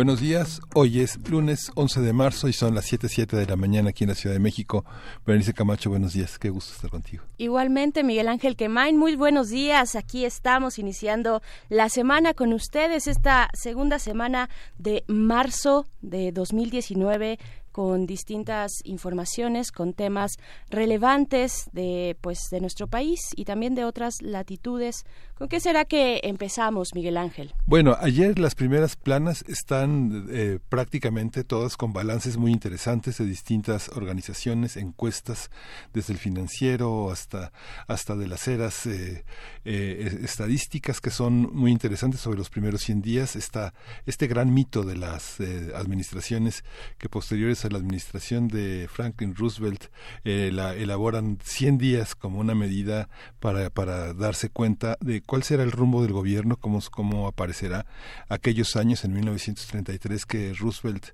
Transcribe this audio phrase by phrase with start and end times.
[0.00, 3.90] Buenos días, hoy es lunes 11 de marzo y son las 7.07 de la mañana
[3.90, 4.82] aquí en la Ciudad de México.
[5.26, 7.22] Berenice Camacho, buenos días, qué gusto estar contigo.
[7.36, 9.96] Igualmente, Miguel Ángel Quemain, muy buenos días.
[9.96, 17.38] Aquí estamos iniciando la semana con ustedes, esta segunda semana de marzo de 2019
[17.72, 20.32] con distintas informaciones, con temas
[20.70, 25.04] relevantes de pues de nuestro país y también de otras latitudes.
[25.40, 27.54] ¿Con qué será que empezamos, Miguel Ángel?
[27.64, 33.88] Bueno, ayer las primeras planas están eh, prácticamente todas con balances muy interesantes de distintas
[33.88, 35.50] organizaciones, encuestas,
[35.94, 37.52] desde el financiero hasta
[37.86, 39.24] hasta de las eras eh,
[39.64, 43.34] eh, estadísticas que son muy interesantes sobre los primeros 100 días.
[43.34, 43.72] Está
[44.04, 45.38] este gran mito de las
[45.74, 46.64] administraciones
[46.98, 49.86] que posteriores a la administración de Franklin Roosevelt
[50.22, 55.70] la elaboran 100 días como una medida para, para darse cuenta de cuál será el
[55.70, 57.86] rumbo del gobierno, cómo, cómo aparecerá
[58.28, 61.10] aquellos años en 1933 que Roosevelt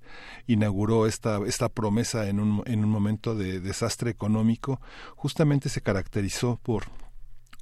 [0.47, 4.81] inauguró esta, esta promesa en un, en un momento de desastre económico,
[5.17, 6.84] justamente se caracterizó por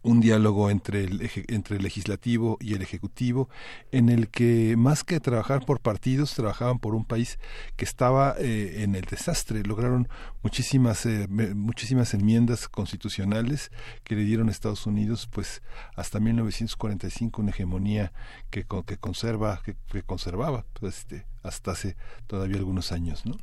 [0.05, 3.48] un diálogo entre el, entre el legislativo y el ejecutivo,
[3.91, 7.38] en el que más que trabajar por partidos, trabajaban por un país
[7.77, 9.62] que estaba eh, en el desastre.
[9.64, 10.08] Lograron
[10.42, 13.72] muchísimas, eh, muchísimas enmiendas constitucionales
[14.05, 15.62] que le dieron a Estados Unidos, pues
[15.96, 18.12] hasta 1945 una hegemonía
[18.50, 21.96] que, que conserva, que, que conservaba, pues, este, hasta hace
[22.27, 23.36] todavía algunos años, ¿no?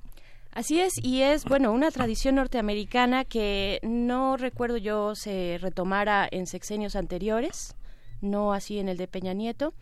[0.54, 6.46] Así es, y es, bueno, una tradición norteamericana que no recuerdo yo se retomara en
[6.46, 7.76] sexenios anteriores,
[8.20, 9.74] no así en el de Peña Nieto,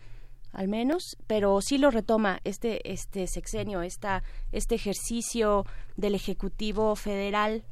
[0.52, 4.22] al menos, pero sí lo retoma este, este sexenio, esta,
[4.52, 7.64] este ejercicio del Ejecutivo Federal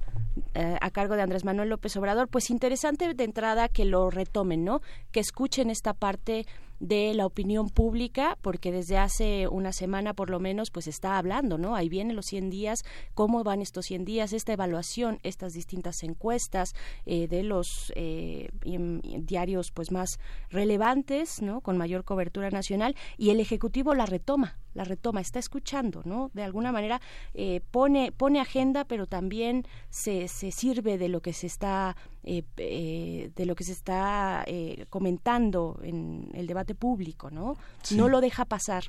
[0.55, 4.65] eh, a cargo de Andrés Manuel López Obrador, pues interesante de entrada que lo retomen,
[4.65, 4.81] ¿no?
[5.13, 6.47] Que escuchen esta parte
[6.81, 11.59] de la opinión pública, porque desde hace una semana por lo menos pues está hablando,
[11.59, 11.75] ¿no?
[11.75, 12.85] Ahí vienen los 100 días,
[13.15, 16.75] cómo van estos 100 días, esta evaluación, estas distintas encuestas
[17.07, 20.19] eh, de los eh, diarios pues más
[20.51, 21.61] relevantes, ¿no?
[21.61, 26.31] Con mayor cobertura nacional y el Ejecutivo la retoma, la retoma, está escuchando, ¿no?
[26.35, 27.01] De alguna manera
[27.35, 32.45] eh, pone, pone agenda, pero también se, se sirve de lo que se está, eh,
[32.57, 34.47] eh, de lo que se está
[34.89, 37.57] comentando en el debate público, ¿no?
[37.91, 38.85] No lo deja pasar.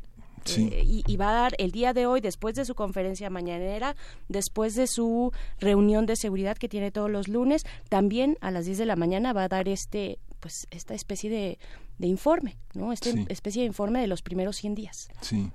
[0.45, 3.95] y, y, va a dar el día de hoy, después de su conferencia mañanera,
[4.29, 8.77] después de su reunión de seguridad que tiene todos los lunes, también a las 10
[8.77, 11.59] de la mañana va a dar este pues esta especie de,
[11.97, 12.94] de informe, ¿no?
[12.94, 15.09] Esta especie de informe de los primeros 100 días.
[15.19, 15.51] Sí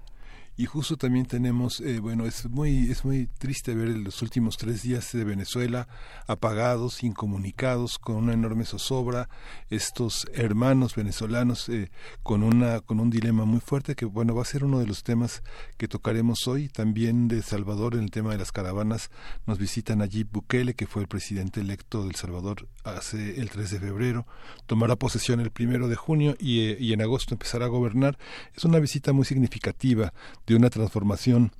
[0.57, 4.83] y justo también tenemos eh, bueno es muy es muy triste ver los últimos tres
[4.83, 5.89] días de Venezuela
[6.29, 9.29] apagados incomunicados con una enorme zozobra.
[9.71, 11.91] Estos hermanos venezolanos eh,
[12.23, 15.03] con una con un dilema muy fuerte que bueno va a ser uno de los
[15.03, 15.43] temas
[15.77, 16.69] que tocaremos hoy.
[16.69, 19.11] También de Salvador en el tema de las caravanas
[19.47, 23.81] nos visitan allí Bukele que fue el presidente electo del Salvador hace el 3 de
[23.81, 24.27] febrero.
[24.67, 28.19] Tomará posesión el primero de junio y, eh, y en agosto empezará a gobernar.
[28.55, 30.13] Es una visita muy significativa
[30.47, 31.53] de una transformación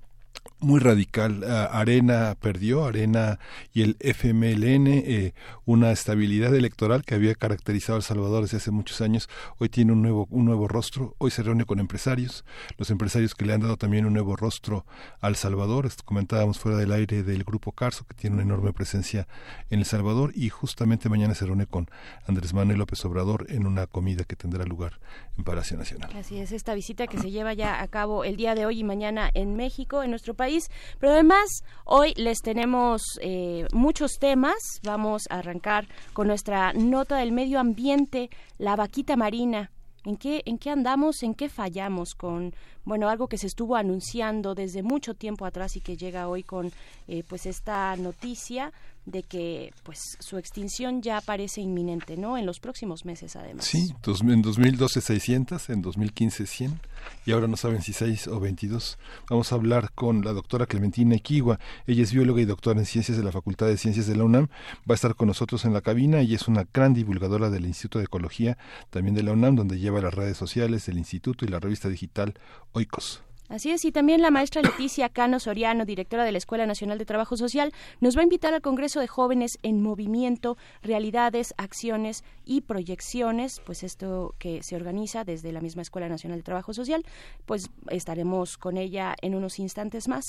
[0.61, 1.45] muy radical.
[1.45, 3.39] Arena perdió, Arena
[3.73, 5.35] y el FMLN, eh,
[5.67, 9.29] una estabilidad electoral que había caracterizado a El Salvador desde hace muchos años,
[9.59, 12.45] hoy tiene un nuevo, un nuevo rostro, hoy se reúne con empresarios,
[12.79, 14.87] los empresarios que le han dado también un nuevo rostro
[15.21, 19.29] al Salvador, comentábamos fuera del aire del Grupo Carso, que tiene una enorme presencia
[19.71, 21.91] en El Salvador, y justamente mañana se reúne con
[22.27, 24.99] Andrés Manuel López Obrador en una comida que tendrá lugar
[25.37, 26.11] en Palacio Nacional.
[26.17, 28.85] Así es, esta visita que se lleva ya a cabo el día de hoy y
[28.85, 34.57] mañana en México, en nuestro país, pero además, hoy les tenemos eh, muchos temas.
[34.83, 39.71] Vamos a arrancar con nuestra nota del medio ambiente, la vaquita marina.
[40.05, 41.23] ¿En qué, ¿En qué andamos?
[41.23, 42.55] ¿En qué fallamos con
[42.85, 46.73] bueno algo que se estuvo anunciando desde mucho tiempo atrás y que llega hoy con
[47.09, 48.73] eh, pues esta noticia
[49.07, 52.39] de que pues su extinción ya parece inminente, ¿no?
[52.39, 53.67] En los próximos meses, además.
[53.67, 56.81] Sí, en 2012 600, en 2015 100
[57.27, 58.99] y ahora no saben si 6 o 22.
[59.29, 61.59] Vamos a hablar con la doctora Clementina Equigua.
[61.87, 64.49] Ella es bióloga y doctora en ciencias de la Facultad de Ciencias de la UNAM.
[64.89, 67.99] Va a estar con nosotros en la cabina y es una gran divulgadora del Instituto
[67.99, 68.57] de Ecología,
[68.91, 72.35] también de la UNAM, donde lleva las redes sociales del instituto y la revista digital
[72.75, 73.21] Oikos.
[73.49, 77.05] Así es, y también la maestra Leticia Cano Soriano, directora de la Escuela Nacional de
[77.05, 82.63] Trabajo Social, nos va a invitar al Congreso de Jóvenes en Movimiento, Realidades, Acciones y
[82.63, 87.05] Proyecciones, pues esto que se organiza desde la misma Escuela Nacional de Trabajo Social,
[87.45, 90.25] pues estaremos con ella en unos instantes más.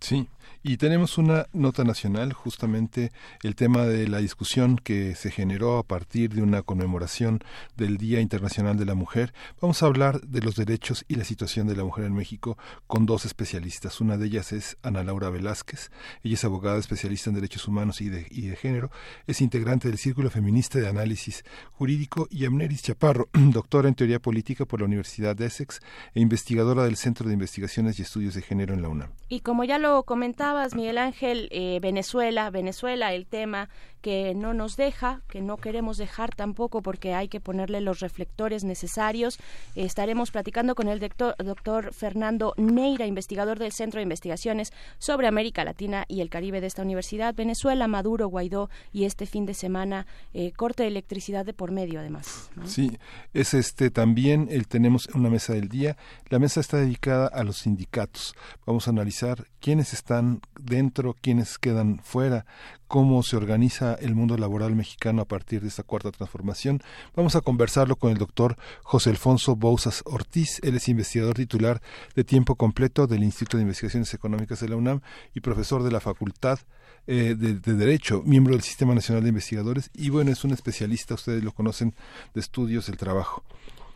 [0.00, 0.28] Sí,
[0.62, 3.10] y tenemos una nota nacional, justamente
[3.42, 7.40] el tema de la discusión que se generó a partir de una conmemoración
[7.76, 9.34] del Día Internacional de la Mujer.
[9.60, 12.51] Vamos a hablar de los derechos y la situación de la mujer en México
[12.86, 14.00] con dos especialistas.
[14.00, 15.90] Una de ellas es Ana Laura Velázquez.
[16.22, 18.90] Ella es abogada especialista en derechos humanos y de, y de género.
[19.26, 24.64] Es integrante del Círculo Feminista de Análisis Jurídico y Amneris Chaparro, doctora en teoría política
[24.64, 25.80] por la Universidad de Essex
[26.14, 29.10] e investigadora del Centro de Investigaciones y Estudios de Género en la UNAM.
[29.28, 33.68] Y como ya lo comentabas, Miguel Ángel, eh, Venezuela, Venezuela, el tema
[34.02, 38.64] que no nos deja, que no queremos dejar tampoco porque hay que ponerle los reflectores
[38.64, 39.38] necesarios.
[39.74, 45.64] estaremos platicando con el doctor, doctor Fernando Neira, investigador del Centro de Investigaciones sobre América
[45.64, 50.06] Latina y el Caribe de esta universidad, Venezuela, Maduro, Guaidó y este fin de semana
[50.34, 52.50] eh, corte de electricidad de por medio además.
[52.64, 52.98] Sí,
[53.32, 55.96] es este también el tenemos una mesa del día.
[56.28, 58.34] La mesa está dedicada a los sindicatos.
[58.66, 62.44] Vamos a analizar quiénes están dentro, quiénes quedan fuera,
[62.92, 66.82] cómo se organiza el mundo laboral mexicano a partir de esta cuarta transformación.
[67.16, 70.60] Vamos a conversarlo con el doctor José Alfonso Bouzas Ortiz.
[70.62, 71.80] Él es investigador titular
[72.14, 75.00] de tiempo completo del Instituto de Investigaciones Económicas de la UNAM
[75.32, 76.58] y profesor de la Facultad
[77.06, 81.14] eh, de, de, Derecho, miembro del Sistema Nacional de Investigadores y bueno, es un especialista,
[81.14, 81.94] ustedes lo conocen,
[82.34, 83.42] de estudios del trabajo.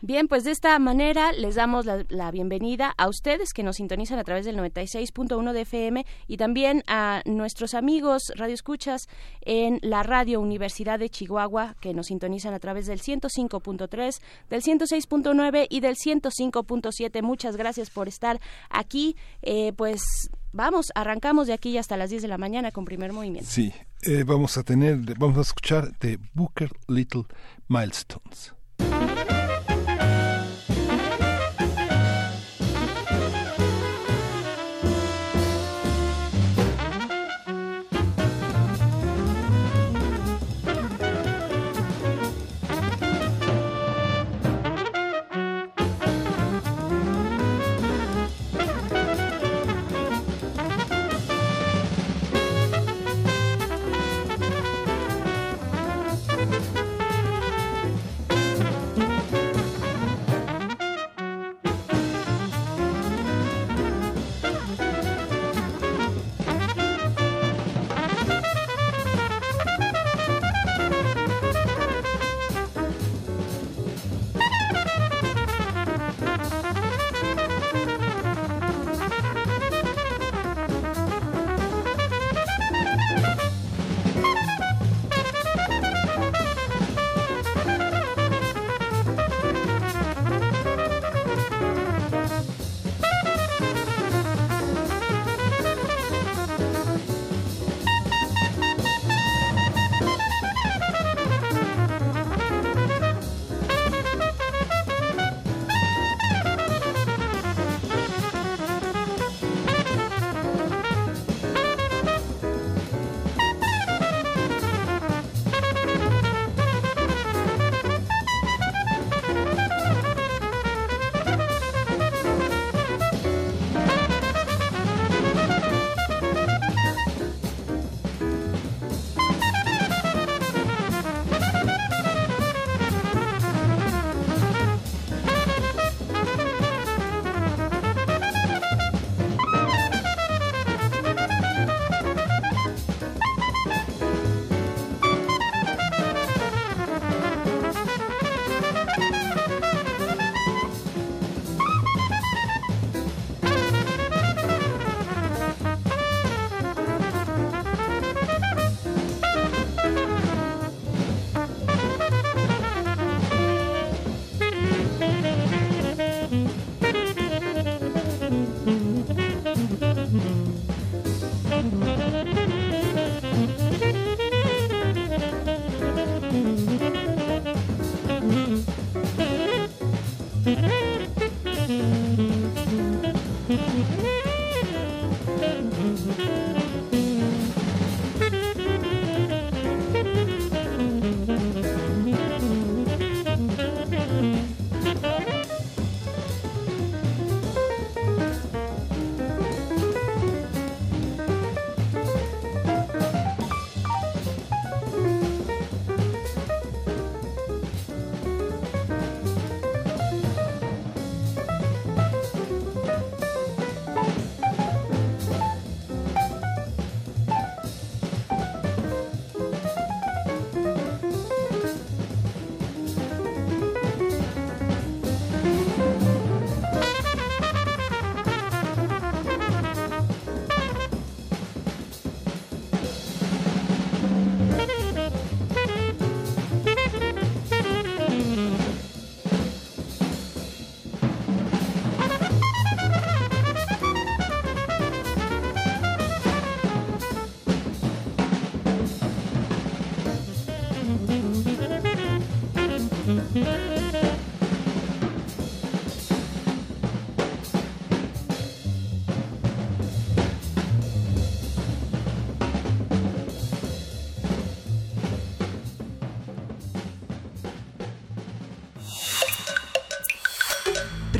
[0.01, 4.23] Bien, pues de esta manera les damos la, bienvenida a ustedes que nos sintonizan a
[4.23, 9.07] través del 96.1 de FM y también a nuestros amigos radioescuchas
[9.41, 14.21] en la Radio Universidad de Chihuahua que nos sintonizan a través del 105.3,
[14.51, 17.21] del 106.9 y del 105.7.
[17.23, 18.39] Muchas gracias por estar
[18.69, 19.15] aquí.
[19.41, 23.49] Eh, pues vamos, arrancamos de aquí hasta las 10 de la mañana con primer movimiento.
[23.49, 23.73] Sí,
[24.03, 27.25] eh, vamos a tener, vamos a escuchar de Booker Little
[27.67, 28.56] Milestones.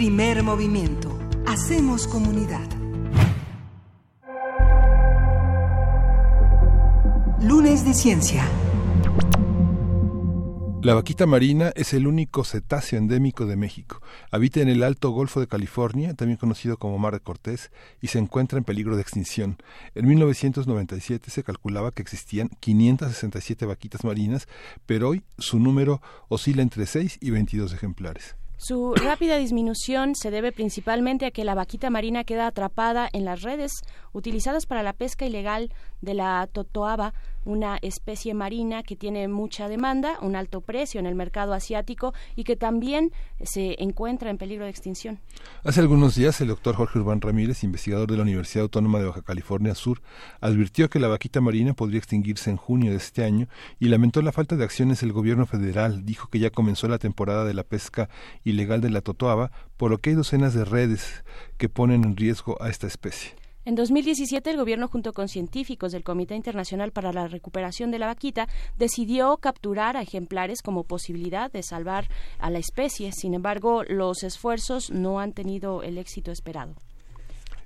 [0.07, 1.19] Primer movimiento.
[1.45, 2.65] Hacemos comunidad.
[7.41, 8.47] Lunes de Ciencia.
[10.81, 14.01] La vaquita marina es el único cetáceo endémico de México.
[14.31, 17.69] Habita en el Alto Golfo de California, también conocido como Mar de Cortés,
[18.01, 19.57] y se encuentra en peligro de extinción.
[19.93, 24.47] En 1997 se calculaba que existían 567 vaquitas marinas,
[24.85, 28.37] pero hoy su número oscila entre 6 y 22 ejemplares.
[28.59, 33.43] Su rápida disminución se debe principalmente a que la vaquita marina queda atrapada en las
[33.43, 33.71] redes
[34.13, 35.71] utilizadas para la pesca ilegal
[36.01, 37.13] de la totoaba,
[37.47, 42.43] una especie marina que tiene mucha demanda, un alto precio en el mercado asiático y
[42.43, 43.11] que también
[43.41, 45.19] se encuentra en peligro de extinción.
[45.63, 49.21] Hace algunos días el doctor Jorge Urbán Ramírez, investigador de la Universidad Autónoma de Baja
[49.21, 50.01] California Sur,
[50.41, 53.47] advirtió que la vaquita marina podría extinguirse en junio de este año
[53.79, 56.05] y lamentó la falta de acciones del gobierno federal.
[56.05, 58.09] Dijo que ya comenzó la temporada de la pesca
[58.43, 61.23] ilegal de la totoaba, por lo que hay docenas de redes
[61.57, 63.46] que ponen en riesgo a esta especie.
[63.67, 68.07] En 2017, el gobierno, junto con científicos del Comité Internacional para la Recuperación de la
[68.07, 68.47] Vaquita,
[68.77, 72.07] decidió capturar a ejemplares como posibilidad de salvar
[72.39, 73.11] a la especie.
[73.11, 76.75] Sin embargo, los esfuerzos no han tenido el éxito esperado.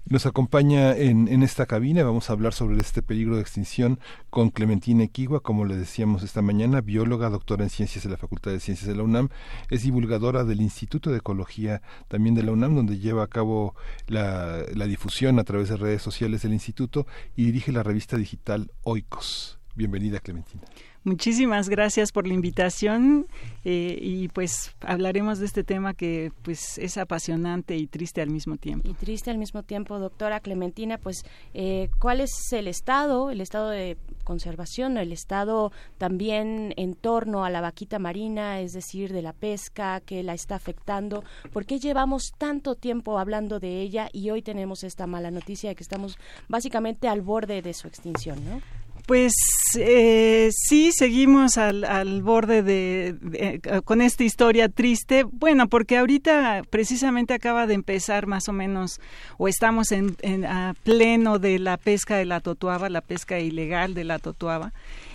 [0.06, 5.04] Nos acompaña en, esta cabina, vamos a hablar sobre este peligro de extinción con Clementina
[5.04, 8.88] Equigua, como le decíamos esta mañana, bióloga, doctora en ciencias de la Facultad de Ciencias
[8.88, 9.30] de la UNAM,
[9.70, 13.76] es divulgadora del Instituto de Ecología también de la UNAM, donde lleva a cabo
[14.08, 17.06] la, la difusión a través de redes sociales del instituto
[17.36, 19.60] y dirige la revista digital Oikos.
[19.76, 20.64] Bienvenida, Clementina.
[21.04, 23.26] Muchísimas gracias por la invitación
[23.66, 28.58] eh, y pues hablaremos de este tema que pues es apasionante y triste al mismo
[28.58, 28.88] tiempo.
[28.88, 33.70] Y triste al mismo tiempo, doctora Clementina, pues eh, ¿cuál es el estado, el estado
[33.70, 39.34] de conservación, el estado también en torno a la vaquita marina, es decir, de la
[39.34, 41.24] pesca que la está afectando?
[41.52, 45.76] ¿Por qué llevamos tanto tiempo hablando de ella y hoy tenemos esta mala noticia de
[45.76, 48.62] que estamos básicamente al borde de su extinción, ¿no?
[49.06, 49.34] Pues
[49.78, 55.24] eh, sí, seguimos al, al borde de, de, con esta historia triste.
[55.24, 59.00] Bueno, porque ahorita precisamente acaba de empezar más o menos,
[59.38, 63.94] o estamos en, en a pleno de la pesca de la totuaba, la pesca ilegal
[63.94, 64.74] de la totuaba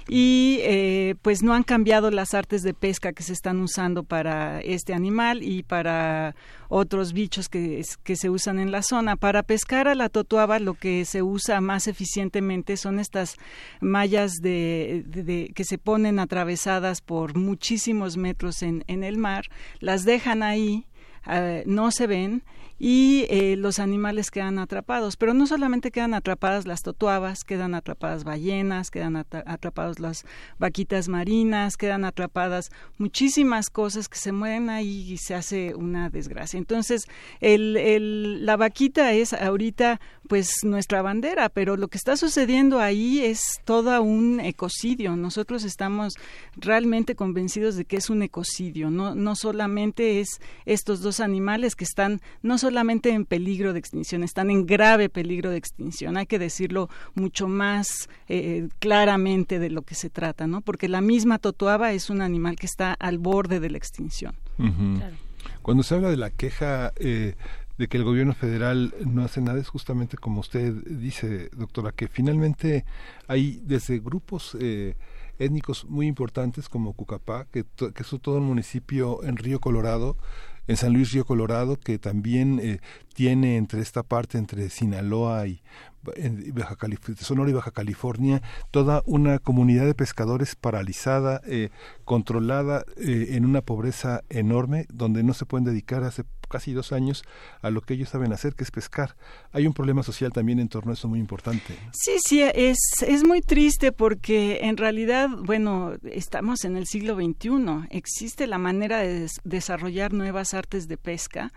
[0.09, 4.61] y eh, pues no han cambiado las artes de pesca que se están usando para
[4.61, 6.37] este animal y para
[6.69, 9.17] otros bichos que, que se usan en la zona.
[9.17, 13.37] Para pescar a la totuaba lo que se usa más eficientemente son estas
[13.81, 19.45] mallas de, que se ponen atravesadas por muchísimos metros en, el mar,
[19.81, 20.87] las dejan ahí,
[21.27, 22.43] uh, no se ven
[22.79, 25.17] y eh, los animales quedan atrapados.
[25.17, 30.25] Pero no solamente quedan atrapadas las totuabas, quedan atrapadas ballenas, quedan atrapadas las
[30.59, 36.59] vaquitas marinas, quedan atrapadas muchísimas cosas que se mueren ahí y se hace una desgracia.
[36.59, 37.07] Entonces,
[37.41, 44.03] la vaquita es ahorita pues nuestra bandera, pero lo que está sucediendo ahí es todo
[44.03, 45.17] un ecocidio.
[45.17, 46.15] Nosotros estamos
[46.57, 51.85] realmente convencidos de que es un ecocidio, no, no solamente es estos dos animales que
[51.85, 56.17] están no solamente en peligro de extinción, están en grave peligro de extinción.
[56.17, 60.63] Hay que decirlo mucho más eh, claramente de lo que se trata, ¿no?
[60.63, 64.35] Porque la misma totuaba es un animal que está al borde de la extinción.
[64.59, 64.97] Uh -huh.
[64.97, 65.17] claro.
[65.63, 67.37] Cuando se habla de la queja eh,
[67.79, 72.09] de que el gobierno federal no hace nada es justamente como usted dice, doctora, que
[72.09, 72.85] finalmente
[73.29, 74.97] hay desde grupos eh,
[75.39, 80.17] étnicos muy importantes como Cucapá, que, que es todo un municipio en Río Colorado,
[80.67, 82.81] en San Luis Río Colorado, que también eh,
[83.15, 85.63] tiene entre esta parte, entre Sinaloa y
[86.53, 86.77] Baja
[87.19, 91.71] Sonora y Baja California, toda una comunidad de pescadores paralizada, eh,
[92.05, 97.25] controlada eh, en una pobreza enorme, donde no se pueden dedicar hace casi dos años
[97.63, 99.17] a lo que ellos saben hacer, que es pescar.
[99.53, 101.77] Hay un problema social también en torno a eso muy importante.
[101.93, 107.89] Sí, sí, es, es muy triste porque en realidad, bueno, estamos en el siglo XXI,
[107.91, 111.53] existe la manera de des desarrollar nuevas artes de pesca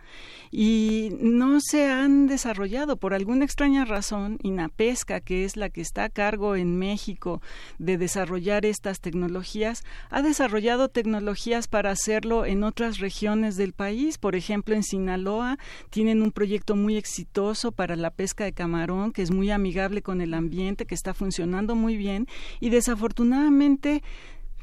[0.52, 4.40] y no se han desarrollado por alguna extraña razón.
[4.42, 7.42] INAPESCA, que es la que está a cargo en México
[7.78, 14.18] de desarrollar estas tecnologías, ha desarrollado tecnologías para hacerlo en otras regiones del país.
[14.18, 15.58] Por ejemplo, en Sinaloa
[15.90, 20.22] tienen un proyecto muy exitoso para la pesca de camarón, que es muy amigable con
[20.22, 22.28] el ambiente, que está funcionando muy bien
[22.60, 24.02] y desafortunadamente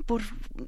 [0.04, 0.22] por,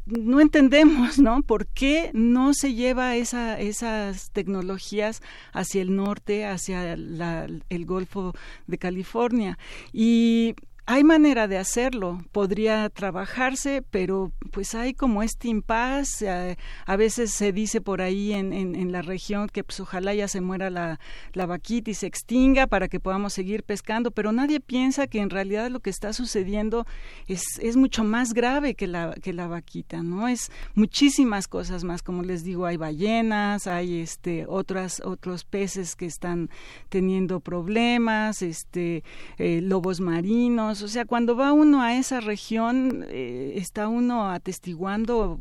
[0.07, 1.43] no entendemos, ¿no?
[1.43, 8.35] ¿Por qué no se lleva esa, esas tecnologías hacia el norte, hacia el Golfo
[8.67, 9.59] de California?
[9.93, 10.55] Y
[10.91, 16.27] hay manera de hacerlo, podría trabajarse, pero pues hay como este impasse.
[16.27, 20.29] Eh, a, veces se dice por ahí en, en, la región que pues ojalá ya
[20.29, 20.99] se muera la,
[21.35, 25.29] la vaquita y se extinga para que podamos seguir pescando, pero nadie piensa que en
[25.29, 26.87] realidad lo que está sucediendo
[27.27, 30.27] es, es mucho más grave que la, que la vaquita, ¿no?
[30.27, 36.07] Es muchísimas cosas más, como les digo, hay ballenas, hay este otras otros peces que
[36.07, 36.49] están
[36.89, 39.05] teniendo problemas, este
[39.37, 45.39] eh, lobos marinos, o sea, cuando va uno a esa región, eh, está uno atestiguando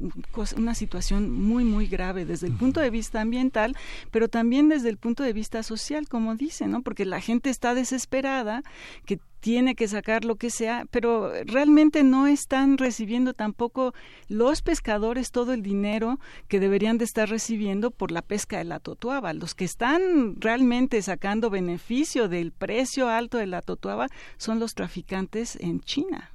[0.56, 3.76] una situación muy, muy grave desde el punto de vista ambiental,
[4.12, 6.82] pero también desde el punto de vista social, como dice, ¿no?
[6.82, 8.64] Porque la gente está desesperada,
[9.06, 13.94] que tiene que sacar lo que sea, pero realmente no están recibiendo tampoco
[14.28, 18.82] los pescadores todo el dinero que deberían de estar recibiendo por la pesca de la
[18.82, 19.32] totuaba.
[19.32, 25.58] Los que están realmente sacando beneficio del precio alto de la totuaba son los traficantes
[25.62, 26.30] en China.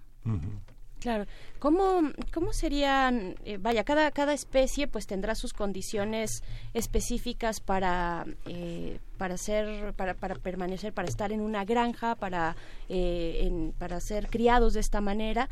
[1.02, 1.26] Claro.
[1.58, 9.00] ¿Cómo, cómo serían, eh, vaya, cada, cada especie pues tendrá sus condiciones específicas para, eh,
[9.18, 12.54] para ser, para, para permanecer, para estar en una granja, para,
[12.88, 15.48] eh, para ser criados de esta manera?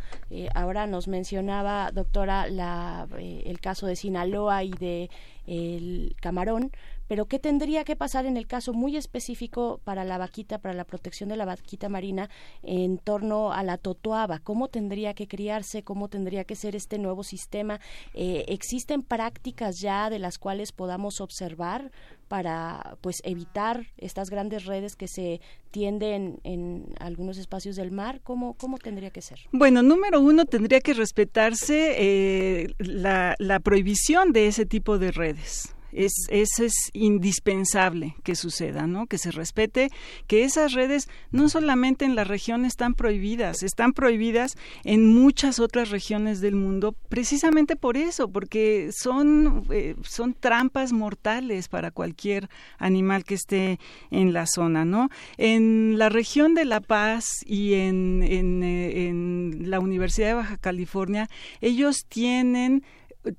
[0.54, 5.10] ahora nos mencionaba, doctora, la, el caso de Sinaloa y de
[5.48, 6.70] el camarón,
[7.10, 10.84] pero ¿qué tendría que pasar en el caso muy específico para la vaquita, para la
[10.84, 12.30] protección de la vaquita marina
[12.62, 14.38] en torno a la totoaba?
[14.38, 15.82] ¿Cómo tendría que criarse?
[15.82, 17.80] ¿Cómo tendría que ser este nuevo sistema?
[18.14, 21.90] Eh, ¿Existen prácticas ya de las cuales podamos observar
[22.28, 25.40] para pues evitar estas grandes redes que se
[25.72, 28.20] tienden en algunos espacios del mar?
[28.22, 29.40] ¿Cómo, cómo tendría que ser?
[29.50, 35.74] Bueno, número uno, tendría que respetarse eh, la, la prohibición de ese tipo de redes.
[35.92, 39.06] Es, eso es indispensable que suceda, ¿no?
[39.06, 39.90] Que se respete
[40.26, 45.90] que esas redes no solamente en la región están prohibidas, están prohibidas en muchas otras
[45.90, 52.48] regiones del mundo, precisamente por eso, porque son, eh, son trampas mortales para cualquier
[52.78, 53.78] animal que esté
[54.10, 55.08] en la zona, ¿no?
[55.36, 60.56] En la región de La Paz y en, en, eh, en la Universidad de Baja
[60.56, 61.28] California,
[61.60, 62.84] ellos tienen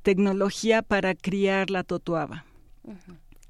[0.02, 2.46] tecnología para criar la totuaba.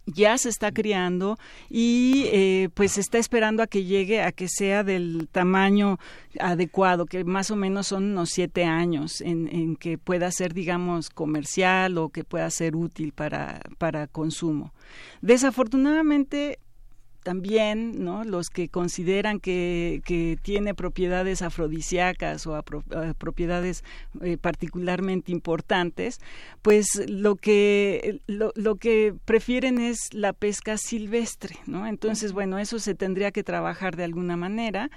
[0.08, 1.38] Ya se está criando
[1.70, 6.00] y eh, pues se está esperando a que llegue a que sea del tamaño
[6.40, 11.10] adecuado, que más o menos son unos siete años en, en que pueda ser, digamos,
[11.10, 14.74] comercial o que pueda ser útil para, para consumo.
[15.22, 16.60] Desafortunadamente,
[17.24, 18.24] también ¿no?
[18.24, 22.64] los que consideran que, que tiene propiedades afrodisíacas o eh,
[23.18, 23.84] propiedades
[24.22, 26.20] eh, particularmente importantes,
[26.62, 31.56] pues lo que, lo, lo, que prefieren es la pesca silvestre.
[31.66, 31.88] ¿no?
[31.88, 34.90] Entonces, bueno, eso se tendría que trabajar de alguna manera,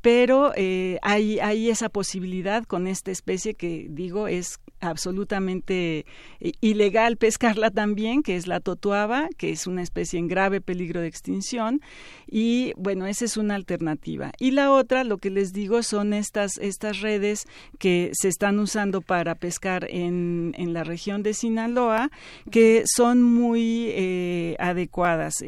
[0.00, 6.06] pero eh, hay, hay esa posibilidad con esta especie que digo es absolutamente
[6.40, 11.00] eh, ilegal pescarla también, que es la totuaba, que es una especie en grave peligro
[11.00, 11.80] de extinción.
[12.26, 14.32] Y bueno, esa es una alternativa.
[14.38, 17.46] Y la otra, lo que les digo, son estas, estas redes
[17.78, 22.10] que se están usando para pescar en, en la región de Sinaloa,
[22.50, 25.44] que son muy eh, adecuadas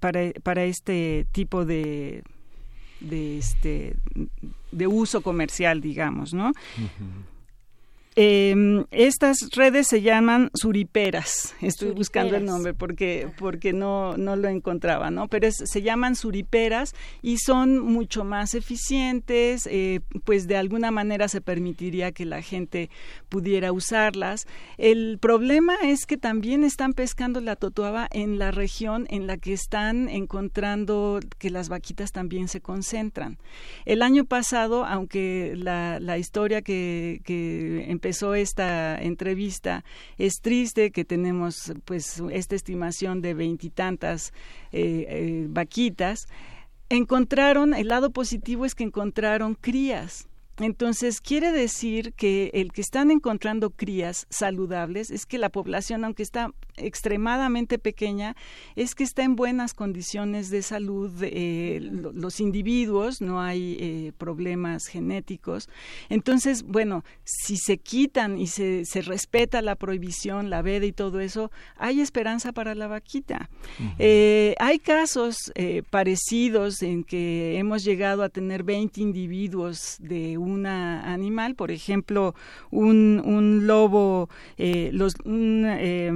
[0.00, 2.22] para, para este tipo de
[3.00, 3.96] de este
[4.70, 6.52] de uso comercial digamos no
[8.16, 11.54] eh, estas redes se llaman suriperas.
[11.60, 15.28] Estoy buscando el nombre porque porque no no lo encontraba, ¿no?
[15.28, 19.68] Pero se llaman suriperas y son mucho más eficientes.
[19.70, 22.90] Eh, pues de alguna manera se permitiría que la gente
[23.28, 24.48] pudiera usarlas.
[24.76, 29.52] El problema es que también están pescando la totuaba en la región en la que
[29.52, 33.38] están encontrando que las vaquitas también se concentran.
[33.84, 39.84] El año pasado, aunque la, la historia que, que empezó esta entrevista,
[40.16, 44.32] es triste que tenemos pues esta estimación de veintitantas
[44.72, 46.26] eh, eh, vaquitas.
[46.88, 50.29] Encontraron, el lado positivo es que encontraron crías
[50.60, 56.22] entonces, quiere decir que el que están encontrando crías saludables es que la población, aunque
[56.22, 58.36] está extremadamente pequeña,
[58.76, 61.10] es que está en buenas condiciones de salud.
[61.22, 65.68] Eh, los individuos, no hay eh, problemas genéticos.
[66.10, 71.20] Entonces, bueno, si se quitan y se, se, respeta la prohibición, la veda y todo
[71.20, 73.48] eso, hay esperanza para la vaquita.
[73.98, 75.36] Eh, hay casos
[75.90, 82.34] parecidos en que hemos llegado a tener 20 individuos de un una animal, por ejemplo,
[82.70, 86.12] un, un lobo, eh, los, un, eh,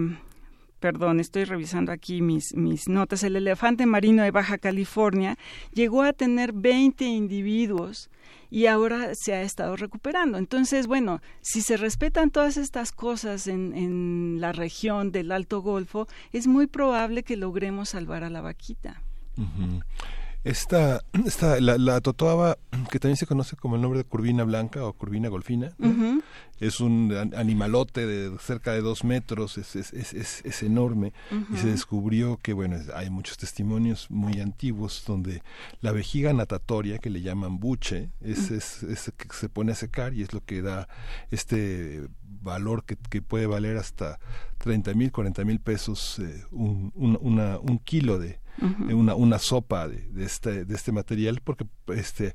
[0.81, 5.38] perdón, estoy revisando aquí mis, mis notas, el elefante marino de Baja California
[5.73, 8.11] llegó a tener 20 individuos
[8.51, 10.37] y ahora se ha estado recuperando.
[10.37, 16.07] Entonces, bueno, si se respetan todas estas cosas en, en la región del Alto Golfo,
[16.33, 19.01] es muy probable que logremos salvar a la vaquita.
[20.45, 22.59] Esta, esta la, la, totoaba,
[22.91, 25.71] que también se conoce como el nombre de curvina blanca o curvina golfina,
[26.61, 31.13] es un animalote de cerca de dos metros, es, es, es, es enorme
[31.53, 35.43] y se descubrió que, bueno, hay muchos testimonios muy antiguos donde
[35.81, 40.23] la vejiga natatoria, que le llaman buche, es, es, que se pone a secar y
[40.23, 40.89] es lo que da
[41.31, 42.07] este
[42.40, 44.18] valor que, que puede valer hasta
[44.59, 48.40] 30 mil, 40 mil pesos eh, un, un, una, un kilo de,
[48.92, 52.35] una, una sopa de, de, este, de este material porque este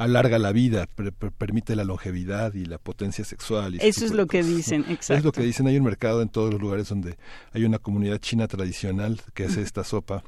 [0.00, 0.88] alarga la vida,
[1.36, 3.74] permite la longevidad y la potencia sexual.
[3.74, 5.14] Y Eso es lo que dicen, exacto.
[5.14, 5.66] Es lo que dicen.
[5.66, 7.18] Hay un mercado en todos los lugares donde
[7.52, 10.24] hay una comunidad china tradicional que hace esta sopa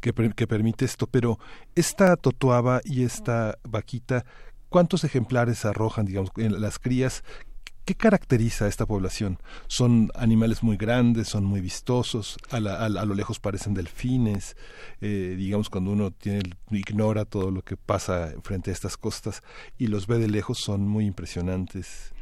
[0.00, 1.06] que, que permite esto.
[1.06, 1.38] Pero
[1.76, 4.24] esta totuaba y esta vaquita,
[4.68, 7.22] ¿cuántos ejemplares arrojan, digamos, en las crías?
[7.84, 9.38] ¿Qué caracteriza a esta población?
[9.66, 14.56] Son animales muy grandes, son muy vistosos, a, a, lo lejos parecen delfines,
[15.00, 19.42] eh, digamos cuando uno tiene, ignora todo lo que pasa frente a estas costas
[19.78, 22.12] y los ve de lejos son muy impresionantes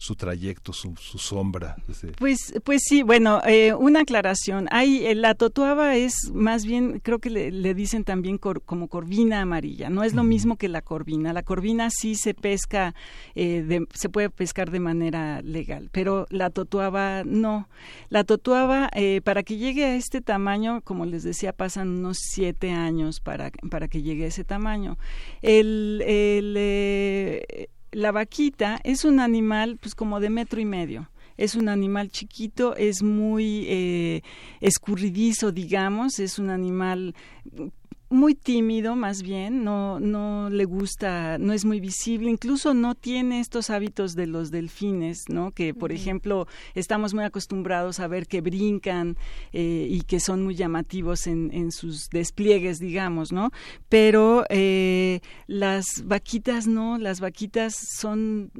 [0.00, 1.76] su trayecto, su, sombra.
[2.16, 4.66] Pues, pues sí, bueno, eh, una aclaración.
[4.70, 9.90] Hay, eh, la totuaba es más bien, creo que le, dicen también como corvina amarilla.
[9.90, 11.34] No es lo mismo que la corvina.
[11.34, 12.94] La corvina sí se pesca,
[13.34, 17.68] eh, se puede pescar de manera legal, pero la totuaba no.
[18.08, 18.88] La totuaba,
[19.22, 23.86] para que llegue a este tamaño, como les decía, pasan unos siete años para, para
[23.86, 24.96] que llegue a ese tamaño.
[25.42, 31.10] El, el la vaquita es un animal pues como de metro y medio.
[31.36, 34.22] Es un animal chiquito, es muy eh,
[34.60, 37.14] escurridizo, digamos, es un animal
[38.10, 43.38] muy tímido más bien, no, no le gusta, no es muy visible, incluso no tiene
[43.38, 45.52] estos hábitos de los delfines, ¿no?
[45.52, 49.16] Que, por ejemplo, estamos muy acostumbrados a ver que brincan
[49.52, 53.52] eh, y que son muy llamativos en, en sus despliegues, digamos, ¿no?
[53.88, 58.50] Pero eh, las vaquitas no, las vaquitas son...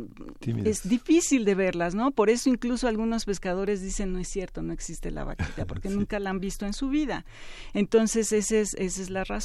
[0.65, 2.13] Es difícil de verlas, ¿no?
[2.13, 6.21] Por eso incluso algunos pescadores dicen, no es cierto, no existe la vaquita, porque nunca
[6.21, 7.25] la han visto en su vida.
[7.75, 9.40] Entonces, ese es, esa es la razón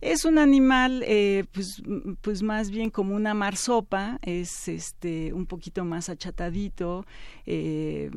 [0.00, 1.82] es un animal, eh, pues,
[2.20, 7.06] pues más bien como una marsopa, es este un poquito más achatadito,
[7.46, 8.10] eh,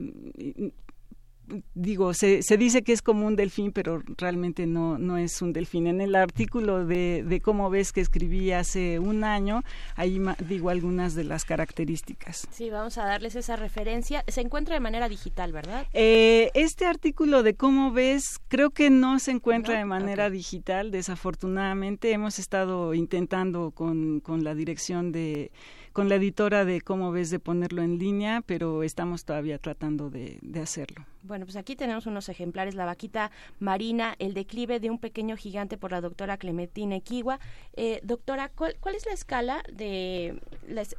[1.73, 5.53] digo, se, se, dice que es como un delfín, pero realmente no, no es un
[5.53, 5.87] delfín.
[5.87, 9.63] En el artículo de, de cómo ves que escribí hace un año,
[9.95, 12.47] ahí digo algunas de las características.
[12.51, 14.23] Sí, vamos a darles esa referencia.
[14.27, 15.85] Se encuentra de manera digital, ¿verdad?
[15.93, 22.11] Eh, este artículo de cómo ves, creo que no se encuentra de manera digital, desafortunadamente.
[22.11, 25.51] Hemos estado intentando con, con la dirección de
[25.93, 30.39] con la editora de cómo ves de ponerlo en línea, pero estamos todavía tratando de,
[30.61, 31.05] hacerlo.
[31.23, 35.77] Bueno, pues aquí tenemos unos ejemplares, la vaquita marina, el declive de un pequeño gigante
[35.77, 37.39] por la doctora Clementina Equigua.
[37.73, 40.39] Eh, doctora, ¿cuál, es la escala de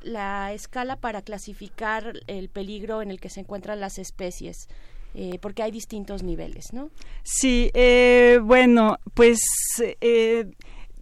[0.02, 4.68] la, escala para clasificar el peligro en el que se encuentran las especies?
[5.14, 6.88] Eh, porque hay distintos niveles, ¿no?
[7.22, 9.40] Sí, eh, bueno, pues
[10.00, 10.46] eh,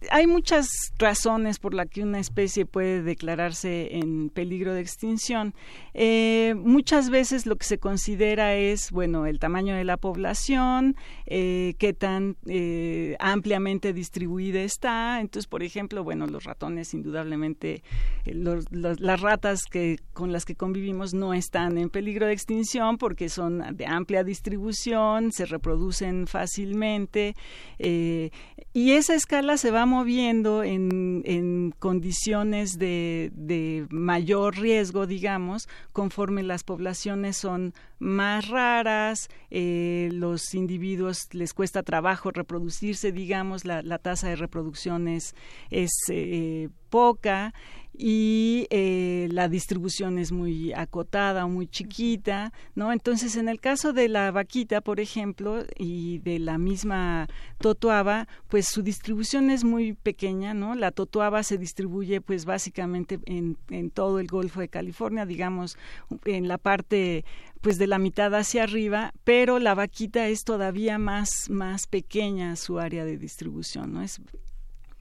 [0.09, 5.53] hay muchas razones por las que una especie puede declararse en peligro de extinción.
[5.93, 10.95] Eh, muchas veces lo que se considera es, bueno, el tamaño de la población,
[11.27, 15.19] eh, qué tan eh, ampliamente distribuida está.
[15.19, 17.83] Entonces, por ejemplo, bueno, los ratones, indudablemente,
[18.25, 23.75] las ratas que con las que convivimos no están en peligro de extinción porque son
[23.75, 27.35] de amplia distribución, se reproducen fácilmente
[27.77, 36.43] y esa escala se va moviendo en, en condiciones de, de, mayor riesgo, digamos, conforme
[36.43, 43.97] las poblaciones son más raras, eh, los individuos les cuesta trabajo reproducirse, digamos, la, la
[43.97, 45.35] tasa de reproducción es,
[45.69, 47.53] es eh, poca
[47.93, 52.91] y eh, la distribución es muy acotada o muy chiquita, ¿no?
[52.93, 57.27] Entonces, en el caso de la vaquita, por ejemplo, y de la misma
[57.59, 60.73] totoaba, pues su distribución es muy pequeña, ¿no?
[60.73, 65.77] La totoaba se distribuye, pues, básicamente en, en todo el Golfo de California, digamos,
[66.25, 67.25] en la parte
[67.61, 72.79] pues de la mitad hacia arriba, pero la vaquita es todavía más, más pequeña su
[72.79, 74.01] área de distribución, ¿no?
[74.01, 74.19] Es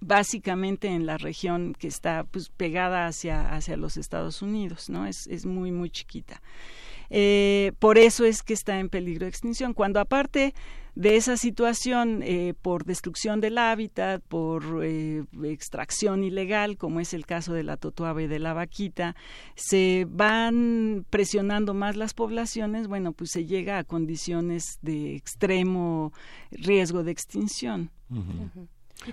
[0.01, 5.07] básicamente en la región que está pues pegada hacia, hacia los Estados Unidos, ¿no?
[5.07, 6.41] Es, es muy, muy chiquita.
[7.11, 9.75] Eh, por eso es que está en peligro de extinción.
[9.75, 10.55] Cuando aparte
[10.95, 17.27] de esa situación eh, por destrucción del hábitat, por eh, extracción ilegal, como es el
[17.27, 19.17] caso de la totuaba y de la vaquita,
[19.57, 26.13] se van presionando más las poblaciones, bueno, pues se llega a condiciones de extremo
[26.51, 27.91] riesgo de extinción.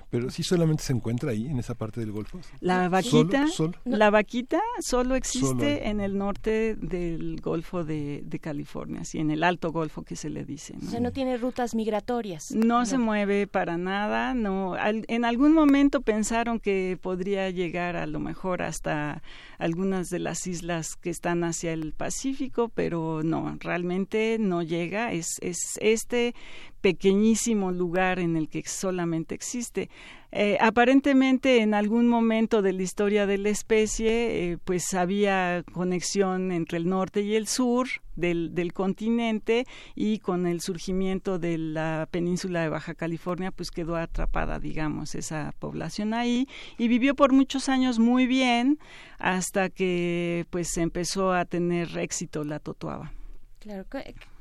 [0.09, 2.39] Pero sí solamente se encuentra ahí, en esa parte del Golfo.
[2.59, 3.45] La vaquita,
[3.85, 9.71] la vaquita solo existe en el norte del Golfo de, California, sí, en el Alto
[9.71, 10.75] Golfo que se le dice.
[10.79, 10.87] ¿no?
[10.87, 12.51] O sea, no tiene rutas migratorias.
[12.51, 14.75] No, se mueve para nada, no.
[14.77, 19.23] en algún momento pensaron que podría llegar a lo mejor hasta
[19.57, 25.11] algunas de las islas que están hacia el Pacífico, pero no, realmente no llega.
[25.11, 26.35] Es, es este
[26.81, 29.89] pequeñísimo lugar en el que solamente existe.
[30.33, 36.51] Eh, aparentemente en algún momento de la historia de la especie eh, pues había conexión
[36.51, 37.87] entre el norte y el sur
[38.17, 43.95] del, del, continente y con el surgimiento de la península de Baja California pues quedó
[43.95, 48.79] atrapada digamos esa población ahí y vivió por muchos años muy bien
[49.19, 53.13] hasta que pues empezó a tener éxito la totuaba.
[53.59, 53.85] Claro,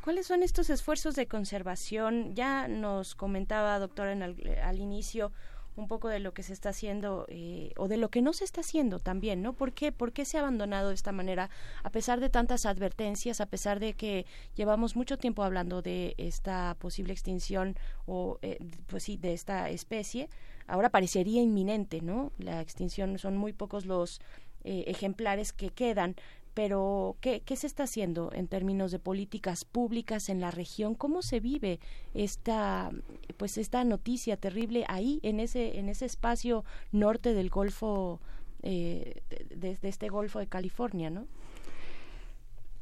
[0.03, 2.35] ¿cuáles son estos esfuerzos de conservación?
[2.35, 5.33] Ya nos comentaba, doctora, en al inicio
[5.77, 8.45] un poco de lo que se está haciendo eh, o de lo que no se
[8.45, 9.53] está haciendo también, ¿no?
[9.53, 9.93] ¿Por qué?
[9.93, 11.51] ¿Por qué se ha abandonado de esta manera
[11.83, 16.77] a pesar de tantas advertencias, a pesar de que llevamos mucho tiempo hablando de esta
[16.79, 20.29] posible extinción o, eh, pues sí, de esta especie?
[20.67, 22.33] Ahora parecería inminente, ¿no?
[22.39, 24.21] La extinción son muy pocos los
[24.65, 26.17] eh, ejemplares que quedan,
[26.57, 30.95] pero ¿qué, ¿qué, se está haciendo en términos de políticas públicas en la región?
[30.95, 31.81] ¿Cómo se vive
[32.15, 32.91] esta,
[33.37, 38.21] pues esta noticia terrible ahí, en ese, en ese espacio norte del Golfo,
[38.63, 39.21] eh,
[39.55, 41.27] de, este Golfo de California, ¿no?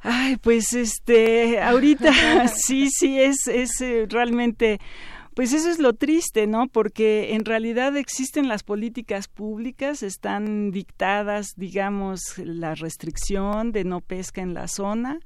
[0.02, 4.78] Ay, pues este, ahorita sí, sí, es, es eh, realmente
[5.34, 6.68] pues eso es lo triste, ¿no?
[6.68, 14.42] Porque en realidad existen las políticas públicas, están dictadas, digamos, la restricción de no pesca
[14.42, 15.20] en la zona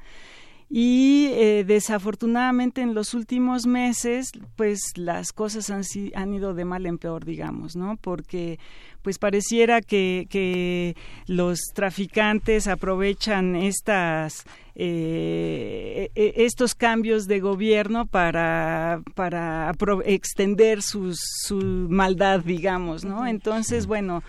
[0.71, 5.83] y eh, desafortunadamente en los últimos meses pues las cosas han,
[6.15, 8.59] han ido de mal en peor digamos no porque
[9.03, 10.95] pues pareciera que, que
[11.27, 19.73] los traficantes aprovechan estas eh, e, e, estos cambios de gobierno para, para
[20.05, 21.17] extender su
[21.89, 23.27] maldad, digamos, ¿no?
[23.27, 24.23] Entonces, bueno,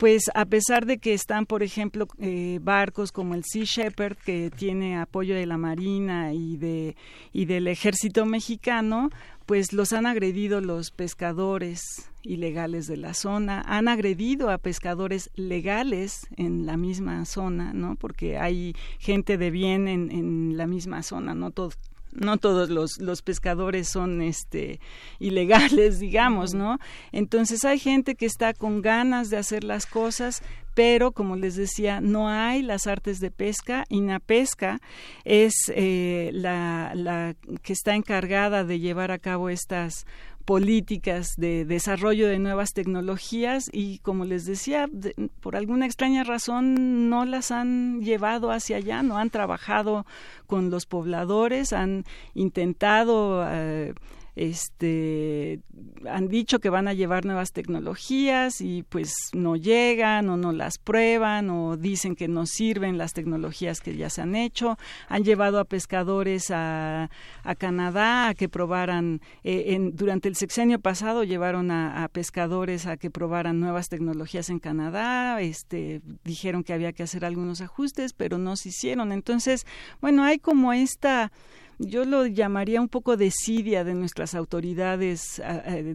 [0.00, 4.50] pues a pesar de que están, por ejemplo, eh, barcos como el Sea Shepherd, que
[4.50, 6.96] tiene apoyo de la Marina y, de,
[7.34, 9.10] y del ejército mexicano,
[9.44, 11.82] pues los han agredido los pescadores
[12.22, 17.96] ilegales de la zona, han agredido a pescadores legales en la misma zona, ¿no?
[17.96, 21.76] Porque hay gente de bien en, en la misma zona, no todos
[22.12, 24.80] no todos los, los pescadores son este
[25.18, 26.78] ilegales digamos no
[27.12, 30.42] entonces hay gente que está con ganas de hacer las cosas
[30.74, 34.80] pero como les decía no hay las artes de pesca y la pesca
[35.24, 40.06] es eh, la, la que está encargada de llevar a cabo estas
[40.50, 44.90] políticas de desarrollo de nuevas tecnologías y como les decía
[45.38, 50.06] por alguna extraña razón no las han llevado hacia allá no han trabajado
[50.48, 53.94] con los pobladores han intentado eh,
[54.36, 55.60] este
[56.08, 60.78] han dicho que van a llevar nuevas tecnologías y pues no llegan o no las
[60.78, 64.78] prueban o dicen que no sirven las tecnologías que ya se han hecho.
[65.08, 67.10] Han llevado a pescadores a,
[67.42, 72.96] a Canadá a que probaran eh, en, durante el sexenio pasado llevaron a, pescadores a
[72.96, 78.38] que probaran nuevas tecnologías en Canadá este dijeron que había que hacer algunos ajustes pero
[78.38, 79.12] no se hicieron.
[79.12, 79.66] Entonces
[80.00, 81.32] bueno hay como esta
[81.80, 85.40] yo lo llamaría un poco desidia de nuestras autoridades,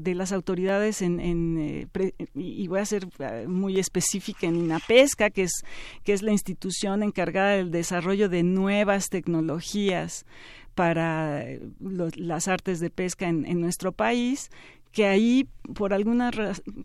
[0.01, 5.29] de las autoridades en, en eh, y voy a ser eh, muy específica en INAPESCA,
[5.29, 5.63] que es,
[6.03, 10.25] que es la institución encargada del desarrollo de nuevas tecnologías
[10.73, 14.49] para eh, las artes de pesca en, en nuestro país
[14.95, 16.31] que ahí por alguna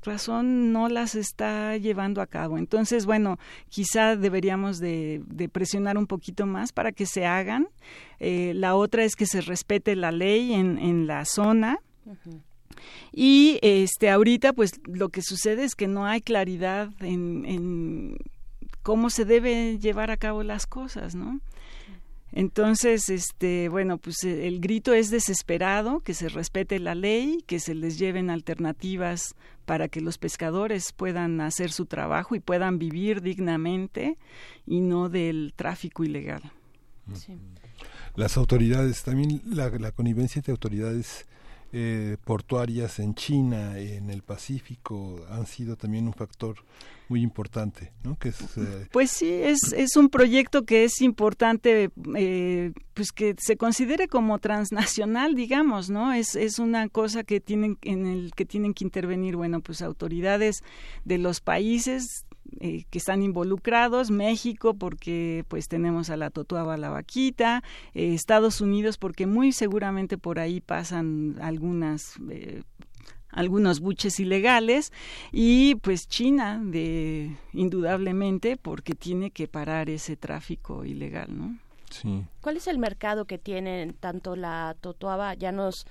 [0.03, 2.59] razón no las está llevando a cabo.
[2.59, 7.69] Entonces, bueno, quizá deberíamos de, presionar un poquito más para que se hagan.
[8.19, 11.79] Eh, la otra es que se respete la ley en, en la zona.
[13.13, 18.17] Y este ahorita pues lo que sucede es que no hay claridad en, en
[18.83, 21.41] cómo se debe llevar a cabo las cosas, ¿no?
[22.33, 27.59] Entonces, este, bueno, pues eh, el grito es desesperado, que se respete la ley, que
[27.59, 33.21] se les lleven alternativas para que los pescadores puedan hacer su trabajo y puedan vivir
[33.21, 34.17] dignamente
[34.67, 36.43] y no del tráfico ilegal.
[37.15, 37.37] Sí.
[38.15, 41.27] las autoridades, también la, la connivencia entre autoridades
[41.73, 46.57] eh, portuarias en China, en el Pacífico, han sido también un factor
[47.09, 48.17] muy importante, ¿no?
[48.19, 53.57] Que eh, Pues sí, es, es un proyecto que es importante, eh, pues que se
[53.57, 56.13] considere como transnacional, digamos, ¿no?
[56.13, 60.63] Es, es una cosa que tienen, en el que tienen que intervenir, bueno, pues autoridades
[61.05, 62.25] de los países
[62.59, 67.63] eh, que están involucrados, México porque pues tenemos a la Totuaba la Vaquita,
[67.95, 72.63] eh, Estados Unidos porque muy seguramente por ahí pasan algunas eh,
[73.31, 74.93] algunos buches ilegales
[75.31, 81.57] y pues China de indudablemente porque tiene que parar ese tráfico ilegal, ¿no?
[81.91, 82.25] Sí.
[82.41, 85.35] ¿Cuál es el mercado que tienen tanto la Totuaba?
[85.35, 85.87] Ya nos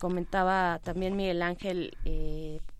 [0.00, 1.96] comentaba también Miguel Ángel,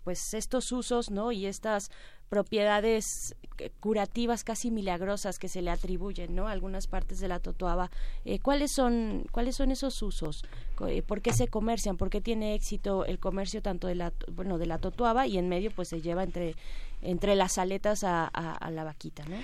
[0.03, 1.31] pues estos usos, ¿no?
[1.31, 1.89] Y estas
[2.31, 7.91] propiedades eh, curativas casi milagrosas que se le atribuyen no algunas partes de la totoaba.
[8.23, 10.45] Eh, cuáles son cuáles son esos usos
[10.87, 14.57] eh, por qué se comercian por qué tiene éxito el comercio tanto de la bueno
[14.57, 16.55] de la totoaba y en medio pues se lleva entre
[17.01, 18.31] entre las aletas a,
[18.71, 19.35] la vaquita no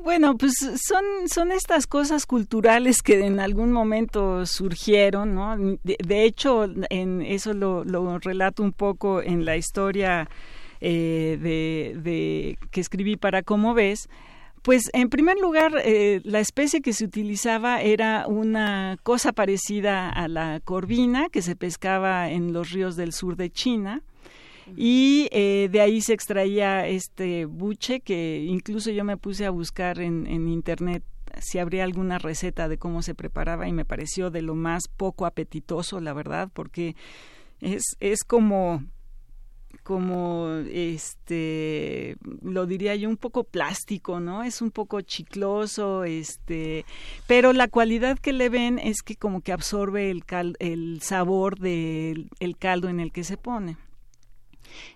[0.00, 5.56] bueno, pues son, son estas cosas culturales que en algún momento surgieron, ¿no?
[5.82, 10.28] De, hecho, en eso lo, lo relato un poco en la historia
[10.80, 14.08] eh, de, que escribí para Como ves,
[14.62, 20.28] pues en primer lugar, eh, la especie que se utilizaba era una cosa parecida a
[20.28, 24.02] la corvina que se pescaba en los ríos del sur de China.
[24.76, 29.98] Y eh, de ahí se extraía este buche que incluso yo me puse a buscar
[29.98, 31.02] en, en internet
[31.40, 35.26] si habría alguna receta de cómo se preparaba y me pareció de lo más poco
[35.26, 36.96] apetitoso, la verdad, porque
[37.60, 38.82] es, es como
[39.88, 46.84] como este lo diría yo un poco plástico no es un poco chicloso este
[47.26, 50.24] pero la cualidad que le ven es que como que absorbe el
[50.58, 53.78] el sabor del caldo en el que se pone.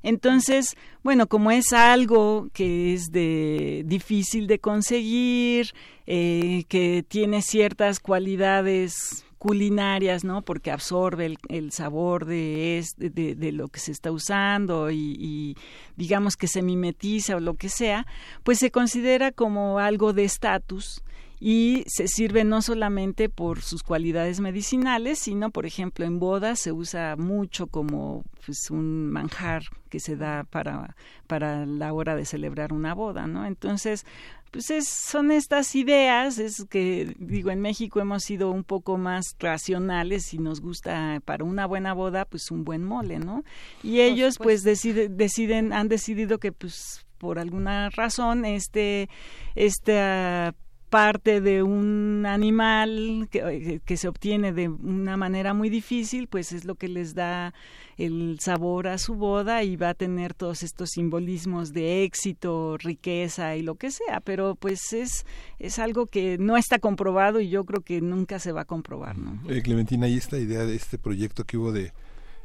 [0.03, 5.73] Entonces, bueno, como es algo que es de difícil de conseguir,
[6.07, 10.43] eh, que tiene ciertas cualidades culinarias, ¿no?
[10.43, 15.57] Porque absorbe el, sabor de, de, lo que se está usando y,
[15.97, 18.07] digamos que se mimetiza o lo que sea,
[18.45, 21.03] pues se considera como algo de estatus
[21.41, 26.71] y se sirve no solamente por sus cualidades medicinales, sino, por ejemplo, en bodas se
[26.71, 30.95] usa mucho como pues, un manjar que se da para,
[31.27, 33.45] para la hora de celebrar una boda, ¿no?
[33.45, 34.07] Entonces,
[34.53, 39.35] pues es, son estas ideas, es que digo, en México hemos sido un poco más
[39.39, 43.45] racionales y nos gusta para una buena boda, pues un buen mole, ¿no?
[43.83, 49.09] Y ellos pues deciden, han decidido que pues por alguna razón este,
[49.55, 50.55] esta
[50.93, 56.67] parte de un animal que, que, se obtiene de una manera muy difícil, pues es
[56.67, 57.55] lo que les da
[57.97, 63.57] el sabor a su boda y va a tener todos estos simbolismos de éxito, riqueza
[63.57, 65.25] y lo que sea, pero pues es,
[65.59, 69.17] es algo que no está comprobado y yo creo que nunca se va a comprobar.
[69.17, 69.41] ¿no?
[69.51, 71.95] Eh, Clementina, y esta idea de este proyecto que hubo de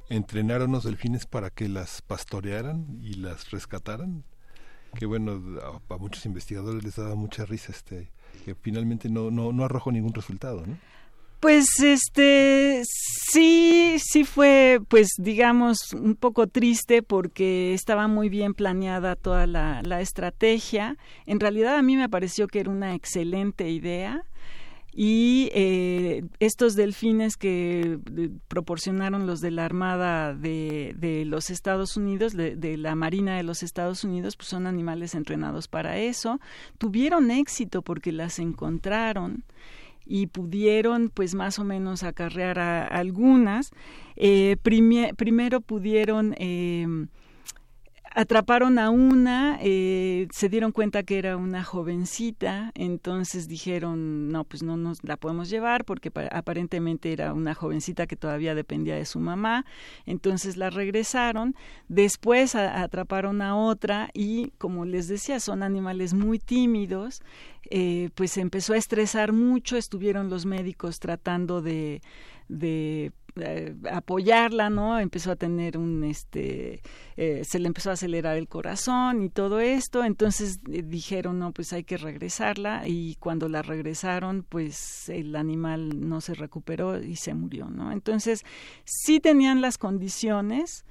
[0.08, 4.24] entrenar a unos delfines para que las pastorearan y las rescataran,
[4.98, 5.44] que bueno,
[5.90, 8.10] a, muchos investigadores les daba mucha risa este
[8.48, 10.78] que finalmente no, no, no arrojó ningún resultado, ¿no?
[11.42, 19.18] Pues este sí, sí fue, pues digamos, un poco triste porque estaba muy bien planeada
[19.18, 20.98] toda la, la estrategia.
[21.26, 24.24] En realidad a mí me pareció que era una excelente idea
[25.00, 31.98] y eh, estos delfines que eh, proporcionaron los de la Armada de, de los Estados
[31.98, 36.40] Unidos, de, la Marina de los Estados Unidos, pues son animales entrenados para eso.
[36.80, 39.44] Tuvieron éxito porque las encontraron
[40.04, 43.70] y pudieron pues más o menos acarrear a, algunas.
[44.16, 46.34] Eh, primero pudieron
[48.18, 54.64] atraparon a una, eh, se dieron cuenta que era una jovencita, entonces dijeron, no, pues
[54.64, 59.20] no nos la podemos llevar porque aparentemente era una jovencita que todavía dependía de su
[59.20, 59.68] mamá,
[60.08, 61.56] entonces la regresaron,
[61.90, 67.22] después atraparon a otra y, como les decía, son animales muy tímidos,
[67.70, 72.02] eh, pues empezó a estresar mucho, estuvieron los médicos tratando de
[72.50, 73.12] de
[73.42, 75.00] eh, apoyarla, ¿no?
[75.00, 76.82] Empezó a tener un, este,
[77.16, 81.52] eh, se le empezó a acelerar el corazón y todo esto, entonces eh, dijeron, no,
[81.52, 87.16] pues hay que regresarla y cuando la regresaron, pues el animal no se recuperó y
[87.16, 87.92] se murió, ¿no?
[87.92, 88.44] Entonces,
[88.86, 90.86] sí tenían las condiciones,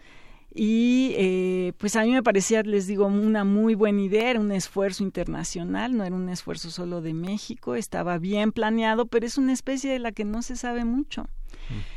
[0.58, 4.52] y eh, pues a mí me parecía, les digo, una muy buena idea, era un
[4.52, 9.52] esfuerzo internacional, no era un esfuerzo solo de México, estaba bien planeado, pero es una
[9.52, 11.28] especie de la que no se sabe mucho.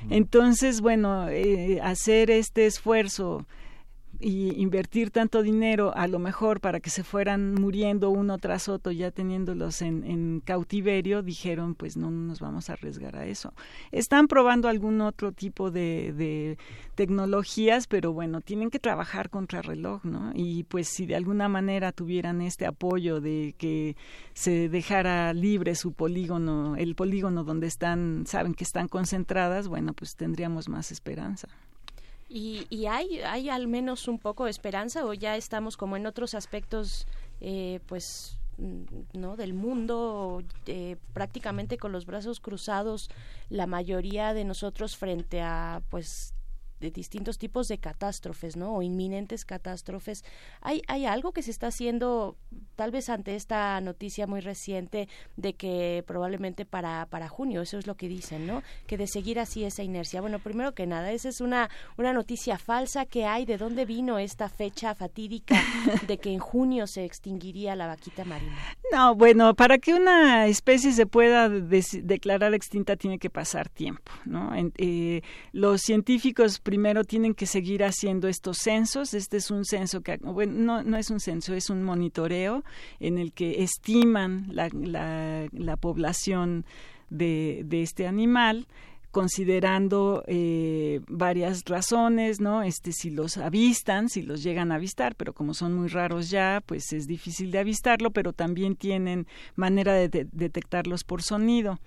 [0.09, 3.45] Entonces, bueno, eh, hacer este esfuerzo
[4.19, 8.91] y invertir tanto dinero a lo mejor para que se fueran muriendo uno tras otro
[8.91, 13.53] ya teniéndolos en, en cautiverio dijeron pues no, nos vamos a arriesgar a eso
[13.91, 16.57] están probando algún otro tipo de, de
[16.95, 21.93] tecnologías pero bueno tienen que trabajar contra reloj no y pues si de alguna manera
[21.93, 23.95] tuvieran este apoyo de que
[24.33, 30.17] se dejara libre su polígono el polígono donde están saben que están concentradas bueno pues
[30.17, 31.47] tendríamos más esperanza
[32.29, 36.05] ¿Y, y hay, hay al menos un poco de esperanza o ya estamos como en
[36.05, 37.07] otros aspectos,
[37.41, 38.83] eh, pues, mm,
[39.19, 39.35] ¿no?
[39.35, 43.09] Del mundo, eh, prácticamente con los brazos cruzados,
[43.49, 46.35] la mayoría de nosotros frente a, pues,
[46.79, 48.75] de distintos tipos de catástrofes, ¿no?
[48.75, 50.23] O inminentes catástrofes.
[50.61, 52.37] ¿Hay, hay algo que se está haciendo,
[52.75, 55.07] tal vez ante esta noticia muy reciente
[55.37, 58.63] de que probablemente para, para junio, eso es lo que dicen, ¿no?
[58.87, 60.21] Que de seguir así esa inercia.
[60.21, 63.45] Bueno, primero que nada, esa es una, una noticia falsa que hay.
[63.45, 65.61] ¿De dónde vino esta fecha fatídica
[66.07, 68.57] de que en junio se extinguiría la vaquita marina?
[68.91, 74.51] No, bueno, para que una especie se pueda declarar extinta tiene que pasar tiempo, ¿no?
[74.77, 75.21] Eh,
[75.51, 79.15] los científicos primero tienen que seguir haciendo estos censos.
[79.15, 82.63] Este es un censo que, bueno, no, no es un censo, es un monitoreo
[82.99, 84.69] en el que estiman la,
[85.51, 86.67] la, población
[87.09, 88.67] de, de este animal
[89.09, 92.61] considerando eh, varias razones, ¿no?
[92.61, 96.61] Este, si los avistan, si los llegan a avistar, pero como son muy raros ya,
[96.63, 101.79] pues es difícil de avistarlo, pero también tienen manera de, detectarlos por sonido.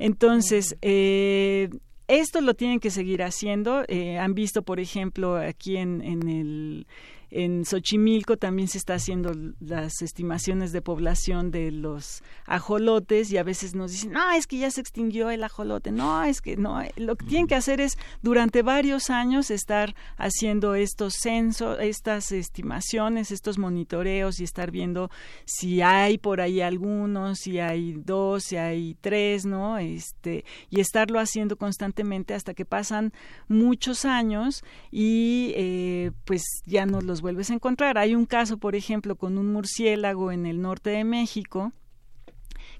[0.00, 1.70] Entonces, eh,
[2.08, 3.84] esto lo tienen que seguir haciendo.
[3.88, 6.86] Eh, han visto, por ejemplo, aquí en, en el
[7.30, 13.42] en Xochimilco también se está haciendo las estimaciones de población de los ajolotes y a
[13.42, 15.92] veces nos dicen, no, es que ya se extinguió el ajolote.
[15.92, 16.82] No, es que no.
[16.96, 23.30] Lo que tienen que hacer es durante varios años estar haciendo estos censos, estas estimaciones,
[23.30, 25.10] estos monitoreos y estar viendo
[25.44, 29.78] si hay por ahí algunos, si hay dos, si hay tres, ¿no?
[29.78, 33.12] Este, y estarlo haciendo constantemente hasta que pasan
[33.48, 37.96] muchos años y eh, pues ya no los vuelves a encontrar.
[37.96, 41.72] Hay un caso, por ejemplo, con un murciélago en el norte de México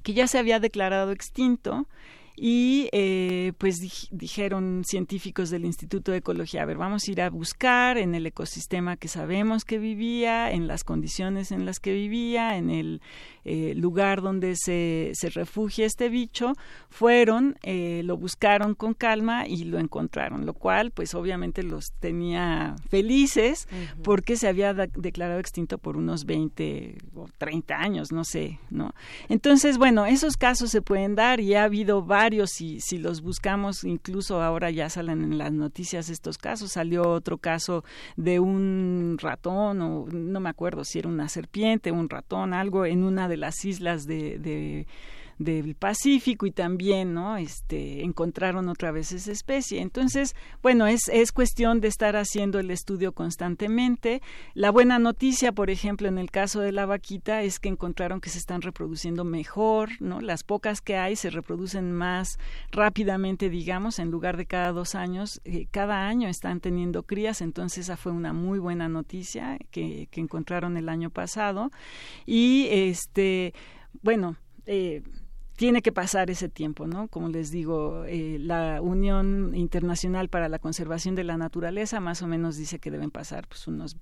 [0.03, 1.87] que ya se había declarado extinto
[2.37, 3.77] y eh, pues
[4.11, 8.27] dijeron científicos del Instituto de Ecología, a ver, vamos a ir a buscar en el
[8.27, 13.03] ecosistema que sabemos que vivía, en las condiciones en las que vivía, en el
[13.45, 16.55] eh, lugar donde se, se, refugia este bicho,
[16.89, 22.75] fueron, eh, lo buscaron con calma y lo encontraron, lo cual pues obviamente los tenía
[22.89, 23.69] felices
[24.03, 28.93] porque se había declarado extinto por unos 20 o 30 años, no sé, ¿no?
[29.29, 33.85] Entonces, bueno, esos casos se pueden dar y ha habido varios y si los buscamos,
[33.85, 37.85] incluso ahora ya salen en las noticias estos casos, salió otro caso
[38.17, 43.05] de un ratón o no me acuerdo si era una serpiente, un ratón, algo en
[43.05, 44.87] una de las islas de, de
[45.39, 49.81] del Pacífico y también no este encontraron otra vez esa especie.
[49.81, 54.23] Entonces bueno es es cuestión de estar haciendo el estudio constantemente.
[54.55, 58.31] La buena noticia por ejemplo en el caso de la vaquita es que encontraron que
[58.31, 62.39] se están reproduciendo mejor no las pocas que hay se reproducen más
[62.71, 67.41] rápidamente digamos en lugar de cada dos años eh, cada año están teniendo crías.
[67.41, 71.71] Entonces esa fue una muy buena noticia que, que encontraron el año pasado.
[72.27, 73.55] Y este
[74.03, 75.03] bueno eh,
[75.57, 77.09] tiene que pasar ese tiempo, ¿no?
[77.09, 82.27] Como les digo, eh, la Unión Internacional para la Conservación de la Naturaleza más o
[82.27, 83.97] menos dice que deben pasar pues unos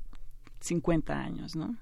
[0.60, 1.76] 50 años, ¿no?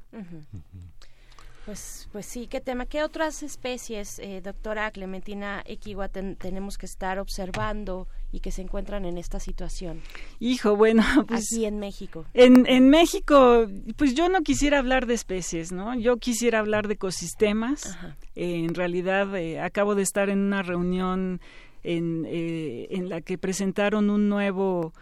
[1.66, 2.87] Pues, pues sí, qué tema.
[2.87, 9.05] ¿Qué otras especies, eh, doctora Clementina Equigua, tenemos que estar observando y que se encuentran
[9.05, 10.01] en esta situación?
[10.39, 11.53] Hijo, bueno, pues...
[11.53, 12.26] Aquí en México.
[12.35, 13.66] En, en México,
[13.97, 15.99] pues yo no quisiera hablar de especies, ¿no?
[15.99, 17.97] Yo quisiera hablar de ecosistemas.
[18.35, 21.41] en realidad, eh, acabo de estar en una reunión
[21.83, 24.93] en, eh, en la que presentaron un nuevo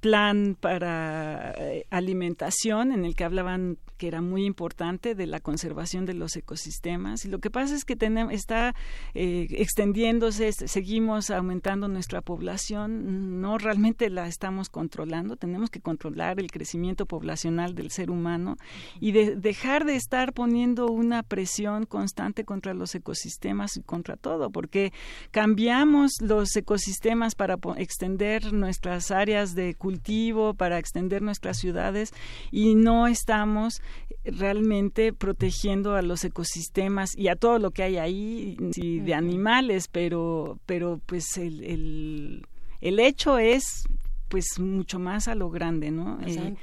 [0.00, 1.54] plan para
[1.90, 7.24] alimentación en el que hablaban que era muy importante de la conservación de los ecosistemas.
[7.24, 8.74] Y lo que pasa es que tenemos, está
[9.14, 16.50] eh, extendiéndose, seguimos aumentando nuestra población, no realmente la estamos controlando, tenemos que controlar el
[16.50, 18.56] crecimiento poblacional del ser humano
[19.00, 24.50] y de, dejar de estar poniendo una presión constante contra los ecosistemas y contra todo,
[24.50, 24.92] porque
[25.32, 32.12] cambiamos los ecosistemas para extender nuestras áreas de cultivo, para extender nuestras ciudades
[32.52, 33.82] y no estamos
[34.24, 40.58] realmente protegiendo a los ecosistemas y a todo lo que hay ahí de animales, pero,
[40.66, 42.46] pero pues el, el,
[42.80, 43.86] el hecho es
[44.28, 46.18] pues mucho más a lo grande, ¿no?
[46.26, 46.54] Eh,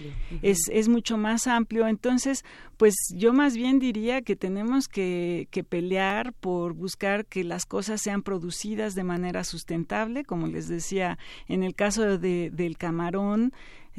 [0.42, 1.88] es, es mucho más amplio.
[1.88, 2.46] Entonces,
[2.78, 8.02] pues yo más bien diría que tenemos que, que, pelear por buscar que las cosas
[8.02, 11.18] sean producidas de manera sustentable, como les decía,
[11.48, 13.52] en el caso de, del camarón,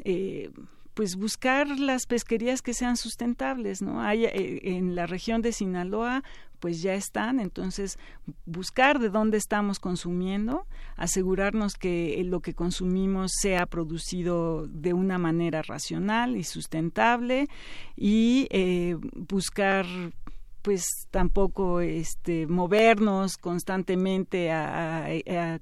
[0.05, 0.51] eh,
[0.97, 4.01] pues buscar las pesquerías que sean sustentables, ¿no?
[4.01, 6.25] Hay eh, en la región de Sinaloa
[6.59, 7.99] pues ya están, entonces
[8.47, 10.67] buscar de dónde estamos consumiendo,
[10.97, 17.49] asegurarnos que lo que consumimos sea producido de una manera racional y sustentable
[17.95, 19.85] y eh, buscar
[20.67, 25.07] pues tampoco este movernos constantemente a,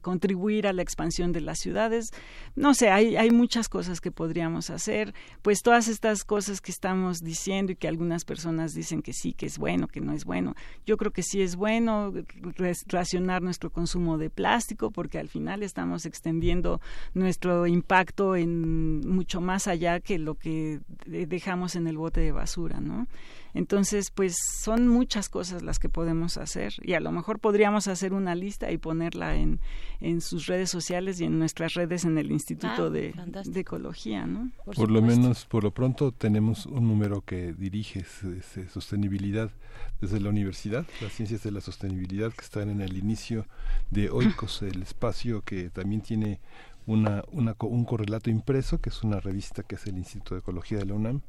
[0.00, 2.08] contribuir a la expansión de las ciudades.
[2.56, 5.12] No sé hay hay muchas cosas que podríamos hacer.
[5.42, 9.44] Pues todas estas cosas que estamos diciendo y que algunas personas dicen que sí que
[9.44, 10.54] es bueno que no es bueno.
[10.86, 12.10] Yo creo que sí es bueno
[12.86, 16.80] racionar nuestro consumo de plástico porque al final estamos extendiendo
[17.12, 22.80] nuestro impacto en mucho más allá que lo que dejamos en el bote de basura
[22.80, 23.06] no
[23.54, 28.12] entonces, pues son muchas cosas las que podemos hacer y a lo mejor podríamos hacer
[28.12, 29.60] una lista y ponerla en,
[30.00, 33.14] en sus redes sociales y en nuestras redes en el Instituto ah, de,
[33.54, 34.50] Ecología, ¿no?
[34.74, 38.04] Por, lo menos, por lo pronto, tenemos un número que dirige
[38.72, 39.52] sostenibilidad
[40.00, 43.46] desde la universidad, las ciencias de la sostenibilidad que están en el inicio
[43.90, 46.40] de OICOS, el espacio que también tiene
[46.86, 50.78] una, una, un correlato impreso, que es una revista que es el Instituto de Ecología
[50.78, 51.22] de la UNAM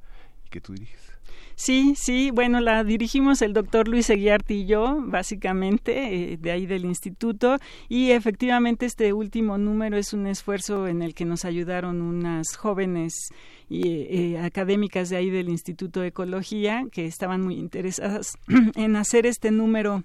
[0.49, 1.15] que tú diriges.
[1.57, 6.65] Sí, sí, bueno, la dirigimos el doctor Luis Eguiarti y yo, básicamente, eh, de ahí
[6.65, 12.01] del instituto, y efectivamente este último número es un esfuerzo en el que nos ayudaron
[12.01, 13.29] unas jóvenes
[13.69, 18.33] y, eh, académicas de ahí del Instituto de Ecología que estaban muy interesadas
[18.75, 20.03] en hacer este número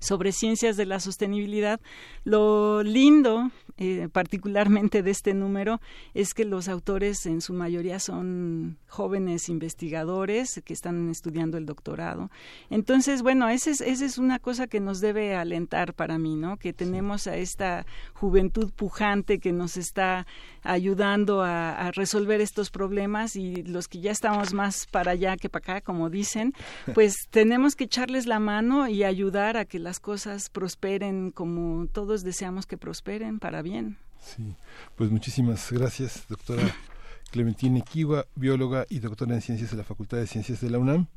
[0.00, 1.80] sobre ciencias de la sostenibilidad.
[2.24, 5.80] Lo lindo, eh, particularmente de este número,
[6.14, 12.30] es que los autores en su mayoría son jóvenes investigadores que están estudiando el doctorado.
[12.70, 16.56] Entonces, bueno, esa es, es una cosa que nos debe alentar para mí, ¿no?
[16.56, 20.26] Que tenemos a esta juventud pujante que nos está
[20.62, 25.48] ayudando a, a resolver estos problemas y los que ya estamos más para allá que
[25.48, 26.54] para acá, como dicen,
[26.94, 32.22] pues tenemos que echarles la mano y ayudar a que las cosas prosperen como todos
[32.22, 33.98] deseamos que prosperen para bien.
[34.20, 34.54] Sí,
[34.94, 36.62] pues muchísimas gracias, doctora
[37.32, 41.08] Clementina Kiwa, bióloga y doctora en ciencias de la Facultad de Ciencias de la UNAM.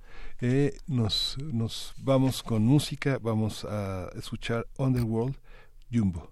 [0.42, 5.36] Eh, nos, nos vamos con música, vamos a escuchar Underworld
[5.92, 6.32] Jumbo.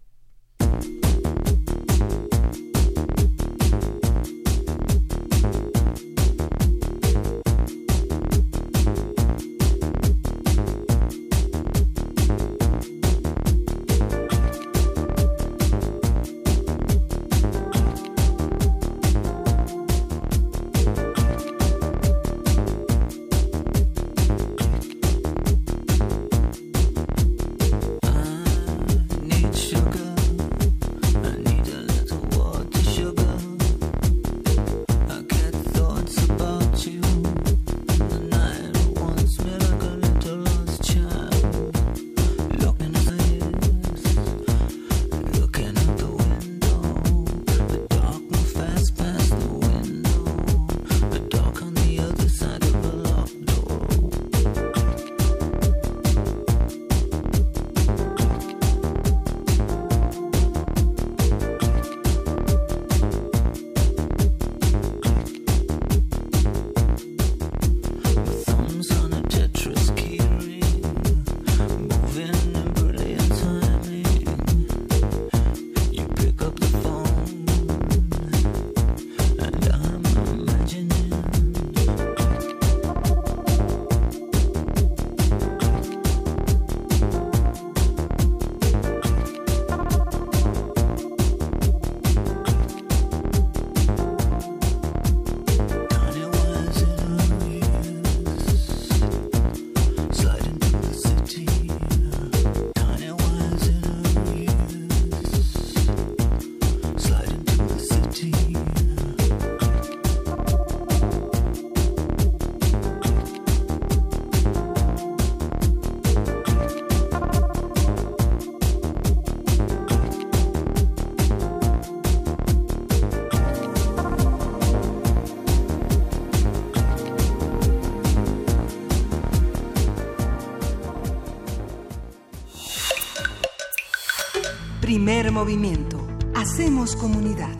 [135.12, 136.08] Primer movimiento.
[136.34, 137.52] Hacemos comunidad.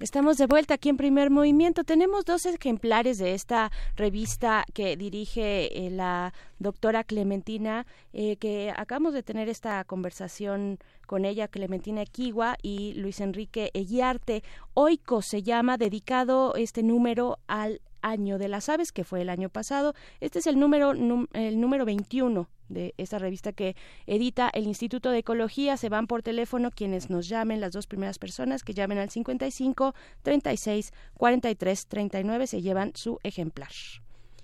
[0.00, 1.82] Estamos de vuelta aquí en Primer Movimiento.
[1.82, 6.34] Tenemos dos ejemplares de esta revista que dirige eh, la
[6.64, 13.20] doctora Clementina, eh, que acabamos de tener esta conversación con ella, Clementina Equigua y Luis
[13.20, 14.42] Enrique Eguiarte.
[14.74, 19.48] Oico se llama, dedicado este número al año de las aves, que fue el año
[19.48, 19.94] pasado.
[20.20, 20.92] Este es el número,
[21.32, 25.76] el número 21 de esta revista que edita el Instituto de Ecología.
[25.76, 29.94] Se van por teléfono quienes nos llamen, las dos primeras personas que llamen al 55
[30.22, 33.70] 36 43 39 se llevan su ejemplar.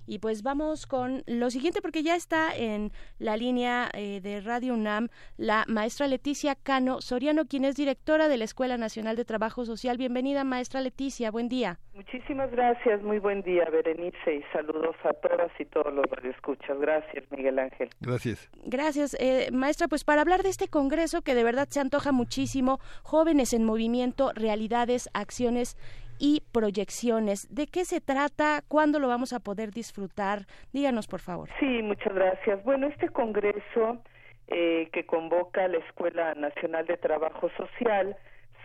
[0.06, 4.74] Y pues vamos con lo siguiente porque ya está en la línea eh, de Radio
[4.74, 9.64] UNAM la maestra Leticia Cano Soriano, quien es directora de la Escuela Nacional de Trabajo
[9.64, 9.96] Social.
[9.96, 11.78] Bienvenida, maestra Leticia, buen día.
[11.94, 16.78] Muchísimas gracias, muy buen día, Berenice, y saludos a todas y todos los escuchas.
[16.80, 17.90] Gracias, Miguel Ángel.
[18.00, 18.50] Gracias.
[18.64, 19.88] Gracias, eh, maestra.
[19.88, 24.32] Pues para hablar de este congreso que de verdad se antoja muchísimo, jóvenes en movimiento,
[24.34, 25.76] realidades, acciones
[26.20, 27.52] y proyecciones.
[27.52, 28.62] ¿De qué se trata?
[28.68, 30.40] ¿Cuándo lo vamos a poder disfrutar?
[30.72, 31.48] Díganos, por favor.
[31.58, 32.62] Sí, muchas gracias.
[32.62, 34.02] Bueno, este congreso
[34.48, 38.16] eh, que convoca la Escuela Nacional de Trabajo Social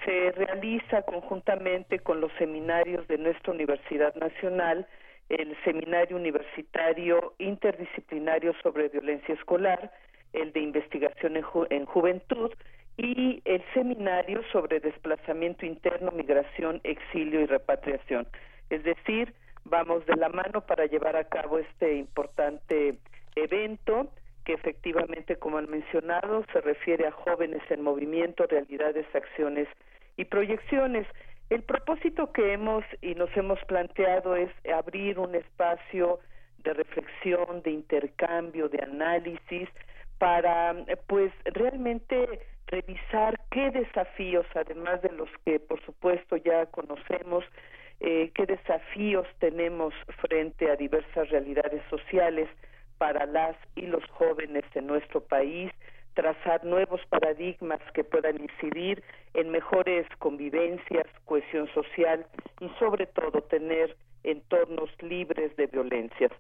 [0.04, 4.86] se realiza conjuntamente con los seminarios de nuestra Universidad Nacional,
[5.30, 9.92] el Seminario Universitario Interdisciplinario sobre Violencia Escolar,
[10.34, 11.38] el de Investigación
[11.70, 12.52] en Juventud
[12.98, 18.28] y el seminario sobre desplazamiento interno, migración, exilio y repatriación.
[18.70, 19.34] Es decir,
[19.66, 22.98] vamos de la mano para llevar a cabo este importante
[23.36, 24.10] evento
[24.46, 29.68] que efectivamente, como han mencionado, se refiere a jóvenes en movimiento, realidades, acciones
[30.18, 31.08] y proyecciones.
[31.50, 36.20] El propósito que hemos y nos hemos planteado es abrir un espacio
[36.64, 39.68] de reflexión, de intercambio, de análisis,
[40.18, 40.76] para
[41.08, 47.44] pues realmente revisar qué desafíos, además de los que por supuesto ya conocemos,
[48.00, 52.50] eh, qué desafíos tenemos frente a diversas realidades sociales
[52.98, 55.72] para las y los jóvenes en nuestro país,
[56.14, 59.04] trazar nuevos paradigmas que puedan incidir
[59.34, 62.26] en mejores convivencias, cohesión social
[62.62, 66.32] y sobre todo tener entornos libres de violencias.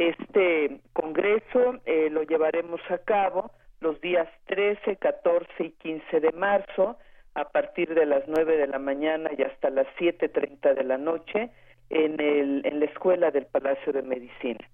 [0.00, 6.96] Este Congreso eh, lo llevaremos a cabo los días 13, 14 y 15 de marzo
[7.34, 11.50] a partir de las 9 de la mañana y hasta las 7.30 de la noche
[11.90, 14.66] en, el, en la Escuela del Palacio de Medicina.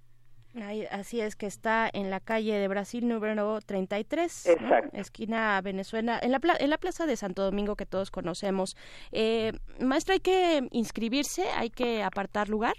[0.93, 4.97] así es que está en la calle de Brasil número 33, Exacto.
[4.97, 8.77] esquina Venezuela, en la, en la plaza de Santo Domingo que todos conocemos.
[9.11, 9.51] Eh,
[9.81, 11.47] maestra, ¿hay que inscribirse?
[11.57, 12.75] ¿Hay que apartar lugar?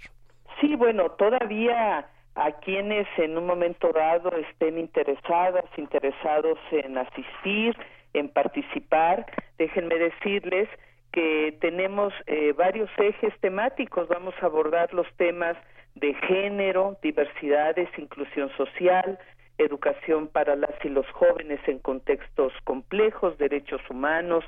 [0.62, 2.08] Sí, bueno, todavía
[2.38, 7.76] a quienes en un momento dado estén interesadas, interesados en asistir,
[8.14, 9.26] en participar.
[9.58, 10.68] Déjenme decirles
[11.12, 14.06] que tenemos eh, varios ejes temáticos.
[14.06, 15.56] Vamos a abordar los temas
[15.96, 19.18] de género, diversidades, inclusión social,
[19.58, 24.44] educación para las y los jóvenes en contextos complejos, derechos humanos,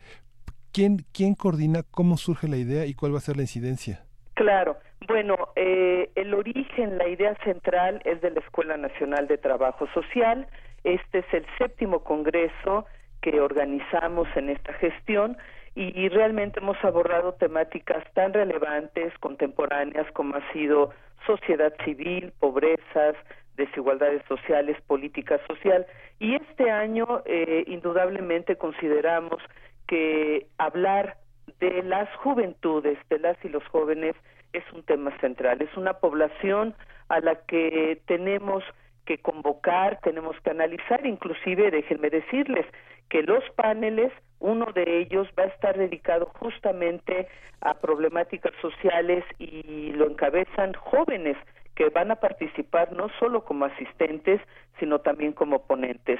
[0.71, 4.05] ¿quién, ¿Quién coordina cómo surge la idea y cuál va a ser la incidencia?
[4.35, 4.77] Claro,
[5.07, 10.47] bueno, eh, el origen, la idea central es de la Escuela Nacional de Trabajo Social.
[10.83, 12.85] Este es el séptimo congreso
[13.21, 15.37] que organizamos en esta gestión
[15.77, 20.91] y, realmente hemos abordado temáticas tan relevantes, contemporáneas, como ha sido
[21.25, 23.15] sociedad civil, pobrezas,
[23.57, 25.85] desigualdades sociales, política social.
[26.19, 29.41] Y este año, eh, indudablemente, consideramos
[29.85, 31.17] que hablar
[31.59, 34.15] de las juventudes, de las y los jóvenes,
[34.57, 35.61] es un tema central.
[35.61, 36.75] Es una población
[37.09, 38.63] a la que tenemos
[39.05, 42.65] que convocar, tenemos que analizar, inclusive déjenme decirles
[43.09, 47.27] que los paneles, uno de ellos va a estar dedicado justamente
[47.61, 51.37] a problemáticas sociales y lo encabezan jóvenes
[51.75, 54.41] que van a participar no solo como asistentes,
[54.79, 56.19] sino también como ponentes.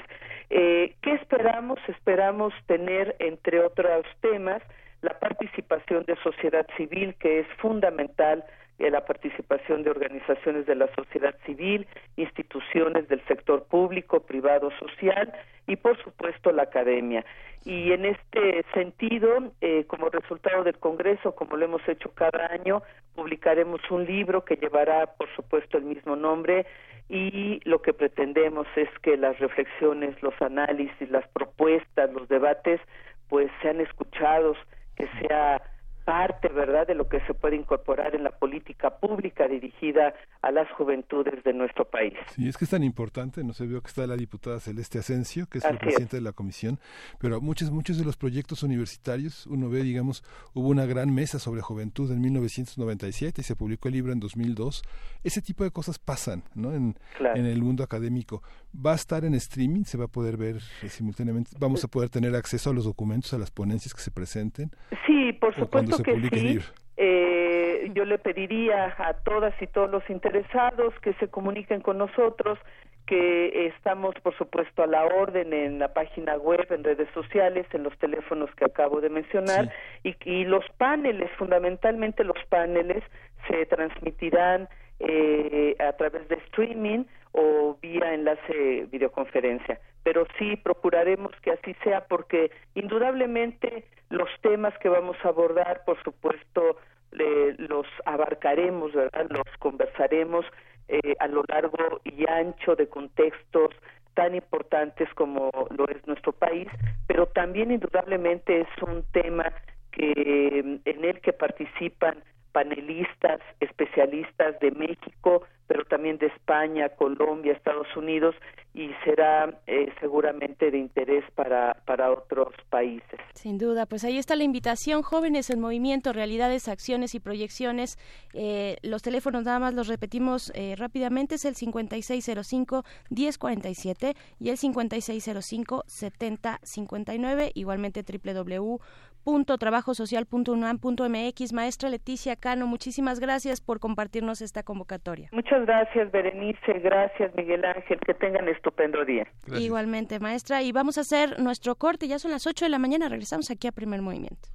[0.50, 1.78] Eh, ¿Qué esperamos?
[1.88, 4.62] Esperamos tener, entre otros temas,
[5.02, 8.44] la participación de sociedad civil, que es fundamental
[8.78, 11.86] eh, la participación de organizaciones de la sociedad civil,
[12.16, 15.32] instituciones del sector público, privado, social
[15.66, 17.24] y, por supuesto, la academia.
[17.64, 22.82] Y en este sentido, eh, como resultado del Congreso, como lo hemos hecho cada año,
[23.14, 26.66] publicaremos un libro que llevará, por supuesto, el mismo nombre
[27.08, 32.80] y lo que pretendemos es que las reflexiones, los análisis, las propuestas, los debates,
[33.28, 34.58] pues sean escuchados,
[34.96, 35.62] que sea
[36.06, 40.70] parte, ¿verdad?, de lo que se puede incorporar en la política pública dirigida a las
[40.70, 42.14] juventudes de nuestro país.
[42.36, 45.48] Sí, es que es tan importante, no se vio que está la diputada Celeste Asensio,
[45.48, 46.78] que es la presidenta de la comisión,
[47.18, 50.22] pero muchos, muchos de los proyectos universitarios, uno ve, digamos,
[50.54, 54.84] hubo una gran mesa sobre juventud en 1997 y se publicó el libro en 2002.
[55.24, 58.44] Ese tipo de cosas pasan, ¿no?, en, en el mundo académico.
[58.74, 62.36] Va a estar en streaming, se va a poder ver simultáneamente, vamos a poder tener
[62.36, 64.70] acceso a los documentos, a las ponencias que se presenten.
[65.04, 66.60] Sí, por supuesto que sí.
[66.98, 72.58] Eh, yo le pediría a todas y todos los interesados que se comuniquen con nosotros,
[73.06, 77.82] que estamos, por supuesto, a la orden en la página web, en redes sociales, en
[77.82, 79.70] los teléfonos que acabo de mencionar,
[80.02, 83.04] y, y los paneles, fundamentalmente los paneles,
[83.48, 84.68] se transmitirán
[85.00, 89.80] eh, a través de streaming o vía enlace videoconferencia.
[90.02, 96.02] Pero sí procuraremos que así sea porque indudablemente los temas que vamos a abordar, por
[96.02, 96.76] supuesto,
[97.12, 99.26] los abarcaremos, ¿verdad?
[99.30, 100.44] Los conversaremos
[100.88, 103.70] eh, a lo largo y ancho de contextos
[104.14, 106.68] tan importantes como lo es nuestro país,
[107.06, 109.52] pero también indudablemente es un tema
[109.92, 112.22] que en el que participan
[112.56, 118.34] panelistas, especialistas de México, pero también de España, Colombia, Estados Unidos
[118.72, 123.20] y será eh, seguramente de interés para, para otros países.
[123.34, 127.98] Sin duda, pues ahí está la invitación, jóvenes en movimiento, realidades, acciones y proyecciones.
[128.32, 137.50] Eh, los teléfonos nada más los repetimos eh, rápidamente, es el 5605-1047 y el 5605-7059,
[137.52, 138.80] igualmente www
[139.26, 141.52] www.trabajosocial.unam.mx.
[141.52, 145.28] Maestra Leticia Cano, muchísimas gracias por compartirnos esta convocatoria.
[145.32, 146.80] Muchas gracias, Berenice.
[146.82, 147.98] Gracias, Miguel Ángel.
[148.00, 149.26] Que tengan estupendo día.
[149.58, 150.62] Igualmente, maestra.
[150.62, 152.08] Y vamos a hacer nuestro corte.
[152.08, 153.08] Ya son las 8 de la mañana.
[153.08, 154.48] Regresamos aquí a Primer Movimiento.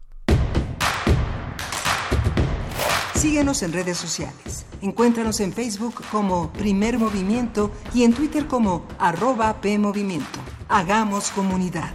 [3.13, 4.65] Síguenos en redes sociales.
[4.81, 10.39] Encuéntranos en Facebook como Primer Movimiento y en Twitter como arroba PMovimiento.
[10.69, 11.91] Hagamos comunidad.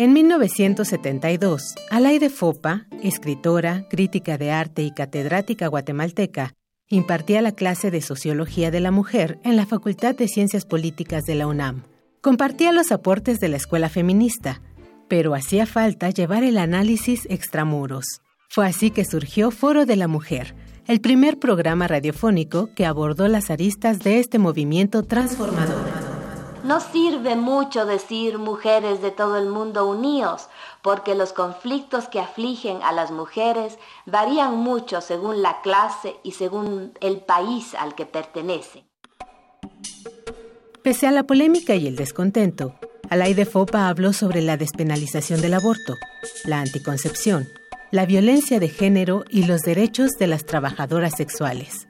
[0.00, 6.54] En 1972, Alaide Fopa, escritora, crítica de arte y catedrática guatemalteca,
[6.88, 11.34] impartía la clase de Sociología de la Mujer en la Facultad de Ciencias Políticas de
[11.34, 11.82] la UNAM.
[12.22, 14.62] Compartía los aportes de la escuela feminista,
[15.06, 18.22] pero hacía falta llevar el análisis extramuros.
[18.48, 20.54] Fue así que surgió Foro de la Mujer,
[20.86, 25.99] el primer programa radiofónico que abordó las aristas de este movimiento transformador.
[26.62, 30.48] No sirve mucho decir mujeres de todo el mundo unidos,
[30.82, 36.92] porque los conflictos que afligen a las mujeres varían mucho según la clase y según
[37.00, 38.84] el país al que pertenecen.
[40.82, 42.74] Pese a la polémica y el descontento,
[43.08, 45.96] Alaide Fopa habló sobre la despenalización del aborto,
[46.44, 47.48] la anticoncepción,
[47.90, 51.88] la violencia de género y los derechos de las trabajadoras sexuales.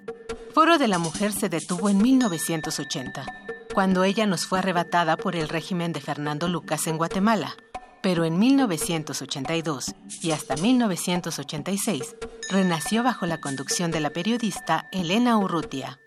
[0.54, 5.48] Foro de la Mujer se detuvo en 1980 cuando ella nos fue arrebatada por el
[5.48, 7.54] régimen de Fernando Lucas en Guatemala.
[8.02, 12.16] Pero en 1982 y hasta 1986
[12.50, 16.00] renació bajo la conducción de la periodista Elena Urrutia.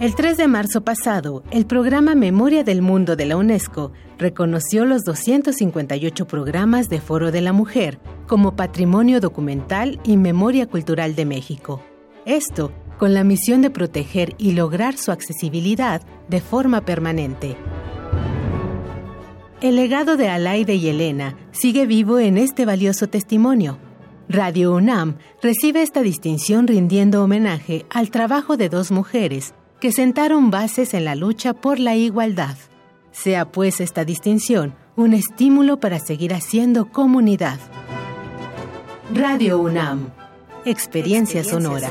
[0.00, 5.02] El 3 de marzo pasado, el programa Memoria del Mundo de la UNESCO reconoció los
[5.02, 11.82] 258 programas de Foro de la Mujer como Patrimonio Documental y Memoria Cultural de México.
[12.24, 17.56] Esto con la misión de proteger y lograr su accesibilidad de forma permanente.
[19.62, 23.78] El legado de Alaide y Elena sigue vivo en este valioso testimonio.
[24.28, 30.92] Radio UNAM recibe esta distinción rindiendo homenaje al trabajo de dos mujeres que sentaron bases
[30.92, 32.56] en la lucha por la igualdad.
[33.12, 37.58] Sea pues esta distinción un estímulo para seguir haciendo comunidad.
[39.14, 40.10] Radio UNAM,
[40.66, 41.90] Experiencia, sonora.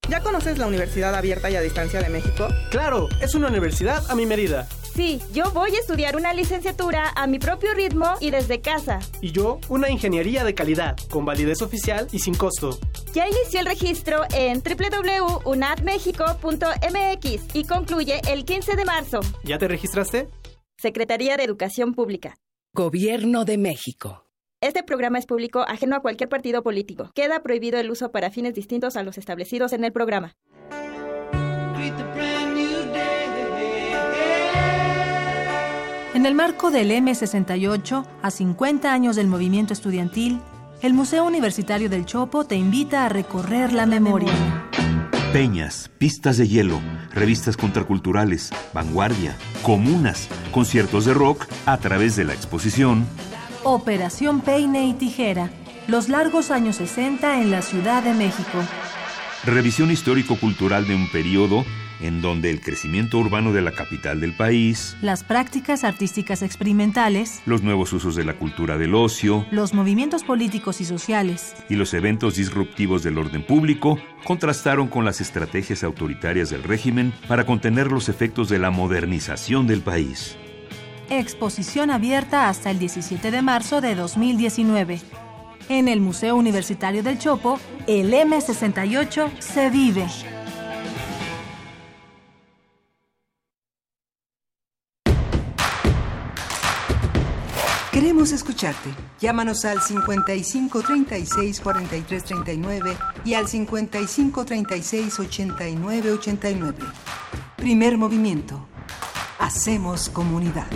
[0.11, 2.49] ¿Ya conoces la Universidad Abierta y a Distancia de México?
[2.69, 4.67] Claro, es una universidad a mi medida.
[4.93, 8.99] Sí, yo voy a estudiar una licenciatura a mi propio ritmo y desde casa.
[9.21, 12.77] Y yo, una ingeniería de calidad, con validez oficial y sin costo.
[13.13, 19.21] Ya inició el registro en www.unadmexico.mx y concluye el 15 de marzo.
[19.45, 20.27] ¿Ya te registraste?
[20.77, 22.35] Secretaría de Educación Pública.
[22.73, 24.25] Gobierno de México.
[24.61, 27.09] Este programa es público ajeno a cualquier partido político.
[27.15, 30.35] Queda prohibido el uso para fines distintos a los establecidos en el programa.
[36.13, 40.39] En el marco del M68, a 50 años del movimiento estudiantil,
[40.83, 44.31] el Museo Universitario del Chopo te invita a recorrer la memoria.
[45.33, 46.79] Peñas, pistas de hielo,
[47.11, 53.07] revistas contraculturales, vanguardia, comunas, conciertos de rock a través de la exposición
[53.63, 55.51] Operación Peine y Tijera,
[55.87, 58.57] los largos años 60 en la Ciudad de México.
[59.45, 61.63] Revisión histórico-cultural de un periodo
[61.99, 67.61] en donde el crecimiento urbano de la capital del país, las prácticas artísticas experimentales, los
[67.61, 72.37] nuevos usos de la cultura del ocio, los movimientos políticos y sociales y los eventos
[72.37, 78.49] disruptivos del orden público contrastaron con las estrategias autoritarias del régimen para contener los efectos
[78.49, 80.35] de la modernización del país.
[81.13, 85.01] Exposición abierta hasta el 17 de marzo de 2019.
[85.67, 90.07] En el Museo Universitario del Chopo, el M68 se vive.
[97.91, 98.89] Queremos escucharte.
[99.19, 106.77] Llámanos al 55 36 43 39 y al 55 36 89 89.
[107.57, 108.70] Primer movimiento.
[109.41, 110.67] Hacemos comunidad.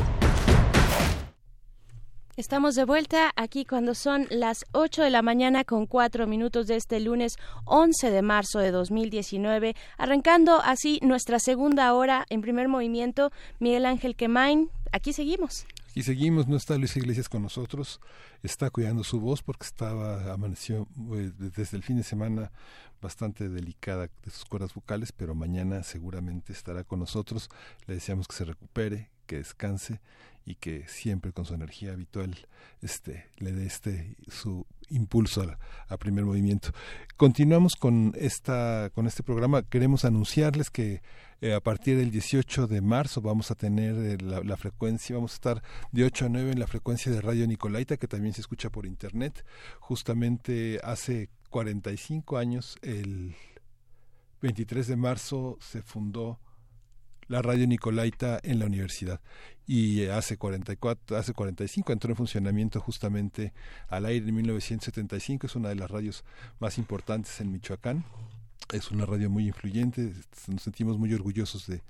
[2.36, 6.76] Estamos de vuelta aquí cuando son las 8 de la mañana con 4 minutos de
[6.76, 7.36] este lunes
[7.66, 13.32] 11 de marzo de 2019, arrancando así nuestra segunda hora en primer movimiento.
[13.60, 15.68] Miguel Ángel Quemain, aquí seguimos.
[15.94, 18.02] Y seguimos, no está Luis Iglesias con nosotros,
[18.42, 22.52] está cuidando su voz porque estaba, amaneció eh, desde el fin de semana
[23.02, 27.50] bastante delicada de sus cuerdas vocales, pero mañana seguramente estará con nosotros.
[27.88, 30.00] Le deseamos que se recupere, que descanse
[30.46, 32.48] y que siempre con su energía habitual
[32.82, 35.44] este, le dé este su impulso
[35.88, 36.70] a, primer movimiento.
[37.18, 39.64] Continuamos con esta con este programa.
[39.64, 41.02] Queremos anunciarles que
[41.42, 45.36] eh, a partir del 18 de marzo vamos a tener eh, la, frecuencia, vamos a
[45.36, 48.70] estar de 8 a 9 en la frecuencia de Radio Nicolaita, que también se escucha
[48.70, 49.44] por internet.
[49.80, 53.34] Justamente hace 45 años, el
[54.42, 56.38] 23 de marzo, se fundó
[57.30, 59.22] la radio Nicolaita en la universidad.
[59.66, 63.54] Y hace 44 hace 45 entró en funcionamiento justamente
[63.88, 66.26] al aire en 1975 es una de las radios
[66.60, 68.04] más importantes en Michoacán
[68.74, 70.14] es una radio muy influyente,
[70.48, 71.82] nos sentimos muy orgullosos de,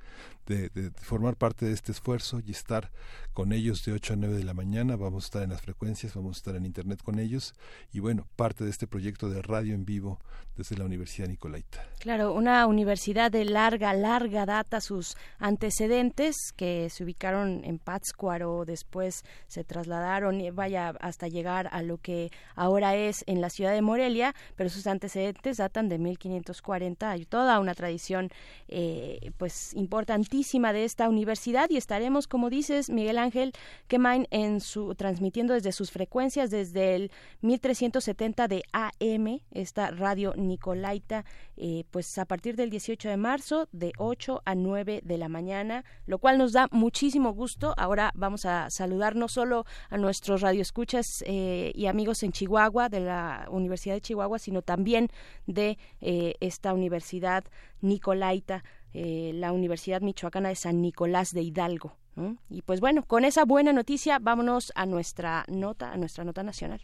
[0.46, 2.92] de, formar parte de este esfuerzo y estar
[3.34, 6.14] con ellos de 8 a 9 de la mañana, vamos a estar en las frecuencias,
[6.16, 7.54] vamos a estar en internet con ellos
[7.92, 10.20] y bueno, parte de este proyecto de radio en vivo
[10.56, 11.86] desde la Universidad Nicolaita.
[12.00, 19.24] Claro, una universidad de larga, larga data, sus antecedentes que se ubicaron en Pátzcuaro, después
[19.48, 24.34] se trasladaron, vaya, hasta llegar a lo que ahora es en la ciudad de Morelia,
[24.56, 28.30] pero sus antecedentes datan de 1540, hay toda una tradición
[28.68, 33.54] eh, pues importantísima de esta universidad y estaremos, como dices, Miguel Ángel
[33.88, 37.12] Kemain, en su, transmitiendo desde sus frecuencias, desde el
[37.42, 41.26] 1370 de AM, esta radio Nicolaita,
[41.58, 45.86] eh, pues a partir del 18 de marzo, de 8 a 9 de la mañana,
[46.06, 47.74] lo cual nos da muchísimo gusto.
[47.78, 53.00] Ahora vamos a saludar no solo a nuestros radioescuchas eh, y amigos en Chihuahua, de
[53.00, 55.10] la Universidad de Chihuahua, sino también
[55.48, 57.44] de eh, esta universidad
[57.82, 61.98] Nicolaita, la Universidad Michoacana de San Nicolás de Hidalgo.
[62.50, 66.82] Y pues bueno, con esa buena noticia, vámonos a nuestra nota, a nuestra nota nacional.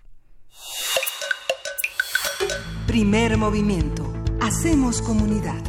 [2.86, 4.12] Primer movimiento.
[4.41, 5.62] Hacemos comunidad.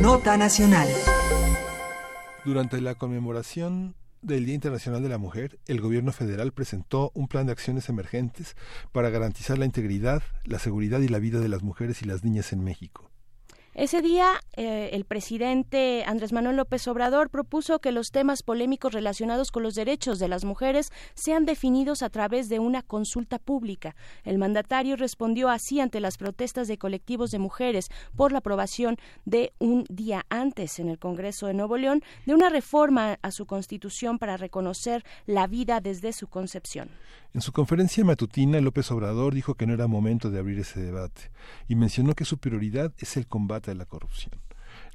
[0.00, 0.88] Nota Nacional.
[2.44, 3.94] Durante la conmemoración
[4.24, 8.56] del Día Internacional de la Mujer, el gobierno federal presentó un plan de acciones emergentes
[8.90, 12.52] para garantizar la integridad, la seguridad y la vida de las mujeres y las niñas
[12.52, 13.10] en México.
[13.74, 19.50] Ese día, eh, el presidente Andrés Manuel López Obrador propuso que los temas polémicos relacionados
[19.50, 23.96] con los derechos de las mujeres sean definidos a través de una consulta pública.
[24.22, 29.52] El mandatario respondió así ante las protestas de colectivos de mujeres por la aprobación de
[29.58, 34.20] un día antes en el Congreso de Nuevo León de una reforma a su constitución
[34.20, 36.90] para reconocer la vida desde su concepción.
[37.34, 41.32] En su conferencia matutina, López Obrador dijo que no era momento de abrir ese debate
[41.66, 44.32] y mencionó que su prioridad es el combate a la corrupción.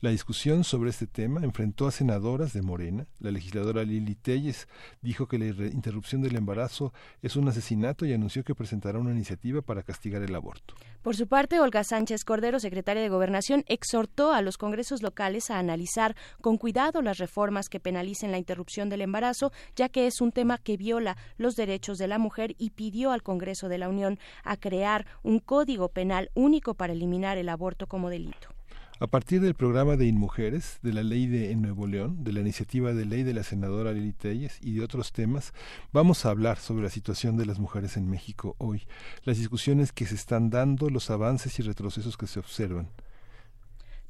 [0.02, 3.06] La discusión sobre este tema enfrentó a senadoras de Morena.
[3.20, 4.68] La legisladora Lili Telles
[5.02, 9.62] dijo que la interrupción del embarazo es un asesinato y anunció que presentará una iniciativa
[9.62, 10.76] para castigar el aborto.
[11.02, 15.60] Por su parte, Olga Sánchez Cordero, secretaria de Gobernación, exhortó a los congresos locales a
[15.60, 20.32] analizar con cuidado las reformas que penalicen la interrupción del embarazo, ya que es un
[20.32, 24.18] tema que viola los derechos de la mujer y pidió al Congreso de la Unión
[24.44, 28.59] a crear un código penal único para eliminar el aborto como delito.
[29.02, 32.42] A partir del programa de Inmujeres, de la ley de en Nuevo León, de la
[32.42, 35.54] iniciativa de ley de la senadora Lili Telles y de otros temas,
[35.94, 38.86] vamos a hablar sobre la situación de las mujeres en México hoy,
[39.24, 42.90] las discusiones que se están dando, los avances y retrocesos que se observan.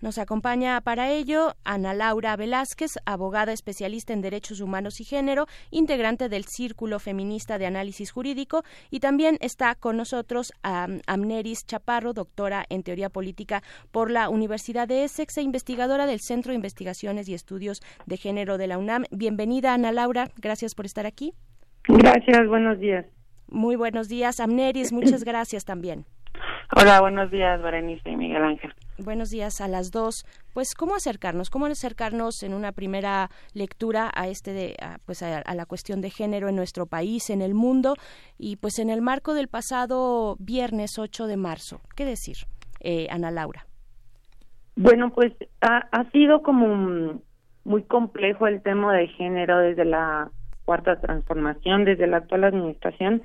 [0.02, 6.30] Nos acompaña para ello Ana Laura Velázquez, abogada especialista en derechos humanos y género, integrante
[6.30, 12.84] del Círculo Feminista de Análisis Jurídico, y también está con nosotros Amneris Chaparro, doctora en
[12.84, 17.82] teoría política por la Universidad de Essex e investigadora del Centro de Investigaciones y Estudios
[18.06, 19.04] de Género de la UNAM.
[19.12, 21.34] Bienvenida, Ana Laura, gracias por estar aquí.
[21.90, 23.06] Gracias, buenos días.
[23.50, 26.06] Muy buenos días, Amneris, muchas gracias también.
[26.74, 28.74] Hola, buenos días, Berenice y Miguel Ángel.
[29.04, 30.26] Buenos días a las dos.
[30.54, 31.50] Pues, ¿cómo acercarnos?
[31.50, 34.76] ¿Cómo acercarnos en una primera lectura a este de,
[35.06, 37.96] pues, a, la cuestión de género en nuestro país, en el mundo
[38.38, 41.80] y, pues, en el marco del pasado viernes 8 de marzo?
[41.96, 42.36] ¿Qué decir,
[42.82, 43.66] eh, Ana Laura?
[44.76, 47.22] Bueno, pues ha, sido como
[47.64, 50.30] muy complejo el tema de género desde la
[50.66, 53.24] cuarta transformación, desde la actual administración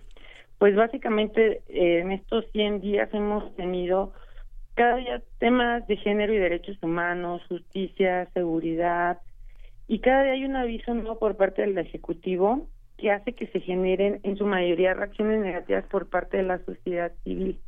[0.58, 4.12] pues básicamente en estos 100 días hemos tenido
[4.74, 9.20] cada día temas de género y derechos humanos, justicia, seguridad,
[9.86, 13.60] y cada día hay un aviso nuevo por parte del Ejecutivo que hace que se
[13.60, 17.58] generen en su mayoría reacciones negativas por parte de la sociedad civil.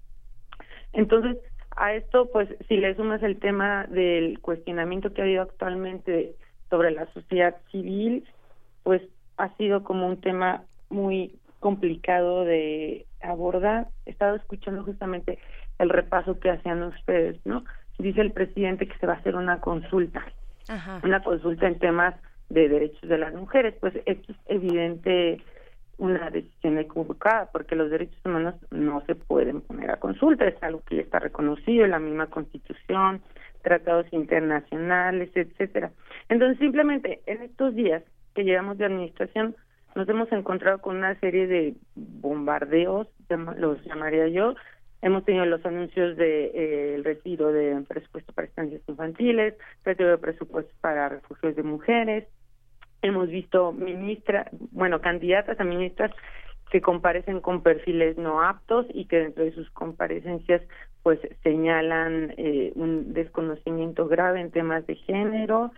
[0.92, 1.36] Entonces,
[1.76, 6.34] a esto, pues, si le sumas el tema del cuestionamiento que ha habido actualmente
[6.70, 8.24] sobre la sociedad civil,
[8.82, 9.02] pues
[9.36, 13.88] ha sido como un tema muy complicado de abordar.
[14.06, 15.38] He estado escuchando justamente
[15.78, 17.64] el repaso que hacían ustedes, ¿no?
[17.98, 20.24] Dice el presidente que se va a hacer una consulta,
[21.02, 22.14] una consulta en temas
[22.48, 23.74] de derechos de las mujeres.
[23.80, 25.42] Pues esto es evidente
[25.98, 30.82] una decisión equivocada, porque los derechos humanos no se pueden poner a consulta, es algo
[30.86, 33.22] que ya está reconocido en la misma Constitución,
[33.62, 35.90] tratados internacionales, etcétera.
[36.28, 38.02] Entonces, simplemente en estos días
[38.34, 39.56] que llevamos de administración,
[39.94, 43.08] nos hemos encontrado con una serie de bombardeos,
[43.56, 44.54] los llamaría yo.
[45.06, 49.54] Hemos tenido los anuncios de eh, retiro de presupuesto para estancias infantiles,
[49.84, 52.26] retiro de presupuesto para refugios de mujeres.
[53.02, 56.10] Hemos visto ministras, bueno, candidatas a ministras
[56.72, 60.60] que comparecen con perfiles no aptos y que dentro de sus comparecencias
[61.04, 65.70] pues señalan eh, un desconocimiento grave en temas de género.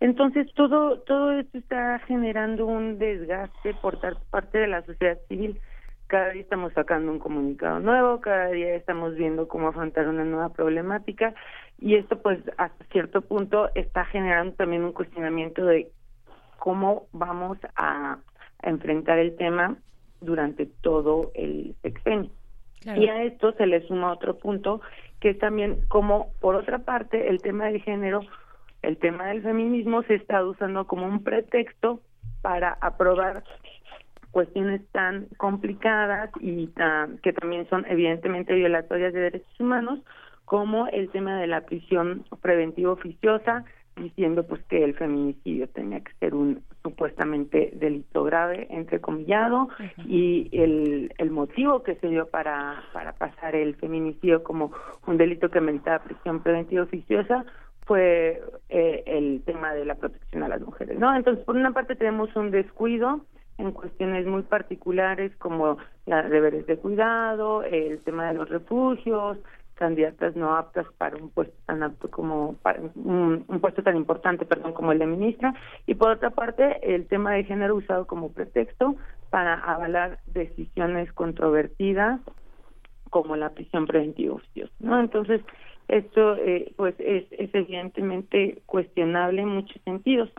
[0.00, 3.98] Entonces todo todo esto está generando un desgaste por
[4.28, 5.58] parte de la sociedad civil.
[6.06, 10.50] Cada día estamos sacando un comunicado nuevo, cada día estamos viendo cómo afrontar una nueva
[10.50, 11.34] problemática
[11.78, 15.90] y esto pues hasta cierto punto está generando también un cuestionamiento de
[16.58, 18.18] cómo vamos a,
[18.62, 19.76] enfrentar el tema
[20.20, 22.30] durante todo el sexenio.
[22.84, 24.80] Y a esto se le suma otro punto
[25.20, 28.22] que es también como por otra parte el tema del género
[28.82, 32.00] el tema del feminismo se está usando como un pretexto
[32.42, 33.42] para aprobar
[34.36, 36.68] cuestiones tan complicadas y
[37.22, 40.00] que también son evidentemente violatorias de derechos humanos
[40.44, 43.64] como el tema de la prisión preventiva oficiosa
[43.96, 49.70] diciendo pues que el feminicidio tenía que ser un supuestamente delito grave entrecomillado
[50.04, 54.70] y el, el motivo que se dio para para pasar el feminicidio como
[55.06, 57.46] un delito que meritaba prisión preventiva oficiosa
[57.86, 61.14] fue eh, el tema de la protección a las mujeres, ¿no?
[61.14, 63.24] Entonces, por una parte tenemos un descuido
[63.58, 69.38] en cuestiones muy particulares como los deberes de cuidado, el tema de los refugios,
[69.76, 72.56] candidatas no aptas para un puesto tan apto como
[72.94, 75.54] un, puesto tan importante, perdón, como el de ministra
[75.86, 78.96] y por otra parte el tema de género usado como pretexto
[79.30, 82.20] para avalar decisiones controvertidas
[83.10, 84.36] como la prisión preventiva.
[84.80, 85.42] Entonces
[85.88, 90.30] esto eh, pues es, es evidentemente cuestionable en muchos sentidos,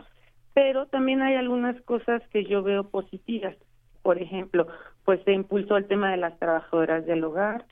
[0.54, 3.56] pero también hay algunas cosas que yo veo positivas.
[4.02, 4.66] Por ejemplo,
[5.04, 7.64] pues se impulsó el tema de las trabajadoras del hogar,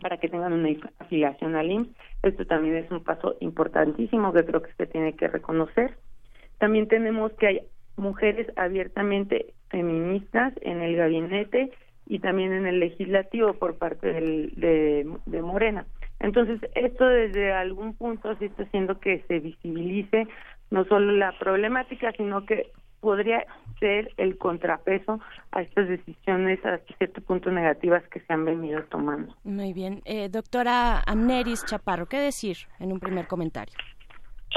[0.00, 1.90] para que tengan una afiliación al IMSS.
[2.22, 5.96] Esto también es un paso importantísimo que creo que se tiene que reconocer.
[6.58, 7.60] También tenemos que hay
[7.96, 11.72] mujeres abiertamente feministas en el gabinete
[12.06, 15.86] y también en el legislativo por parte del, de, de Morena.
[16.20, 20.26] Entonces, esto desde algún punto sí está haciendo que se visibilice
[20.70, 23.44] no solo la problemática, sino que podría
[23.78, 25.20] ser el contrapeso
[25.52, 29.34] a estas decisiones a cierto punto negativas que se han venido tomando.
[29.44, 30.00] Muy bien.
[30.04, 33.74] Eh, doctora Amneris Chaparro, ¿qué decir en un primer comentario?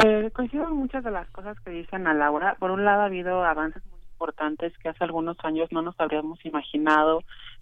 [0.04, 2.56] Eh, coincido en muchas de las cosas que dicen a Laura.
[2.58, 6.44] Por un lado, ha habido avances muy importantes que hace algunos años no nos habríamos
[6.46, 7.22] imaginado.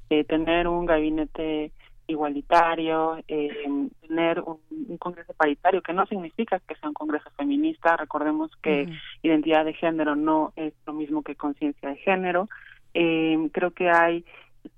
[0.09, 1.71] Eh, tener un gabinete
[2.07, 3.49] igualitario, eh,
[4.07, 4.59] tener un,
[4.97, 7.97] congreso paritario, que no significa que sea un congreso feminista.
[7.97, 8.87] Recordemos que
[9.21, 12.49] identidad de género no es lo mismo que conciencia de género.
[12.93, 14.25] Eh, creo que hay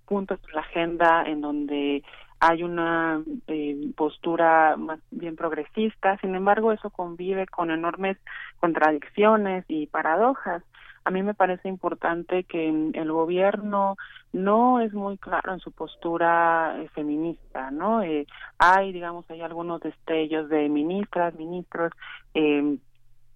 [0.05, 2.03] puntos en la agenda en donde
[2.39, 8.17] hay una eh, postura más bien progresista, sin embargo eso convive con enormes
[8.59, 10.63] contradicciones y paradojas
[11.09, 13.97] a mí me parece importante que el gobierno
[14.33, 18.01] no es muy claro en su postura eh, feminista, ¿no?
[18.03, 18.27] Eh,
[18.57, 21.91] hay, digamos, hay algunos destellos de ministras, ministros,
[22.33, 22.77] eh,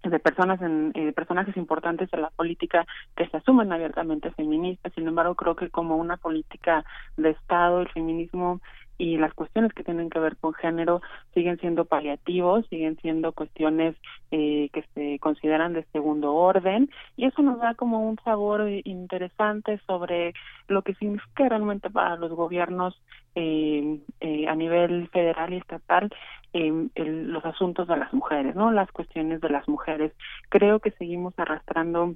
[0.10, 2.86] de personas en eh, personajes importantes de la política
[3.16, 6.84] que se asumen abiertamente feministas sin embargo creo que como una política
[7.16, 8.60] de estado el feminismo
[8.98, 11.02] y las cuestiones que tienen que ver con género
[11.34, 13.96] siguen siendo paliativos, siguen siendo cuestiones
[14.32, 19.80] eh, que se consideran de segundo orden y eso nos da como un sabor interesante
[19.88, 20.34] sobre
[20.68, 23.02] lo que significa realmente para los gobiernos
[23.36, 26.12] eh, eh, a nivel federal y estatal
[26.54, 30.14] eh, los asuntos de las mujeres, no las cuestiones de las mujeres.
[30.50, 32.14] Creo que seguimos arrastrando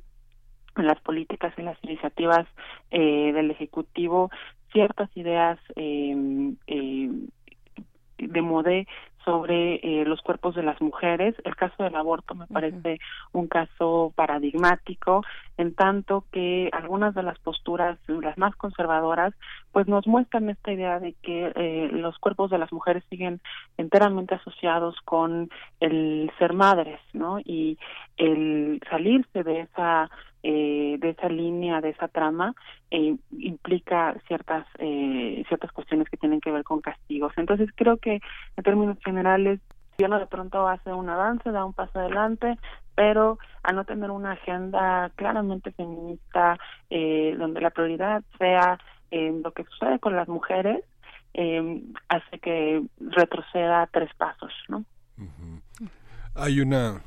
[0.76, 2.48] las políticas y las iniciativas
[2.92, 4.30] eh, del ejecutivo
[4.72, 7.10] ciertas ideas eh, eh,
[8.18, 8.88] de modé
[9.28, 11.36] sobre eh, los cuerpos de las mujeres.
[11.44, 12.98] El caso del aborto me parece
[13.34, 15.22] un caso paradigmático,
[15.58, 19.34] en tanto que algunas de las posturas, las más conservadoras,
[19.74, 23.42] pues nos muestran esta idea de que eh, los cuerpos de las mujeres siguen
[23.78, 25.50] enteramente asociados con
[25.82, 27.40] el ser madres, ¿no?
[27.40, 27.78] Y
[28.16, 30.10] el salirse de esa
[30.50, 32.56] eh, de esa línea, de esa trama,
[32.90, 37.34] eh, implica ciertas eh, ciertas cuestiones que tienen que ver con castigos.
[37.36, 38.22] Entonces creo que
[38.56, 39.60] en términos generales,
[40.00, 42.58] uno de pronto hace un avance, da un paso adelante,
[42.96, 46.58] pero a no tener una agenda claramente feminista,
[46.90, 48.80] eh, donde la prioridad sea
[49.12, 50.84] lo que sucede con las mujeres,
[51.34, 54.86] eh, hace que retroceda tres pasos, ¿no?
[56.36, 57.02] Hay una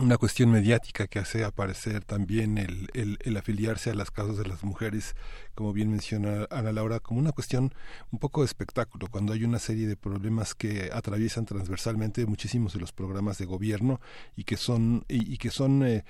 [0.00, 4.46] una cuestión mediática que hace aparecer también el, el, el, afiliarse a las causas de
[4.46, 5.14] las mujeres,
[5.60, 7.74] como bien menciona Ana Laura, como una cuestión
[8.10, 12.80] un poco de espectáculo, cuando hay una serie de problemas que atraviesan transversalmente muchísimos de
[12.80, 14.00] los programas de gobierno
[14.36, 16.02] y que son, y, y que son eh,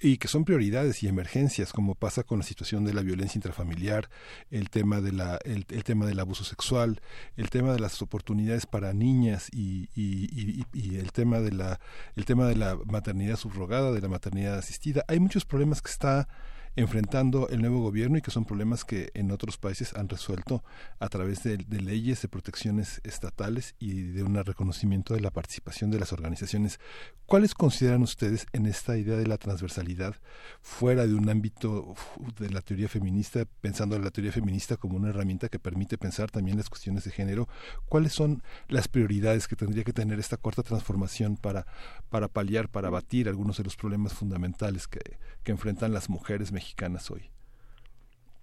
[0.00, 4.08] y que son prioridades y emergencias, como pasa con la situación de la violencia intrafamiliar,
[4.52, 7.00] el tema de la, el, el tema del abuso sexual,
[7.36, 11.80] el tema de las oportunidades para niñas y, y, y, el tema de la,
[12.14, 15.04] el tema de la maternidad subrogada, de la maternidad asistida.
[15.08, 16.28] Hay muchos problemas que está
[16.74, 20.64] enfrentando el nuevo gobierno y que son problemas que en otros países han resuelto
[21.00, 25.98] a través de, leyes, de protecciones estatales y de un reconocimiento de la participación de
[25.98, 26.80] las organizaciones.
[27.26, 30.16] ¿Cuáles consideran ustedes en esta idea de la transversalidad
[30.62, 31.94] fuera de un ámbito
[32.38, 36.30] de la teoría feminista, pensando en la teoría feminista como una herramienta que permite pensar
[36.30, 37.48] también las cuestiones de género?
[37.88, 41.66] ¿Cuáles son las prioridades que tendría que tener esta cuarta transformación para,
[42.08, 45.00] para paliar, para abatir algunos de los problemas fundamentales que,
[45.42, 46.61] que enfrentan las mujeres mexicanas?
[46.62, 47.22] Mexicanas hoy?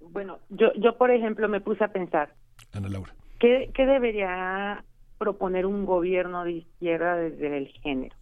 [0.02, 2.34] Bueno, yo, yo por ejemplo me puse a pensar.
[2.74, 3.14] Ana Laura.
[3.40, 4.84] ¿Qué, qué debería
[5.18, 8.16] proponer un gobierno de izquierda desde el género?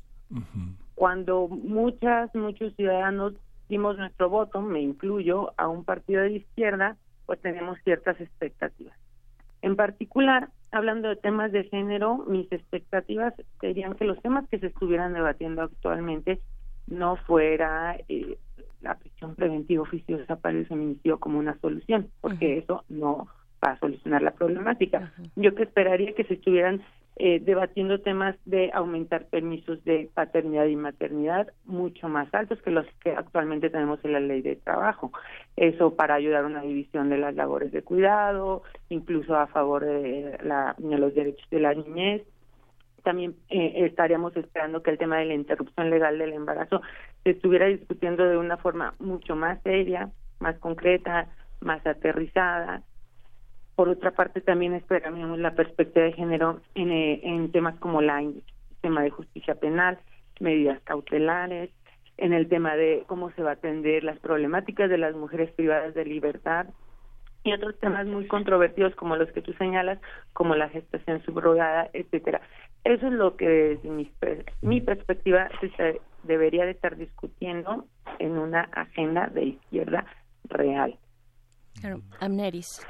[0.95, 3.33] Cuando muchas, muchos ciudadanos
[3.69, 8.97] dimos nuestro voto, me incluyo, a un partido de izquierda, pues tenemos ciertas expectativas.
[9.61, 14.67] En particular, hablando de temas de género, mis expectativas serían que los temas que se
[14.67, 16.41] estuvieran debatiendo actualmente
[16.87, 18.37] no fuera eh,
[18.81, 23.27] la prisión preventiva oficiosa para el feminicidio como una solución, porque eso no
[23.63, 25.13] va a solucionar la problemática.
[25.35, 26.83] Yo que esperaría que se estuvieran
[27.19, 32.85] eh, debatiendo temas de aumentar permisos de paternidad y maternidad mucho más altos que los
[33.03, 35.11] que actualmente tenemos en la ley de trabajo.
[35.55, 40.37] Eso para ayudar a una división de las labores de cuidado, incluso a favor de,
[40.43, 42.21] la, de los derechos de la niñez.
[43.03, 46.81] También eh, estaríamos esperando que el tema de la interrupción legal del embarazo
[47.23, 50.09] se estuviera discutiendo de una forma mucho más seria,
[50.39, 51.27] más concreta,
[51.61, 52.83] más aterrizada,
[53.77, 58.23] por otra parte, también esperamos la perspectiva de género en, eh, en temas como la
[58.81, 59.99] tema de justicia penal,
[60.39, 61.69] medidas cautelares,
[62.17, 65.93] en el tema de cómo se va a atender las problemáticas de las mujeres privadas
[65.93, 66.65] de libertad
[67.47, 69.99] y otros temas muy controvertidos como los que tú señalas,
[70.33, 72.41] como la gestación subrogada, etcétera.
[72.83, 74.11] Eso es lo que desde mi,
[74.61, 77.85] mi perspectiva se debería de estar discutiendo
[78.19, 80.05] en una agenda de izquierda
[80.45, 80.97] real.
[81.79, 82.85] Claro, Amneris.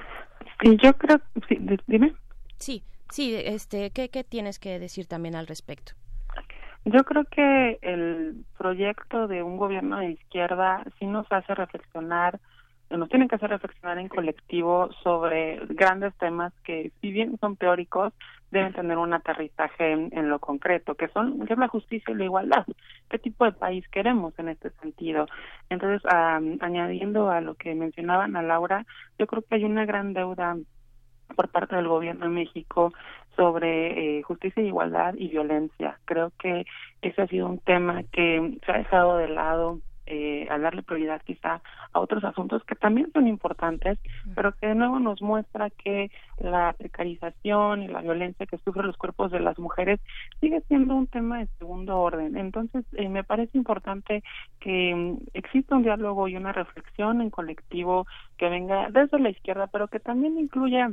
[0.64, 1.58] Yo creo, sí,
[1.88, 2.14] dime.
[2.58, 5.94] Sí, sí, este, ¿qué, ¿qué tienes que decir también al respecto?
[6.86, 12.40] Yo creo que el proyecto de un gobierno de izquierda sí nos hace reflexionar,
[12.90, 18.14] nos tienen que hacer reflexionar en colectivo sobre grandes temas que, si bien son teóricos,
[18.52, 22.24] deben tener un aterrizaje en, lo concreto, que son que es la justicia y la
[22.24, 22.66] igualdad.
[23.10, 25.28] ¿Qué tipo de país queremos en este sentido?
[25.70, 28.86] Entonces, añadiendo a lo que mencionaban a Laura,
[29.20, 30.56] yo creo que hay una gran deuda
[31.36, 32.94] por parte del gobierno de México
[33.36, 36.00] sobre eh, justicia e igualdad y violencia.
[36.06, 36.66] Creo que
[37.02, 41.22] ese ha sido un tema que se ha dejado de lado eh, al darle prioridad
[41.24, 41.62] quizá
[41.94, 44.00] a otros asuntos que también son importantes,
[44.36, 46.10] pero que de nuevo nos muestra que
[46.40, 50.00] la precarización y la violencia que sufren los cuerpos de las mujeres
[50.40, 52.38] sigue siendo un tema de segundo orden.
[52.38, 54.24] Entonces, eh, me parece importante
[54.60, 58.08] que mm, exista un diálogo y una reflexión en colectivo
[58.38, 60.92] que venga desde la izquierda, pero que también incluya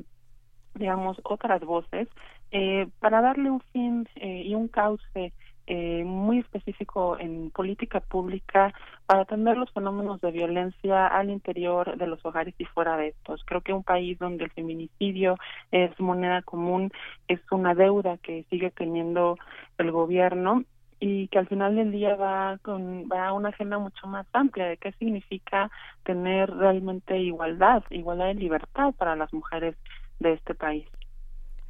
[0.74, 2.08] digamos otras voces
[2.50, 5.32] eh, para darle un fin eh, y un cauce
[5.66, 8.72] eh, muy específico en política pública
[9.06, 13.42] para atender los fenómenos de violencia al interior de los hogares y fuera de estos.
[13.44, 15.36] Creo que un país donde el feminicidio
[15.70, 16.92] es moneda común
[17.28, 19.38] es una deuda que sigue teniendo
[19.78, 20.64] el gobierno
[21.00, 24.66] y que al final del día va con va a una agenda mucho más amplia
[24.66, 25.70] de qué significa
[26.04, 29.76] tener realmente igualdad, igualdad de libertad para las mujeres
[30.20, 30.86] de este país.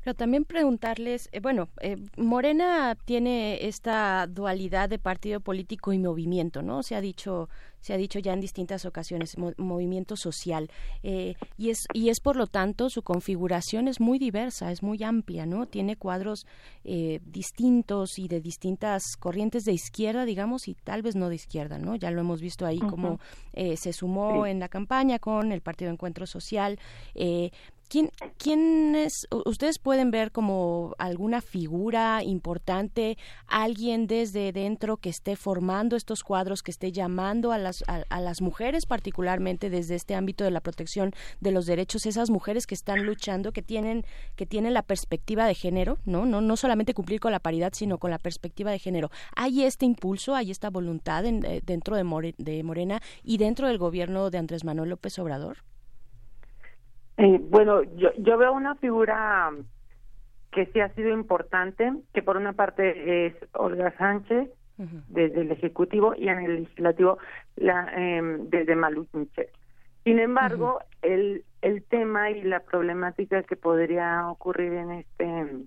[0.05, 6.61] Pero también preguntarles, eh, bueno, eh, Morena tiene esta dualidad de partido político y movimiento,
[6.61, 6.83] ¿no?
[6.83, 7.49] Se ha dicho,
[7.81, 10.71] se ha dicho ya en distintas ocasiones, movimiento social,
[11.03, 15.03] eh, y es y es por lo tanto su configuración es muy diversa, es muy
[15.03, 15.65] amplia, ¿no?
[15.67, 16.47] Tiene cuadros
[16.85, 21.97] distintos y de distintas corrientes de izquierda, digamos, y tal vez no de izquierda, ¿no?
[21.97, 23.21] Ya lo hemos visto ahí como
[23.55, 26.79] se sumó en la campaña con el Partido Encuentro Social,
[27.89, 29.27] ¿Quién, ¿Quién es?
[29.45, 36.63] Ustedes pueden ver como alguna figura importante, alguien desde dentro que esté formando estos cuadros,
[36.63, 41.13] que esté llamando a las, a, las mujeres, particularmente desde este ámbito de la protección
[41.41, 44.05] de los derechos, esas mujeres que están luchando, que tienen,
[44.35, 46.27] que tienen la perspectiva de género, ¿no?
[46.27, 49.11] No, no solamente cumplir con la paridad, sino con la perspectiva de género.
[49.37, 54.31] ¿Hay este impulso, hay esta voluntad eh, dentro de, de Morena y dentro del gobierno
[54.31, 55.59] de Andrés Manuel López Obrador?
[57.17, 59.51] Eh, bueno, yo, yo veo una figura
[60.51, 66.15] que sí ha sido importante, que por una parte es Olga Sánchez, desde el Ejecutivo,
[66.17, 67.19] y en el Legislativo
[67.57, 69.07] la, eh, desde Malu
[70.03, 75.67] Sin embargo, el, el tema y la problemática que podría ocurrir en este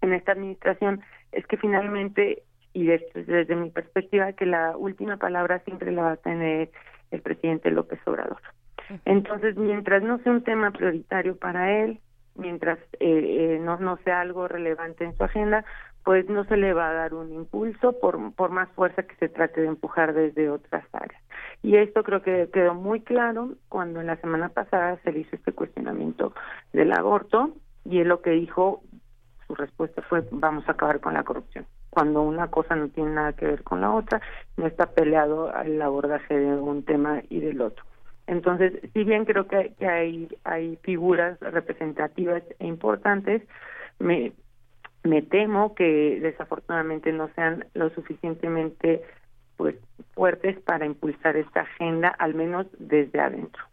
[0.00, 1.00] en esta administración
[1.32, 6.12] es que finalmente, y desde, desde mi perspectiva, que la última palabra siempre la va
[6.12, 6.70] a tener
[7.10, 8.40] el presidente López Obrador.
[9.04, 12.00] Entonces, mientras no sea un tema prioritario para él,
[12.34, 15.64] mientras eh, eh, no, no sea algo relevante en su agenda,
[16.04, 19.28] pues no se le va a dar un impulso por, por más fuerza que se
[19.28, 21.22] trate de empujar desde otras áreas.
[21.62, 25.36] Y esto creo que quedó muy claro cuando en la semana pasada se le hizo
[25.36, 26.32] este cuestionamiento
[26.72, 27.50] del aborto
[27.84, 28.82] y él lo que dijo,
[29.46, 31.66] su respuesta fue vamos a acabar con la corrupción.
[31.90, 34.20] Cuando una cosa no tiene nada que ver con la otra,
[34.56, 37.84] no está peleado el abordaje de un tema y del otro.
[38.28, 43.42] Entonces, si bien creo que, hay, hay figuras representativas e importantes,
[43.98, 44.34] me,
[45.02, 49.02] me temo que desafortunadamente no sean lo suficientemente
[49.56, 49.76] pues
[50.14, 53.64] fuertes para impulsar esta agenda, al menos desde adentro.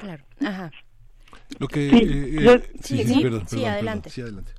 [0.00, 0.70] Claro, ajá.
[1.60, 3.04] Lo que sí, eh, eh, sí,
[3.46, 4.10] sí, adelante.
[4.22, 4.52] adelante.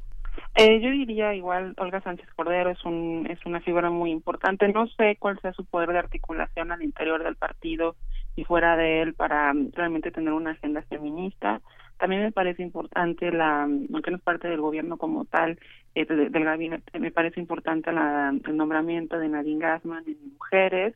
[0.55, 4.67] Eh, yo diría igual Olga Sánchez Cordero es un es una figura muy importante.
[4.69, 7.95] No sé cuál sea su poder de articulación al interior del partido
[8.37, 11.59] y fuera de él para realmente tener una agenda feminista.
[11.97, 15.59] También me parece importante la, aunque no es parte del gobierno como tal,
[15.95, 20.95] eh, del gabinete, me parece importante la, el nombramiento de Nadine Gassman en mujeres.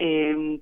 [0.00, 0.60] eh,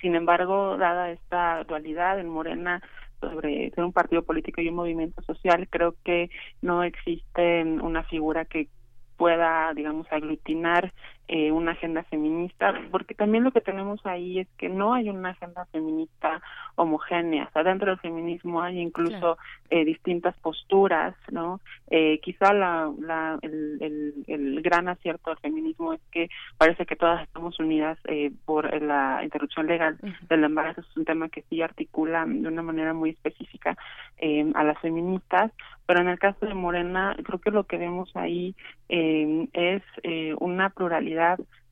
[0.00, 2.82] sin embargo, dada esta dualidad en Morena,
[3.20, 6.28] sobre ser un partido político y un movimiento social, creo que
[6.60, 8.68] no existe una figura que
[9.16, 10.92] pueda, digamos, aglutinar
[11.28, 15.30] eh, una agenda feminista, porque también lo que tenemos ahí es que no hay una
[15.30, 16.42] agenda feminista
[16.76, 17.44] homogénea.
[17.44, 19.38] O sea, dentro del feminismo hay incluso
[19.70, 21.60] eh, distintas posturas, ¿no?
[21.90, 26.28] Eh, quizá la, la, el, el, el, gran acierto del feminismo es que
[26.58, 29.98] parece que todas estamos unidas eh, por la interrupción legal
[30.28, 30.82] del embarazo.
[30.82, 33.76] Es un tema que sí articula de una manera muy específica
[34.18, 35.52] eh, a las feministas,
[35.86, 38.54] pero en el caso de Morena, creo que lo que vemos ahí
[38.88, 41.13] eh, es eh, una pluralidad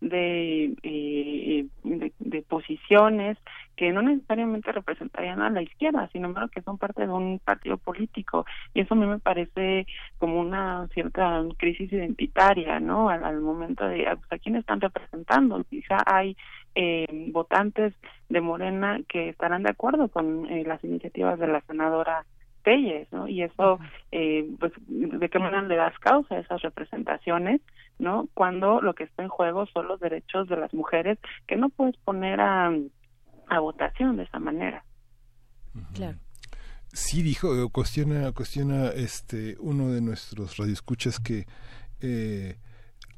[0.01, 3.39] de, eh, de, de, posiciones
[3.77, 8.45] que no necesariamente representarían a la izquierda, sino que son parte de un partido político.
[8.75, 9.87] Y eso a mí me parece
[10.19, 13.09] como una cierta crisis identitaria, ¿no?
[13.09, 15.63] Al, al momento de pues, a quién están representando.
[15.65, 16.37] Quizá hay
[16.75, 17.95] eh, votantes
[18.29, 22.25] de Morena que estarán de acuerdo con eh, las iniciativas de la senadora
[22.63, 23.29] Pelles, ¿no?
[23.29, 23.79] Y eso,
[24.13, 27.61] eh, pues, ¿de qué manera le das causa a esas representaciones,
[28.03, 28.29] ¿no?
[28.35, 31.97] Cuando lo que está en juego son los derechos de las mujeres que no puedes
[31.99, 32.71] poner a,
[33.49, 34.85] a votación de esa manera.
[35.95, 36.19] Claro.
[36.93, 41.47] Sí, dijo, cuestiona, cuestiona este, uno de nuestros radioescuchas que
[42.01, 42.59] eh,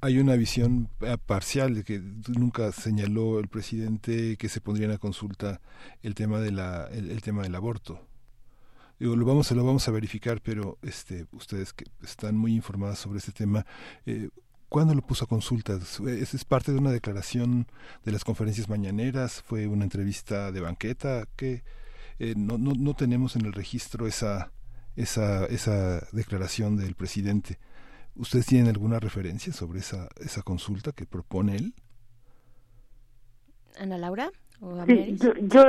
[0.01, 0.91] hay una visión
[1.27, 1.99] parcial de que
[2.39, 5.63] nunca señaló el presidente que se pondría en consulta
[6.03, 8.07] el tema de la el, el tema del aborto
[8.99, 12.99] digo lo vamos a lo vamos a verificar pero este ustedes que están muy informadas
[12.99, 13.65] sobre este tema
[14.05, 14.29] eh,
[14.75, 15.75] ¿Cuándo lo puso a consulta?
[15.75, 17.69] ¿Es, ¿Es, parte de una declaración
[18.05, 19.41] de las conferencias mañaneras?
[19.41, 21.29] ¿Fue una entrevista de banqueta?
[21.37, 21.63] que
[22.19, 24.51] eh, no, no, no tenemos en el registro esa,
[24.97, 27.61] esa, esa declaración del presidente.
[28.17, 31.75] ¿Ustedes tienen alguna referencia sobre esa, esa consulta que propone él?
[33.79, 34.33] Ana Laura.
[34.61, 35.63] ¿O sí, yo, yo,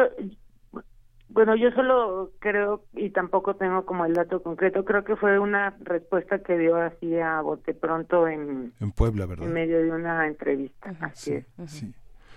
[1.30, 5.76] bueno, yo solo creo, y tampoco tengo como el dato concreto, creo que fue una
[5.82, 9.48] respuesta que dio así a bote pronto en, en Puebla, ¿verdad?
[9.48, 10.90] En medio de una entrevista.
[10.92, 11.72] Ajá, así sí, es.
[11.72, 11.94] Sí.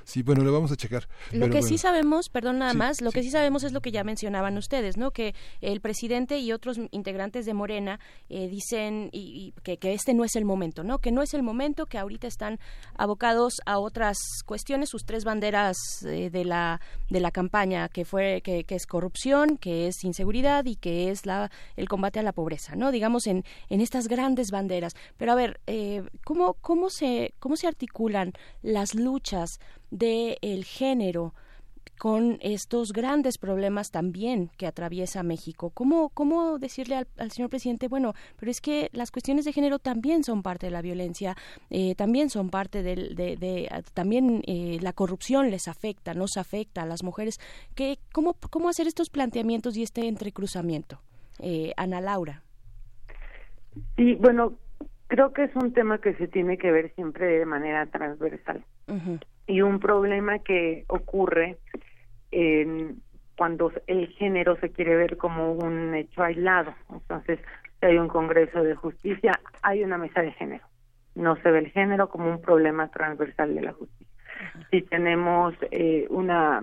[0.08, 1.06] Sí, bueno, lo vamos a checar.
[1.32, 1.66] Lo que bueno.
[1.66, 3.16] sí sabemos, perdón nada Sí, más, lo sí.
[3.16, 5.10] que sí sabemos es lo que ya mencionaban ustedes, ¿no?
[5.10, 10.14] Que el presidente y otros integrantes de Morena eh, dicen y, y que, que, este
[10.14, 10.98] no es el momento, ¿no?
[10.98, 12.58] Que no es el momento, que ahorita están
[12.94, 14.16] abocados a otras
[14.46, 15.76] cuestiones, sus tres banderas
[16.06, 16.80] eh, de la
[17.10, 21.26] de la campaña, que fue que, que, es corrupción, que es inseguridad y que es
[21.26, 22.92] la el combate a la pobreza, ¿no?
[22.92, 24.94] Digamos en en estas grandes banderas.
[25.18, 28.32] Pero a ver, eh, ¿cómo cómo se cómo se articulan
[28.62, 29.60] las luchas
[29.90, 31.34] del el género
[31.98, 35.70] con estos grandes problemas también que atraviesa México.
[35.70, 39.78] ¿Cómo, cómo decirle al, al, señor presidente, bueno, pero es que las cuestiones de género
[39.78, 41.36] también son parte de la violencia,
[41.70, 46.82] eh, también son parte de, de, de también eh, la corrupción les afecta, nos afecta
[46.82, 47.38] a las mujeres.
[47.74, 51.00] ¿Qué, cómo, ¿Cómo hacer estos planteamientos y este entrecruzamiento?
[51.40, 52.42] Eh, Ana Laura.
[53.96, 54.54] Sí, bueno,
[55.08, 58.64] creo que es un tema que se tiene que ver siempre de manera transversal.
[58.88, 61.58] Uh -huh y un problema que ocurre
[62.30, 63.02] en
[63.36, 66.74] cuando el género se quiere ver como un hecho aislado.
[66.90, 67.40] Entonces,
[67.80, 70.64] si hay un Congreso de Justicia, hay una mesa de género.
[71.14, 74.06] No se ve el género como un problema transversal de la justicia.
[74.70, 76.62] Si tenemos eh, una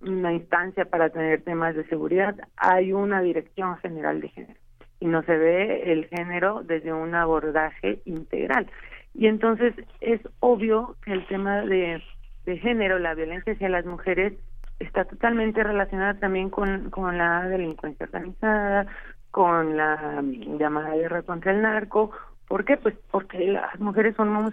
[0.00, 4.60] una instancia para tener temas de seguridad, hay una dirección general de género
[5.00, 8.66] y no se ve el género desde un abordaje integral.
[9.14, 12.02] Y entonces es obvio que el tema de,
[12.44, 14.34] de género, la violencia hacia las mujeres,
[14.80, 18.86] está totalmente relacionada también con, con la delincuencia organizada,
[19.30, 20.22] con la
[20.58, 22.10] llamada guerra contra el narco.
[22.48, 22.76] ¿Por qué?
[22.76, 24.52] Pues porque las mujeres somos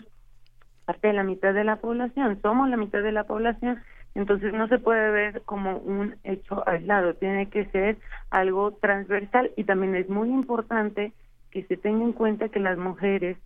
[0.86, 3.82] parte de la mitad de la población, somos la mitad de la población,
[4.16, 7.98] entonces no se puede ver como un hecho aislado, tiene que ser
[8.30, 11.14] algo transversal y también es muy importante
[11.52, 13.38] que se tenga en cuenta que las mujeres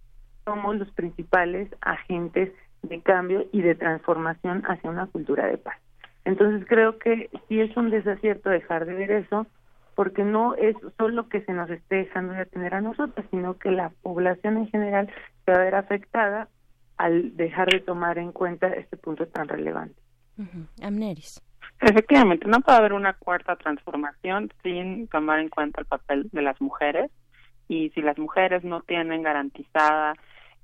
[0.45, 2.51] somos los principales agentes
[2.83, 5.75] de cambio y de transformación hacia una cultura de paz.
[6.23, 9.47] Entonces creo que sí es un desacierto dejar de ver eso,
[9.95, 13.71] porque no es solo que se nos esté dejando de atender a nosotros, sino que
[13.71, 15.09] la población en general
[15.45, 16.49] se va a ver afectada
[16.97, 19.95] al dejar de tomar en cuenta este punto tan relevante.
[20.37, 20.85] Uh -huh.
[20.87, 21.41] Amneris.
[21.81, 26.59] Efectivamente, no puede haber una cuarta transformación sin tomar en cuenta el papel de las
[26.61, 27.11] mujeres
[27.67, 30.15] y si las mujeres no tienen garantizada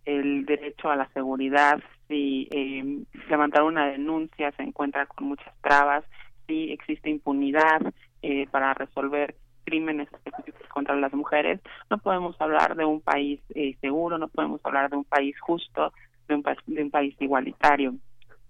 [0.05, 6.03] el derecho a la seguridad, si eh, levantar una denuncia se encuentra con muchas trabas,
[6.47, 7.81] si existe impunidad
[8.21, 13.75] eh, para resolver crímenes específicos contra las mujeres, no podemos hablar de un país eh,
[13.79, 15.93] seguro, no podemos hablar de un país justo,
[16.27, 17.95] de un, de un país igualitario.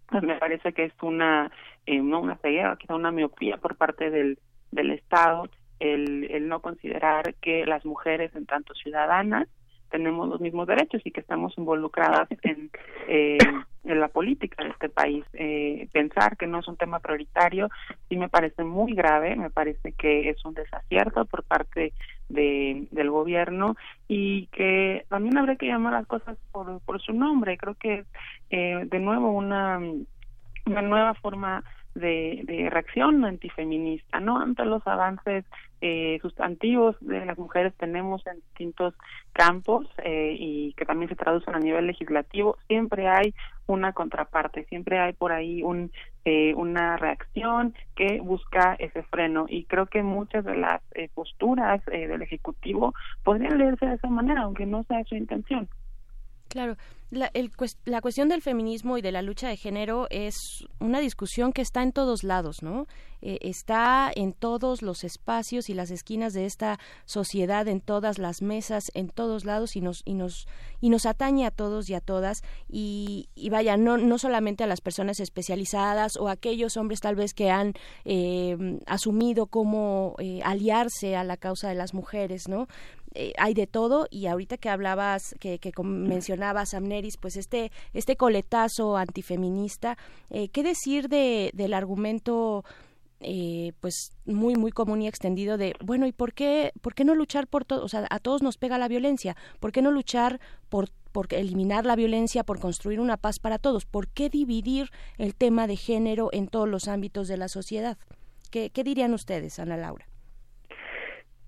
[0.07, 1.51] Pues me parece que es una,
[1.85, 4.39] eh, no una ceguera, quizá una miopía por parte del,
[4.71, 5.49] del Estado
[5.81, 9.47] el, no considerar que las mujeres, en tanto ciudadanas,
[9.89, 12.69] tenemos los mismos derechos y que estamos involucradas en,
[13.07, 13.37] eh,
[13.83, 15.25] en la política de este país.
[15.33, 17.69] Eh, pensar que no es un tema prioritario
[18.07, 21.93] sí me parece muy grave, me parece que es un desacierto por parte
[22.29, 23.75] de, del gobierno
[24.07, 27.57] y que también habría que llamar las cosas por, por su nombre.
[27.57, 28.05] Creo que
[28.49, 29.79] eh, de nuevo una,
[30.65, 31.63] una nueva forma
[31.95, 34.39] de, de reacción antifeminista, ¿no?
[34.39, 35.43] Ante los avances
[35.81, 38.93] eh, sustantivos de las mujeres tenemos en distintos
[39.33, 43.33] campos eh, y que también se traducen a nivel legislativo, siempre hay
[43.67, 45.91] una contraparte, siempre hay por ahí un,
[46.25, 51.81] eh, una reacción que busca ese freno y creo que muchas de las eh, posturas
[51.91, 52.93] eh, del Ejecutivo
[53.23, 55.67] podrían leerse de esa manera, aunque no sea su intención.
[56.51, 56.75] Claro,
[57.11, 57.49] la, el,
[57.85, 60.35] la, cuestión del feminismo y de la lucha de género es
[60.79, 62.87] una discusión que está en todos lados, ¿no?
[63.21, 68.41] Eh, está en todos los espacios y las esquinas de esta sociedad, en todas las
[68.41, 70.47] mesas, en todos lados y nos y nos
[70.81, 74.67] y nos atañe a todos y a todas y, y vaya no no solamente a
[74.67, 77.73] las personas especializadas o a aquellos hombres tal vez que han
[78.03, 82.67] eh, asumido cómo eh, aliarse a la causa de las mujeres, ¿no?
[83.13, 88.15] Eh, hay de todo y ahorita que hablabas, que, que mencionabas, Amneris, pues este, este
[88.15, 89.97] coletazo antifeminista,
[90.29, 92.63] eh, ¿qué decir de, del argumento
[93.23, 97.13] eh, pues muy muy común y extendido de bueno y por qué por qué no
[97.13, 100.39] luchar por todo o sea a todos nos pega la violencia por qué no luchar
[100.69, 104.89] por por eliminar la violencia por construir una paz para todos por qué dividir
[105.19, 107.95] el tema de género en todos los ámbitos de la sociedad
[108.49, 110.10] qué, qué dirían ustedes Ana Laura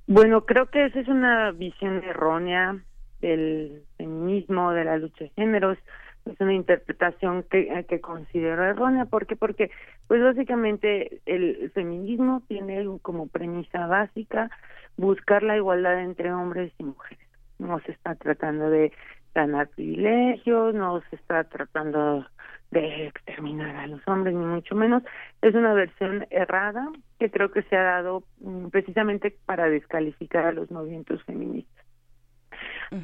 [0.07, 2.77] bueno, creo que esa es una visión errónea
[3.21, 5.77] del feminismo, de la lucha de géneros.
[6.25, 9.05] Es una interpretación que, que considero errónea.
[9.05, 9.35] ¿Por qué?
[9.35, 9.71] Porque,
[10.07, 14.49] pues básicamente, el feminismo tiene como premisa básica
[14.97, 17.27] buscar la igualdad entre hombres y mujeres.
[17.59, 18.91] No se está tratando de
[19.33, 22.25] ganar privilegios, no se está tratando
[22.73, 25.03] de exterminar a los hombres, ni mucho menos.
[25.41, 30.51] Es una versión errada que creo que se ha dado mm, precisamente para descalificar a
[30.51, 31.85] los movimientos feministas.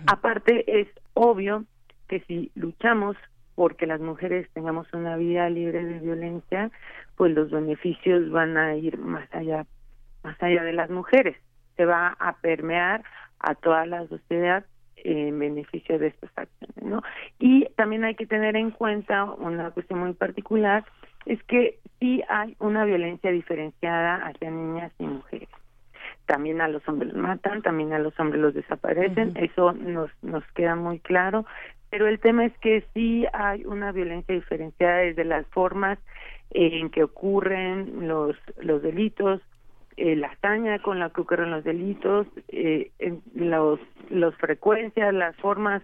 [0.05, 1.65] Aparte, es obvio
[2.07, 3.17] que si luchamos
[3.55, 6.69] porque las mujeres tengamos una vida libre de violencia,
[7.15, 9.65] pues los beneficios van a ir más allá,
[10.23, 11.37] más allá de las mujeres.
[11.75, 13.03] Se va a permear
[13.39, 14.65] a toda la sociedad
[15.03, 17.01] en beneficio de estas acciones, ¿no?
[17.39, 20.85] Y también hay que tener en cuenta una cuestión muy particular,
[21.25, 25.49] es que sí hay una violencia diferenciada hacia niñas y mujeres.
[26.25, 30.43] También a los hombres los matan, también a los hombres los desaparecen, eso nos, nos
[30.53, 31.45] queda muy claro,
[31.89, 35.97] pero el tema es que sí hay una violencia diferenciada desde las formas
[36.51, 39.41] en que ocurren los, los delitos,
[39.99, 42.91] eh, la hazaña con la que ocurren los delitos, eh,
[43.35, 45.83] los, los frecuencias, las formas,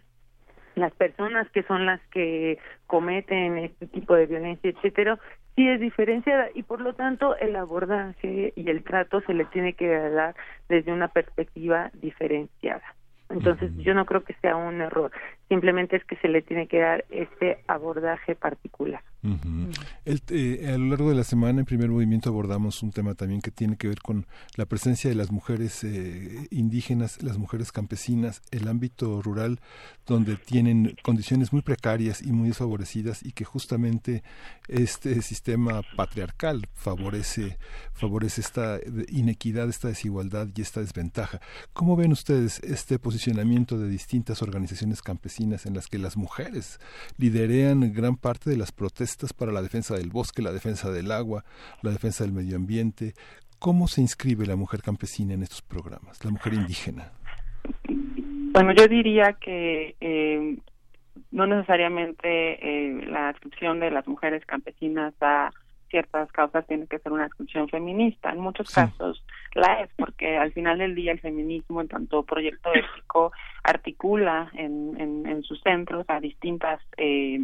[0.75, 5.19] las personas que son las que cometen este tipo de violencia, etcétera,
[5.55, 9.73] sí es diferenciada y por lo tanto el abordaje y el trato se le tiene
[9.73, 10.35] que dar
[10.69, 12.95] desde una perspectiva diferenciada.
[13.29, 15.11] Entonces yo no creo que sea un error,
[15.49, 19.01] simplemente es que se le tiene que dar este abordaje particular.
[20.05, 23.41] El, eh, a lo largo de la semana en primer movimiento abordamos un tema también
[23.41, 28.41] que tiene que ver con la presencia de las mujeres eh, indígenas, las mujeres campesinas,
[28.51, 29.59] el ámbito rural
[30.05, 34.23] donde tienen condiciones muy precarias y muy desfavorecidas y que justamente
[34.67, 37.57] este sistema patriarcal favorece
[37.93, 38.79] favorece esta
[39.09, 41.39] inequidad, esta desigualdad y esta desventaja.
[41.73, 46.79] ¿Cómo ven ustedes este posicionamiento de distintas organizaciones campesinas en las que las mujeres
[47.17, 51.43] liderean gran parte de las protestas para la defensa del bosque, la defensa del agua,
[51.81, 53.13] la defensa del medio ambiente.
[53.59, 57.11] ¿Cómo se inscribe la mujer campesina en estos programas, la mujer indígena?
[58.51, 60.57] Bueno, yo diría que eh,
[61.31, 65.51] no necesariamente eh, la adscripción de las mujeres campesinas a
[65.89, 68.31] ciertas causas tiene que ser una adscripción feminista.
[68.31, 69.23] En muchos casos
[69.53, 73.31] la es, porque al final del día el feminismo, en tanto proyecto ético,
[73.63, 77.39] articula en, en, en sus centros a distintas eh,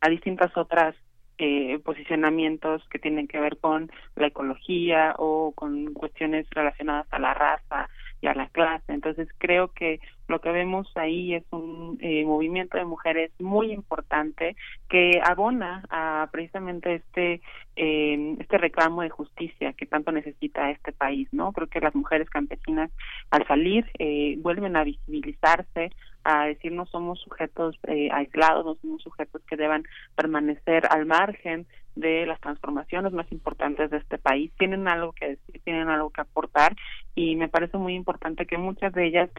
[0.00, 0.94] a distintas otras
[1.38, 7.34] eh, posicionamientos que tienen que ver con la ecología o con cuestiones relacionadas a la
[7.34, 7.88] raza
[8.20, 12.76] y a la clase, Entonces creo que lo que vemos ahí es un eh, movimiento
[12.76, 14.56] de mujeres muy importante
[14.88, 17.40] que abona a precisamente este
[17.76, 21.52] eh, este reclamo de justicia que tanto necesita este país, ¿no?
[21.52, 22.90] Creo que las mujeres campesinas
[23.30, 25.92] al salir eh, vuelven a visibilizarse,
[26.24, 29.84] a decir no somos sujetos eh, aislados, no somos sujetos que deban
[30.16, 34.52] permanecer al margen de las transformaciones más importantes de este país.
[34.58, 36.74] Tienen algo que decir, tienen algo que aportar
[37.14, 39.30] y me parece muy importante que muchas de ellas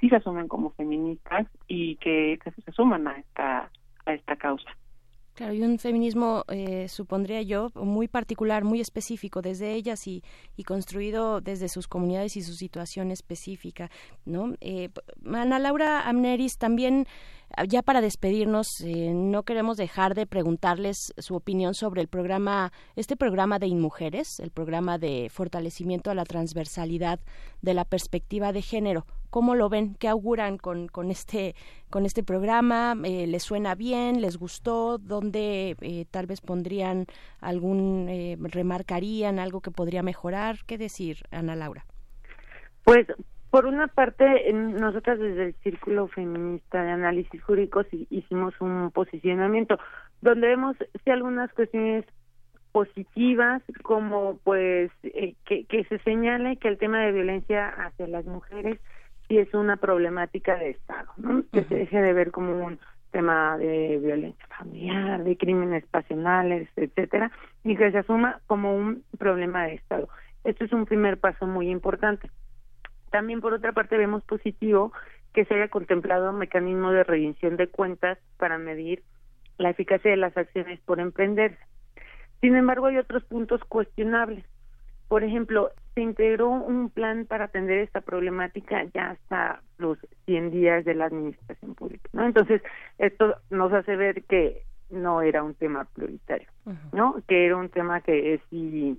[0.00, 3.70] sí se asumen como feministas y que, se suman a esta
[4.06, 4.70] a esta causa.
[5.34, 10.24] Claro, y un feminismo, eh, supondría yo, muy particular, muy específico desde ellas y,
[10.56, 13.88] y, construido desde sus comunidades y su situación específica,
[14.24, 14.54] ¿no?
[14.60, 14.88] Eh,
[15.32, 17.06] Ana Laura Amneris también
[17.66, 23.16] ya para despedirnos, eh, no queremos dejar de preguntarles su opinión sobre el programa, este
[23.16, 27.20] programa de Inmujeres, el programa de fortalecimiento a la transversalidad
[27.62, 29.06] de la perspectiva de género.
[29.30, 29.94] ¿Cómo lo ven?
[29.94, 31.54] ¿Qué auguran con, con este
[31.90, 32.96] con este programa?
[33.04, 34.20] Eh, ¿Les suena bien?
[34.20, 34.98] ¿Les gustó?
[34.98, 37.06] ¿Dónde eh, tal vez pondrían
[37.40, 38.08] algún
[38.40, 40.64] remarcarían algo que podría mejorar?
[40.66, 41.84] ¿Qué decir, Ana Laura?
[42.84, 43.06] Pues
[43.50, 49.78] por una parte, nosotras desde el Círculo Feminista de Análisis Jurídicos hicimos un posicionamiento
[50.20, 52.04] donde vemos si algunas cuestiones
[52.72, 58.26] positivas como pues eh, que, que se señale que el tema de violencia hacia las
[58.26, 58.78] mujeres
[59.26, 61.42] sí es una problemática de Estado, ¿no?
[61.52, 62.78] que se deje de ver como un
[63.10, 67.30] tema de violencia familiar, de crímenes pasionales, etcétera,
[67.64, 70.08] y que se asuma como un problema de Estado.
[70.44, 72.30] Esto es un primer paso muy importante.
[73.10, 74.92] También, por otra parte, vemos positivo
[75.32, 79.02] que se haya contemplado un mecanismo de rendición de cuentas para medir
[79.58, 81.58] la eficacia de las acciones por emprenderse.
[82.40, 84.44] Sin embargo, hay otros puntos cuestionables.
[85.08, 90.84] Por ejemplo, se integró un plan para atender esta problemática ya hasta los 100 días
[90.84, 92.24] de la administración pública, ¿no?
[92.24, 92.62] Entonces,
[92.98, 96.48] esto nos hace ver que no era un tema prioritario,
[96.92, 97.16] ¿no?
[97.26, 98.98] Que era un tema que sí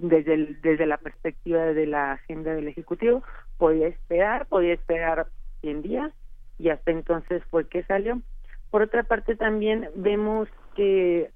[0.00, 3.22] desde, desde la perspectiva de la agenda del Ejecutivo,
[3.58, 5.26] podía esperar, podía esperar
[5.60, 6.12] 100 días
[6.58, 8.20] y hasta entonces fue que salió.
[8.70, 11.30] Por otra parte, también vemos que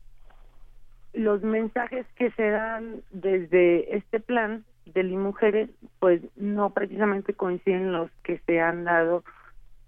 [1.12, 7.92] los mensajes que se dan desde este plan de las mujeres, pues no precisamente coinciden
[7.92, 9.24] los que se han dado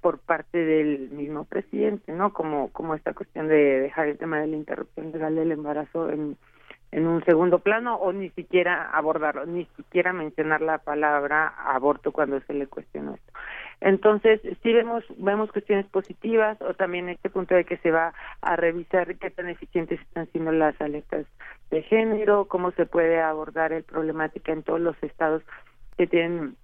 [0.01, 2.33] por parte del mismo presidente, ¿no?
[2.33, 6.37] Como como esta cuestión de dejar el tema de la interrupción legal del embarazo en
[6.93, 12.41] en un segundo plano o ni siquiera abordarlo, ni siquiera mencionar la palabra aborto cuando
[12.41, 13.33] se le cuestionó esto.
[13.81, 18.57] Entonces, sí vemos, vemos cuestiones positivas o también este punto de que se va a
[18.57, 21.27] revisar qué tan eficientes están siendo las alertas
[21.71, 25.43] de género, cómo se puede abordar el problemática en todos los estados
[25.99, 26.57] que tienen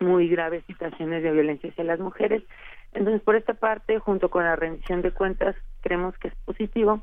[0.00, 2.42] muy graves situaciones de violencia hacia las mujeres.
[2.94, 7.02] Entonces, por esta parte, junto con la rendición de cuentas, creemos que es positivo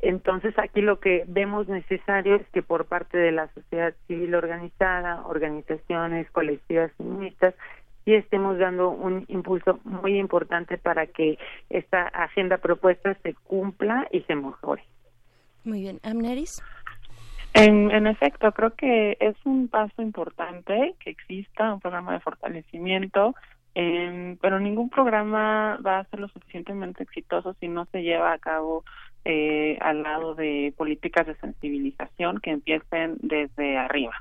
[0.00, 5.26] entonces aquí lo que vemos necesario es que por parte de la sociedad civil organizada,
[5.26, 7.54] organizaciones colectivas feministas,
[8.04, 11.38] sí estemos dando un impulso muy importante para que
[11.68, 14.84] esta agenda propuesta se cumpla y se mejore.
[15.64, 16.62] Muy bien, Amneris.
[17.54, 23.34] En, en efecto, creo que es un paso importante que exista un programa de fortalecimiento,
[23.80, 28.38] eh, pero ningún programa va a ser lo suficientemente exitoso si no se lleva a
[28.38, 28.82] cabo
[29.24, 34.14] eh, al lado de políticas de sensibilización que empiecen desde arriba.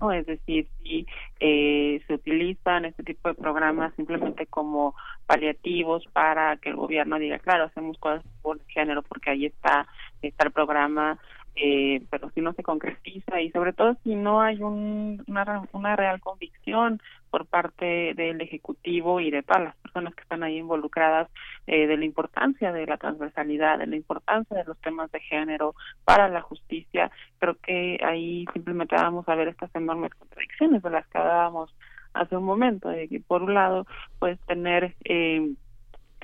[0.00, 0.12] ¿no?
[0.12, 1.08] Es decir, si
[1.40, 4.94] eh, se utilizan este tipo de programas simplemente como
[5.26, 9.88] paliativos para que el gobierno diga, claro, hacemos cosas por género porque ahí está,
[10.22, 11.18] está el programa
[11.62, 15.94] eh, pero si no se concretiza y sobre todo si no hay un, una, una
[15.94, 17.00] real convicción
[17.30, 21.28] por parte del Ejecutivo y de todas las personas que están ahí involucradas
[21.66, 25.74] eh, de la importancia de la transversalidad, de la importancia de los temas de género
[26.04, 31.06] para la justicia, creo que ahí simplemente vamos a ver estas enormes contradicciones de las
[31.08, 31.74] que hablábamos
[32.14, 33.86] hace un momento, de que por un lado
[34.18, 35.54] puedes tener eh,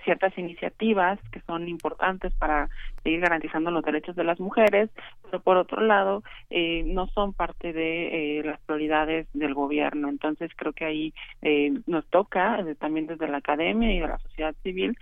[0.06, 2.70] ciertas iniciativas que son importantes para
[3.02, 4.88] seguir garantizando los derechos de las mujeres,
[5.24, 10.08] pero por otro lado eh, no son parte de eh, las prioridades del gobierno.
[10.08, 14.54] Entonces creo que ahí eh, nos toca también desde la academia y de la sociedad
[14.62, 14.96] civil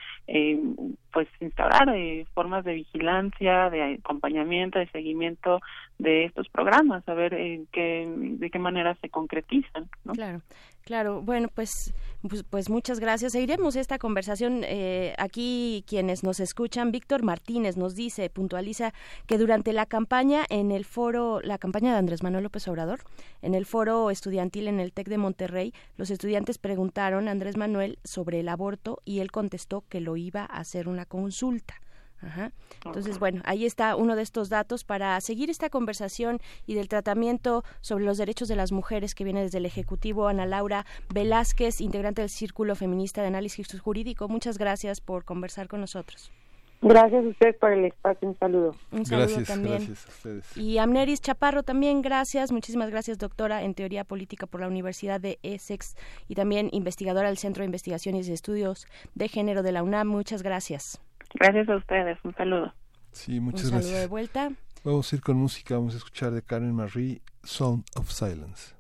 [1.15, 5.61] pues instaurar eh, formas de vigilancia, de acompañamiento, de seguimiento
[5.99, 9.89] de estos programas, a ver en qué, de qué manera se concretizan.
[10.05, 10.13] ¿no?
[10.13, 10.43] Claro.
[10.85, 11.95] Claro, bueno, pues,
[12.29, 13.33] pues, pues, muchas gracias.
[13.33, 14.65] Seguiremos esta conversación.
[14.65, 18.93] Eh, aquí quienes nos escuchan, Víctor Martínez nos dice, puntualiza
[19.27, 23.01] que durante la campaña en el foro, la campaña de Andrés Manuel López Obrador,
[23.41, 27.99] en el foro estudiantil en el TEC de Monterrey, los estudiantes preguntaron a Andrés Manuel
[28.05, 31.75] sobre el aborto y él contestó que lo iba a hacer una consulta.
[32.85, 37.65] Entonces, bueno, ahí está uno de estos datos para seguir esta conversación y del tratamiento
[37.81, 40.29] sobre los derechos de las mujeres que viene desde el Ejecutivo.
[40.29, 45.81] Ana Laura Velázquez, integrante del Círculo Feminista de Análisis Jurídico, muchas gracias por conversar con
[45.81, 46.31] nosotros.
[46.85, 48.75] Gracias a ustedes por el espacio, un saludo.
[48.93, 49.79] Un saludo también.
[49.79, 50.57] Gracias a ustedes.
[50.57, 55.39] Y Amneris Chaparro también, gracias, muchísimas gracias, doctora en Teoría Política por la Universidad de
[55.43, 55.97] Essex
[56.29, 60.09] y también investigadora del Centro de Investigaciones y Estudios de Género de la UNAM.
[60.09, 61.01] Muchas gracias.
[61.35, 62.73] Gracias a ustedes, un saludo.
[63.13, 63.87] Sí, muchas un gracias.
[63.87, 64.53] saludo de vuelta.
[64.85, 68.75] Vamos a ir con música, vamos a escuchar de Karen Marie, Sound of Silence.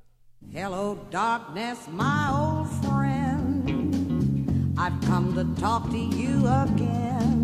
[0.53, 4.75] Hello, darkness, my old friend.
[4.77, 7.44] I've come to talk to you again.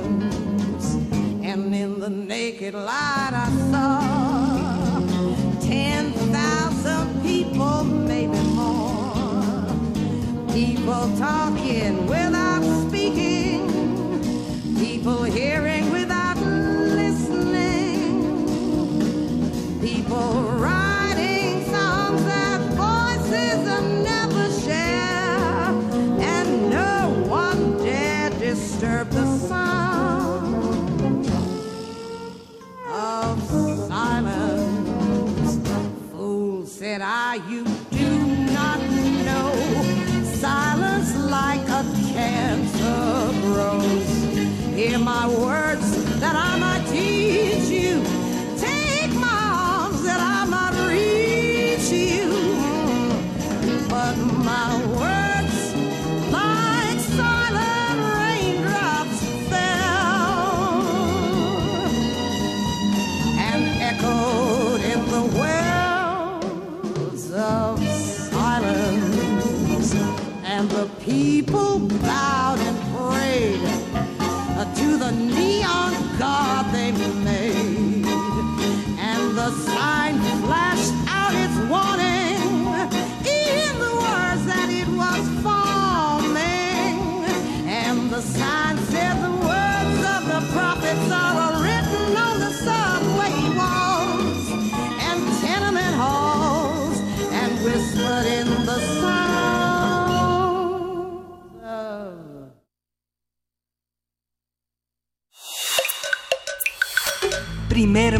[2.01, 3.99] The naked light I saw
[5.59, 9.67] ten thousand people, maybe more.
[10.51, 12.50] People talking without
[37.31, 38.09] I, you do
[38.51, 38.81] not
[39.23, 39.53] know.
[40.25, 44.09] Silence like a cancer grows.
[44.75, 45.60] Hear my words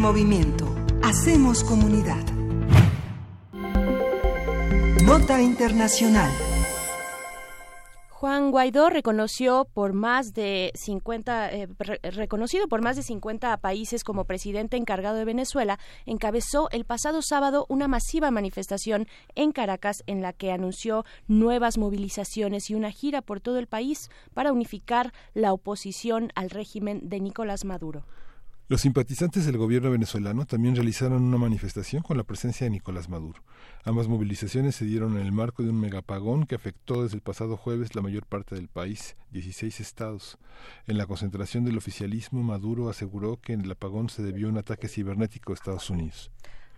[0.01, 0.65] movimiento.
[1.03, 2.23] Hacemos comunidad.
[5.05, 6.31] Nota Internacional.
[8.09, 14.03] Juan Guaidó reconoció por más de 50 eh, re- reconocido por más de 50 países
[14.03, 20.21] como presidente encargado de Venezuela, encabezó el pasado sábado una masiva manifestación en Caracas en
[20.21, 25.53] la que anunció nuevas movilizaciones y una gira por todo el país para unificar la
[25.53, 28.03] oposición al régimen de Nicolás Maduro.
[28.71, 33.43] Los simpatizantes del gobierno venezolano también realizaron una manifestación con la presencia de Nicolás Maduro.
[33.83, 37.57] Ambas movilizaciones se dieron en el marco de un megapagón que afectó desde el pasado
[37.57, 40.37] jueves la mayor parte del país, 16 estados.
[40.87, 44.87] En la concentración del oficialismo, Maduro aseguró que el apagón se debió a un ataque
[44.87, 46.31] cibernético de Estados Unidos.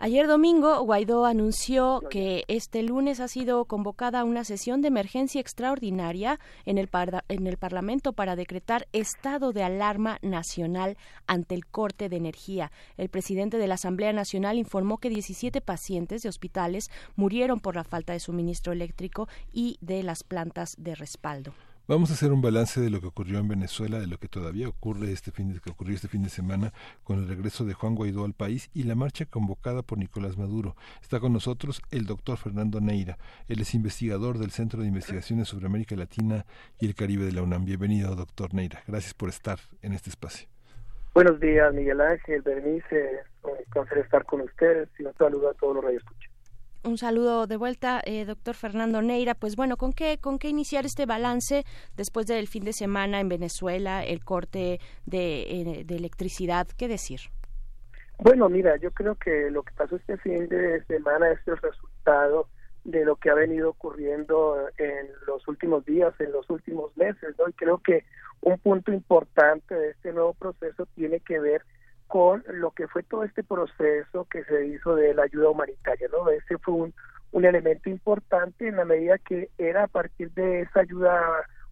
[0.04, 6.42] Ayer domingo, Guaidó anunció que este lunes ha sido convocada una sesión de emergencia extraordinaria
[6.66, 6.90] en el,
[7.30, 12.70] en el Parlamento para decretar estado de alarma nacional ante el corte de energía.
[12.98, 17.86] El presidente de la Asamblea Nacional informó que 17 pacientes de hospitales murieron por la
[17.86, 21.54] falta de suministro eléctrico y de las plantas de respaldo.
[21.86, 24.70] Vamos a hacer un balance de lo que ocurrió en Venezuela, de lo que todavía
[24.70, 26.72] ocurre este fin de, que ocurrió este fin de semana
[27.04, 30.78] con el regreso de Juan Guaidó al país y la marcha convocada por Nicolás Maduro.
[31.02, 33.18] Está con nosotros el doctor Fernando Neira.
[33.50, 36.46] Él es investigador del Centro de Investigaciones sobre América Latina
[36.80, 37.66] y el Caribe de la UNAM.
[37.66, 38.82] Bienvenido, doctor Neira.
[38.88, 40.48] Gracias por estar en este espacio.
[41.14, 43.24] Buenos días, Miguel Ángel, Bernice.
[43.44, 46.33] Un placer estar con ustedes y un saludo a todos los radioescuchas.
[46.86, 49.36] Un saludo de vuelta, eh, doctor Fernando Neira.
[49.36, 51.64] Pues bueno, ¿con qué, ¿con qué iniciar este balance
[51.96, 56.68] después del fin de semana en Venezuela, el corte de, eh, de electricidad?
[56.78, 57.22] ¿Qué decir?
[58.20, 62.50] Bueno, mira, yo creo que lo que pasó este fin de semana es el resultado
[62.84, 67.48] de lo que ha venido ocurriendo en los últimos días, en los últimos meses, ¿no?
[67.48, 68.04] Y creo que
[68.42, 71.62] un punto importante de este nuevo proceso tiene que ver
[72.14, 76.30] con lo que fue todo este proceso que se hizo de la ayuda humanitaria, ¿no?
[76.30, 76.94] Ese fue un,
[77.32, 81.20] un elemento importante en la medida que era a partir de esa ayuda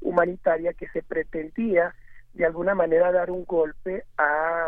[0.01, 1.93] humanitaria que se pretendía
[2.33, 4.67] de alguna manera dar un golpe a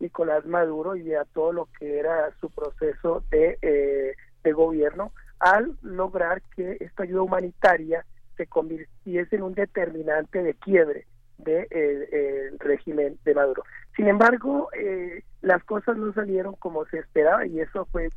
[0.00, 4.14] Nicolás Maduro y a todo lo que era su proceso de, eh,
[4.44, 8.06] de gobierno al lograr que esta ayuda humanitaria
[8.38, 11.06] se convirtiese en un determinante de quiebre
[11.38, 13.64] del de, el régimen de Maduro.
[13.96, 18.10] Sin embargo, eh, las cosas no salieron como se esperaba y eso fue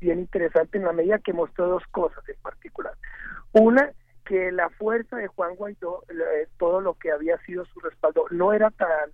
[0.00, 2.94] bien interesante en la medida que mostró dos cosas en particular.
[3.52, 3.90] Una,
[4.24, 8.52] que la fuerza de Juan Guaidó, eh, todo lo que había sido su respaldo, no
[8.52, 9.10] era tan,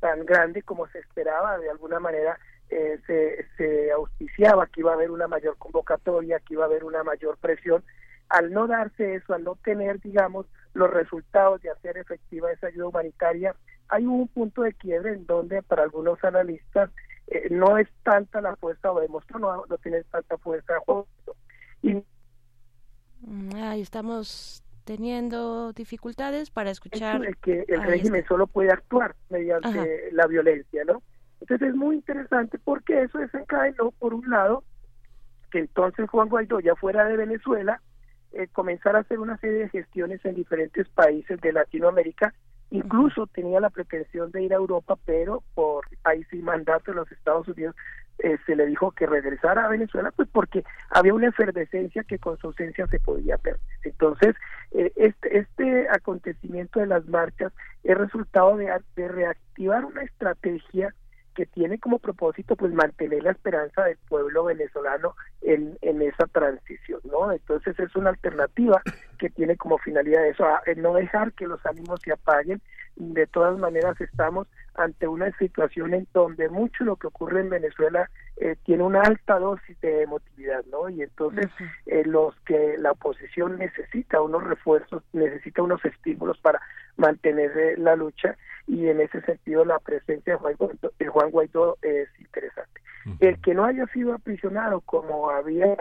[0.00, 2.38] tan grande como se esperaba, de alguna manera
[2.68, 6.84] eh, se, se auspiciaba que iba a haber una mayor convocatoria, que iba a haber
[6.84, 7.82] una mayor presión.
[8.30, 12.88] Al no darse eso, al no tener, digamos, los resultados de hacer efectiva esa ayuda
[12.88, 13.54] humanitaria,
[13.88, 16.90] hay un punto de quiebre en donde para algunos analistas
[17.26, 20.74] eh, no es tanta la fuerza, o demostró no, no tiene tanta fuerza
[21.82, 21.94] y
[23.22, 30.26] mm, Ahí estamos teniendo dificultades para escuchar que el régimen solo puede actuar mediante la
[30.26, 31.02] violencia, ¿no?
[31.40, 34.64] Entonces es muy interesante porque eso desencadenó, por un lado,
[35.50, 37.80] que entonces Juan Guaidó, ya fuera de Venezuela,
[38.32, 42.32] eh, comenzara a hacer una serie de gestiones en diferentes países de Latinoamérica
[42.70, 47.10] Incluso tenía la pretensión de ir a Europa, pero por ahí sí mandato de los
[47.10, 47.74] Estados Unidos
[48.20, 52.38] eh, se le dijo que regresara a Venezuela, pues porque había una efervescencia que con
[52.38, 53.60] su ausencia se podía perder.
[53.82, 54.36] Entonces,
[54.70, 57.52] eh, este, este acontecimiento de las marchas
[57.82, 60.94] es resultado de reactivar una estrategia
[61.34, 67.00] que tiene como propósito pues mantener la esperanza del pueblo venezolano en, en esa transición,
[67.04, 67.32] ¿no?
[67.32, 68.82] Entonces es una alternativa
[69.18, 70.44] que tiene como finalidad eso,
[70.76, 72.60] no dejar que los ánimos se apaguen.
[72.96, 78.10] De todas maneras estamos ante una situación en donde mucho lo que ocurre en Venezuela
[78.36, 80.88] eh, tiene una alta dosis de emotividad, ¿no?
[80.88, 81.46] Y entonces
[81.86, 86.60] eh, los que la oposición necesita unos refuerzos, necesita unos estímulos para
[86.96, 88.36] mantener eh, la lucha
[88.70, 92.80] y en ese sentido la presencia de Juan Guaidó, de Juan Guaidó es interesante.
[93.18, 95.76] El que no haya sido aprisionado como había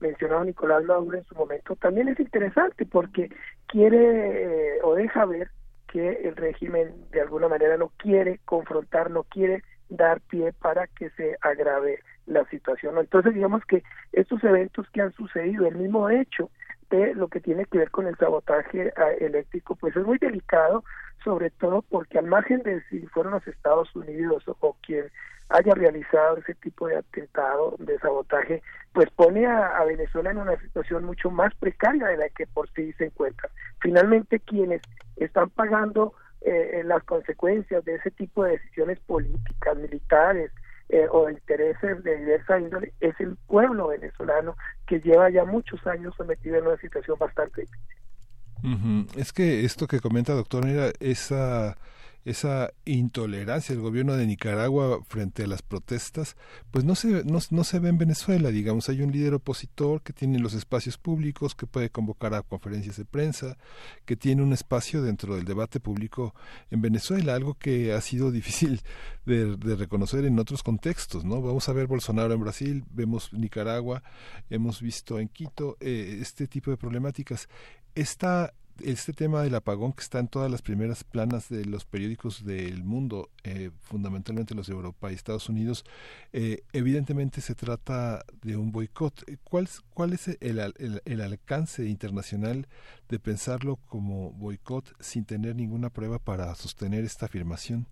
[0.00, 3.30] mencionado Nicolás Maduro en su momento también es interesante porque
[3.66, 5.48] quiere o deja ver
[5.90, 11.08] que el régimen de alguna manera no quiere confrontar, no quiere dar pie para que
[11.10, 12.98] se agrave la situación.
[12.98, 16.50] Entonces, digamos que estos eventos que han sucedido, el mismo hecho
[16.90, 20.84] lo que tiene que ver con el sabotaje ah, eléctrico, pues es muy delicado,
[21.22, 25.06] sobre todo porque al margen de si fueron los Estados Unidos o quien
[25.48, 28.62] haya realizado ese tipo de atentado, de sabotaje,
[28.92, 32.92] pues pone a, Venezuela en una situación mucho más precaria de la que por sí
[32.94, 33.50] se encuentra.
[33.80, 34.80] Finalmente, quienes
[35.16, 40.50] están pagando eh, las consecuencias de ese tipo de decisiones políticas, militares
[40.88, 44.56] eh, o intereses de diversa índole es el pueblo venezolano
[44.86, 49.08] que lleva ya muchos años sometido en una situación bastante difícil.
[49.16, 51.76] Es que esto que comenta doctor era esa
[52.24, 56.36] esa intolerancia del gobierno de Nicaragua frente a las protestas,
[56.70, 60.38] pues no se, no, se ve en Venezuela, digamos, hay un líder opositor que tiene
[60.38, 63.58] los espacios públicos, que puede convocar a conferencias de prensa,
[64.06, 66.34] que tiene un espacio dentro del debate público
[66.70, 68.80] en Venezuela, algo que ha sido difícil
[69.26, 71.42] de, reconocer en otros contextos, ¿no?
[71.42, 74.02] Vamos a ver Bolsonaro en Brasil, vemos Nicaragua,
[74.48, 77.48] hemos visto en Quito eh, este tipo de problemáticas.
[77.94, 82.44] Esta este tema del apagón que está en todas las primeras planas de los periódicos
[82.44, 85.84] del mundo, eh, fundamentalmente los de Europa y Estados Unidos,
[86.32, 89.24] eh, evidentemente se trata de un boicot.
[89.44, 92.66] ¿Cuál, cuál es el, el, el, alcance internacional
[93.08, 97.86] de pensarlo como boicot sin tener ninguna prueba para sostener esta afirmación?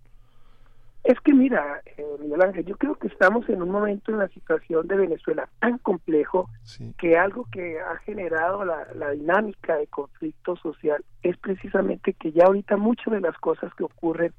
[1.05, 4.29] Es que mira, eh, Miguel Ángel, yo creo que estamos en un momento en la
[4.29, 6.49] situación de Venezuela tan complejo
[6.97, 12.45] que algo que ha generado la, la, dinámica de conflicto social es precisamente que ya
[12.45, 14.33] ahorita muchas de las cosas que ocurren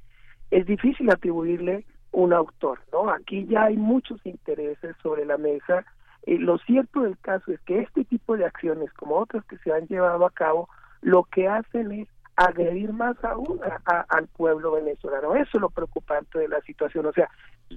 [0.51, 3.09] es difícil atribuirle un autor, ¿no?
[3.09, 5.83] Aquí ya hay muchos intereses sobre la mesa.
[6.25, 9.73] Eh, lo cierto del caso es que este tipo de acciones, como otras que se
[9.73, 10.69] han llevado a cabo,
[11.01, 15.35] lo que hacen es agredir más aún al pueblo venezolano.
[15.35, 17.05] Eso es lo preocupante de la situación.
[17.05, 17.29] O sea,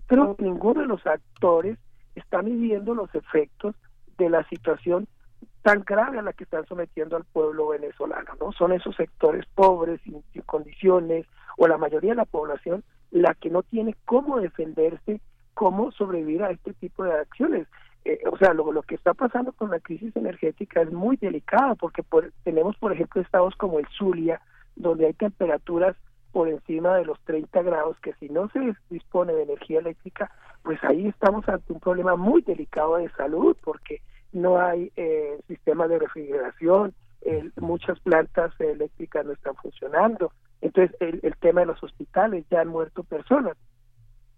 [0.07, 1.78] creo que ninguno de los actores
[2.15, 3.74] está midiendo los efectos
[4.19, 5.07] de la situación
[5.62, 8.53] tan grave a la que están sometiendo al pueblo venezolano, ¿no?
[8.53, 11.27] Son esos sectores pobres, sin, condiciones,
[11.59, 15.20] o la mayoría de la población, la que no tiene cómo defenderse,
[15.55, 17.66] cómo sobrevivir a este tipo de acciones.
[18.07, 22.05] Eh, o sea, lo, que está pasando con la crisis energética es muy delicada porque
[22.45, 24.41] tenemos, por ejemplo, estados como el Zulia,
[24.77, 25.97] donde hay temperaturas
[26.31, 30.31] por encima de los 30 grados, que si no se dispone de energía eléctrica,
[30.62, 34.03] pues ahí estamos ante un problema muy delicado de salud, porque
[34.33, 36.95] no hay eh, sistema de refrigeración,
[37.57, 40.31] muchas plantas eléctricas no están funcionando,
[40.61, 43.57] entonces el, el tema de los hospitales, ya han muerto personas.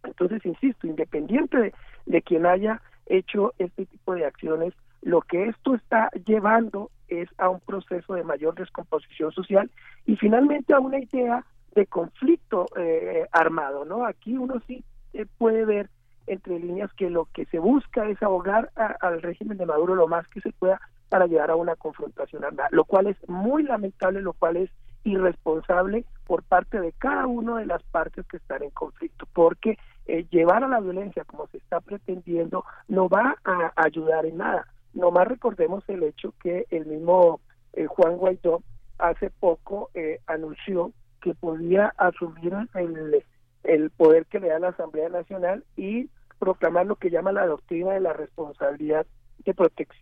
[0.05, 1.75] Entonces, insisto, independiente de,
[2.07, 7.49] de quien haya hecho este tipo de acciones, lo que esto está llevando es a
[7.49, 9.71] un proceso de mayor descomposición social
[10.07, 11.45] y finalmente a una idea
[11.75, 14.05] de conflicto eh, armado, ¿no?
[14.05, 15.91] Aquí uno sí eh, puede ver
[16.27, 18.71] entre líneas que lo que se busca es ahogar
[19.01, 22.69] al régimen de Maduro lo más que se pueda para llegar a una confrontación armada,
[22.71, 24.71] lo cual es muy lamentable, lo cual es
[25.05, 29.79] irresponsable por parte de cada una de las partes que están en conflicto, porque
[30.09, 34.67] eh, llevar a la violencia como se está pretendiendo no va a ayudar en nada.
[34.95, 37.41] Nomás recordemos el hecho que el mismo
[37.75, 38.63] eh, Juan Guaidó
[38.99, 43.23] hace poco eh, anunció que podía asumir el,
[43.65, 46.09] el poder que le da la Asamblea Nacional y
[46.39, 49.07] proclamar lo que llama la doctrina de la responsabilidad
[49.45, 49.55] de,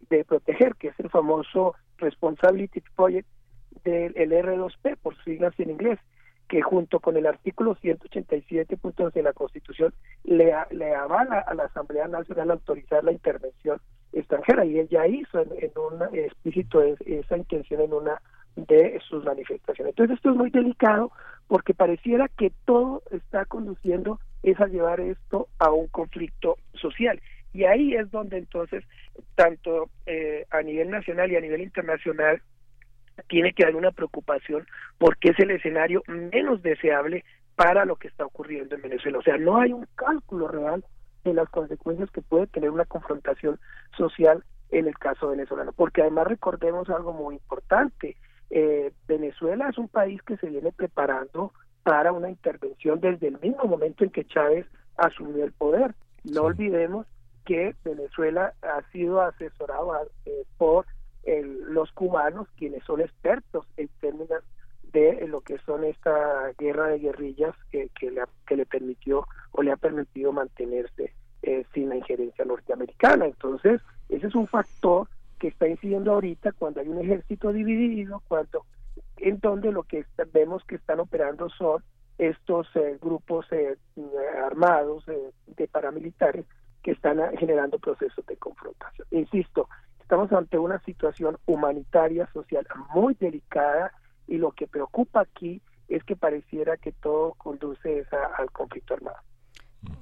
[0.09, 3.29] de proteger, que es el famoso Responsibility Project
[3.85, 5.99] del R2P, por siglas en inglés,
[6.49, 9.93] que junto con el artículo 187.11 de la Constitución
[10.25, 13.81] le, le avala a la Asamblea Nacional autorizar la intervención
[14.13, 18.21] extranjera y él ya hizo en, un explícito esa intención en una
[18.55, 19.93] de sus manifestaciones.
[19.93, 21.13] Entonces esto es muy delicado
[21.47, 27.21] porque pareciera que todo está conduciendo es a llevar esto a un conflicto social
[27.53, 28.85] y ahí es donde entonces
[29.35, 32.41] tanto eh, a nivel nacional y a nivel internacional
[33.29, 34.67] tiene que haber una preocupación
[34.99, 37.25] porque es el escenario menos deseable
[37.55, 39.19] para lo que está ocurriendo en Venezuela.
[39.19, 40.85] O sea, no hay un cálculo real
[41.25, 43.59] de las consecuencias que puede tener una confrontación
[43.97, 45.73] social en el caso venezolano.
[45.73, 48.17] Porque además recordemos algo muy importante.
[48.51, 51.53] Eh, Venezuela es un país que se viene preparando
[51.83, 54.67] para una intervención desde el mismo momento en que Chávez
[54.97, 55.95] asumió el poder.
[56.25, 57.07] No olvidemos
[57.45, 59.93] que Venezuela ha sido asesorado
[60.25, 60.85] eh, por
[61.27, 64.43] los cubanos, quienes son expertos en términos
[64.93, 69.63] de lo que son esta guerra de guerrillas que, que, le, que le permitió o
[69.63, 71.13] le ha permitido mantenerse
[71.43, 73.27] eh, sin la injerencia norteamericana.
[73.27, 75.09] Entonces, ese es un factor
[75.39, 78.65] que está incidiendo ahorita cuando hay un ejército dividido, cuando
[79.19, 81.83] en donde lo que vemos que están operando son
[82.19, 83.77] estos eh, grupos eh,
[84.45, 86.47] armados de paramilitares
[86.83, 89.07] que están generando procesos de confrontación.
[89.11, 89.69] Insisto,
[90.07, 92.65] Estamos ante una situación humanitaria, social
[92.95, 93.91] muy delicada
[94.29, 98.07] y lo que preocupa aquí es que pareciera que todo conduce
[98.39, 99.17] al conflicto armado.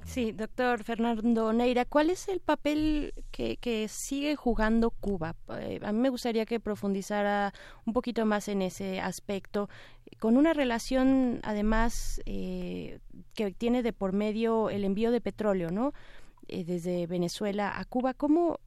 [0.03, 5.33] Sí, doctor Fernando Neira, ¿cuál es el papel que, que sigue jugando Cuba?
[5.57, 7.51] Eh, a mí me gustaría que profundizara
[7.87, 9.69] un poquito más en ese aspecto,
[10.19, 12.99] con una relación además eh,
[13.33, 15.93] que tiene de por medio el envío de petróleo, ¿no?
[16.47, 18.13] Eh, desde Venezuela a Cuba.
[18.13, 18.59] ¿Cómo,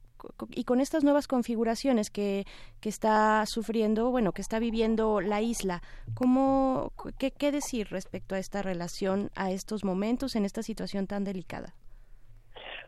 [0.49, 2.45] y con estas nuevas configuraciones que,
[2.81, 5.81] que está sufriendo, bueno, que está viviendo la isla,
[6.13, 11.23] ¿cómo, qué, qué decir respecto a esta relación, a estos momentos, en esta situación tan
[11.23, 11.73] delicada?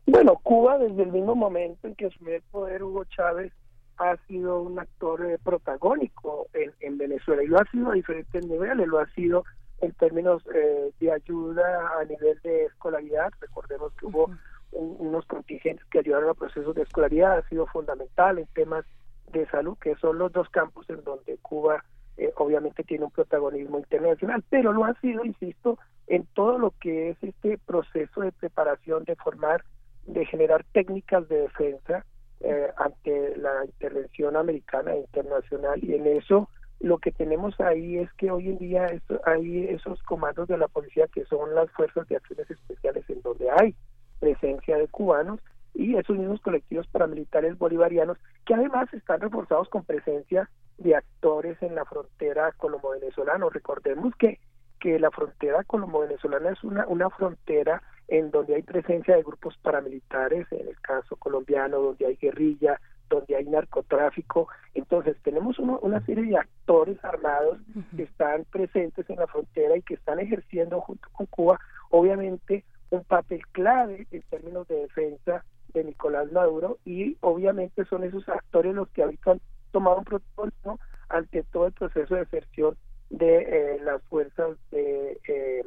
[0.05, 3.53] Bueno, Cuba desde el mismo momento en que asumió el poder Hugo Chávez
[3.97, 8.45] ha sido un actor eh, protagónico en, en, Venezuela y lo ha sido a diferentes
[8.47, 9.43] niveles, lo ha sido
[9.81, 14.31] en términos eh, de ayuda a nivel de escolaridad, recordemos que hubo
[14.72, 18.85] unos contingentes que ayudaron a procesos de escolaridad ha sido fundamental en temas
[19.31, 21.84] de salud, que son los dos campos en donde Cuba
[22.18, 27.10] eh, obviamente tiene un protagonismo internacional, pero lo ha sido, insisto, en todo lo que
[27.10, 29.64] es este proceso de preparación, de formar,
[30.06, 32.06] de generar técnicas de defensa
[32.41, 35.84] eh, ante la intervención americana e internacional.
[35.84, 36.49] Y en eso
[36.80, 38.88] lo que tenemos ahí es que hoy en día
[39.26, 43.49] hay esos comandos de la policía que son las fuerzas de acciones especiales en donde
[43.52, 43.76] hay
[44.22, 45.41] presencia de cubanos
[45.73, 51.76] y esos mismos colectivos paramilitares bolivarianos que además están reforzados con presencia de actores en
[51.76, 53.48] la frontera colombo-venezolana.
[53.52, 54.39] Recordemos que,
[54.80, 60.48] que la frontera colombo-venezolana es una, una frontera en donde hay presencia de grupos paramilitares,
[60.52, 62.80] en el caso colombiano, donde hay guerrilla,
[63.10, 64.48] donde hay narcotráfico.
[64.73, 67.60] Entonces, tenemos una serie de actores armados
[67.95, 73.03] que están presentes en la frontera y que están ejerciendo junto con Cuba, obviamente, un
[73.03, 75.43] papel clave en términos de defensa
[75.73, 79.41] de Nicolás Maduro y obviamente son esos actores los que ahorita han
[79.72, 82.77] tomado un protocolo ante todo el proceso de deserción
[83.09, 85.63] de eh, las fuerzas de eh,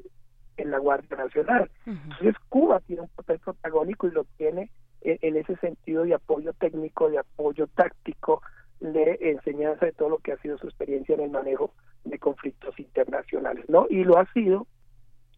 [0.57, 1.71] en la Guardia Nacional.
[1.85, 4.71] Entonces Cuba tiene un papel protagónico y lo tiene
[5.01, 8.41] en, ese sentido de apoyo técnico, de apoyo táctico,
[8.81, 11.73] de enseñanza de todo lo que ha sido su experiencia en el manejo
[12.05, 13.87] de conflictos internacionales, ¿no?
[13.91, 14.67] Y lo ha sido,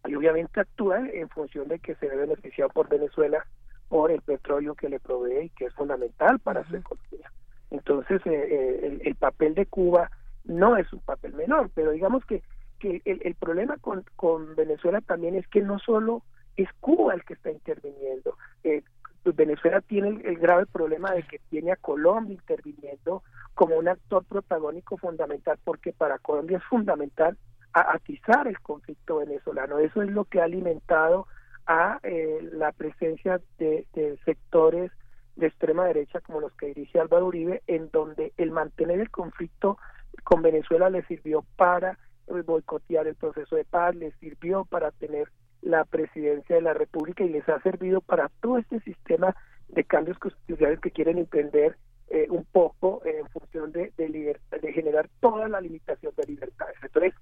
[0.09, 3.45] y obviamente actúa en función de que se ve beneficiado por Venezuela
[3.89, 7.31] por el petróleo que le provee y que es fundamental para su economía.
[7.71, 10.11] Entonces, eh, eh, el, papel de Cuba
[10.45, 12.43] no es un papel menor, pero digamos que,
[12.79, 16.23] que el, el problema con, con Venezuela también es que no solo
[16.57, 18.37] es Cuba el que está interviniendo.
[18.65, 18.83] Eh,
[19.25, 23.23] Venezuela tiene el, grave problema de que tiene a Colombia interviniendo
[23.55, 27.37] como un actor protagónico fundamental, porque para Colombia es fundamental
[27.81, 29.79] atizar el conflicto venezolano.
[29.79, 31.27] Eso es lo que ha alimentado
[31.67, 33.87] a eh, la presencia de,
[34.25, 34.93] sectores
[35.35, 39.77] de extrema derecha como los que dirige Álvaro Uribe, en donde el mantener el conflicto
[40.25, 45.29] con Venezuela le sirvió para boicotear el proceso de paz, le sirvió para tener
[45.61, 49.35] la presidencia de la República y les ha servido para todo este sistema
[49.69, 51.77] de cambios constitucionales que quieren emprender
[52.09, 56.77] eh, un poco en función de, de, de generar toda la limitación de libertades.
[56.83, 57.15] Entonces,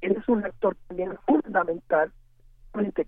[0.00, 2.12] él es un actor también fundamental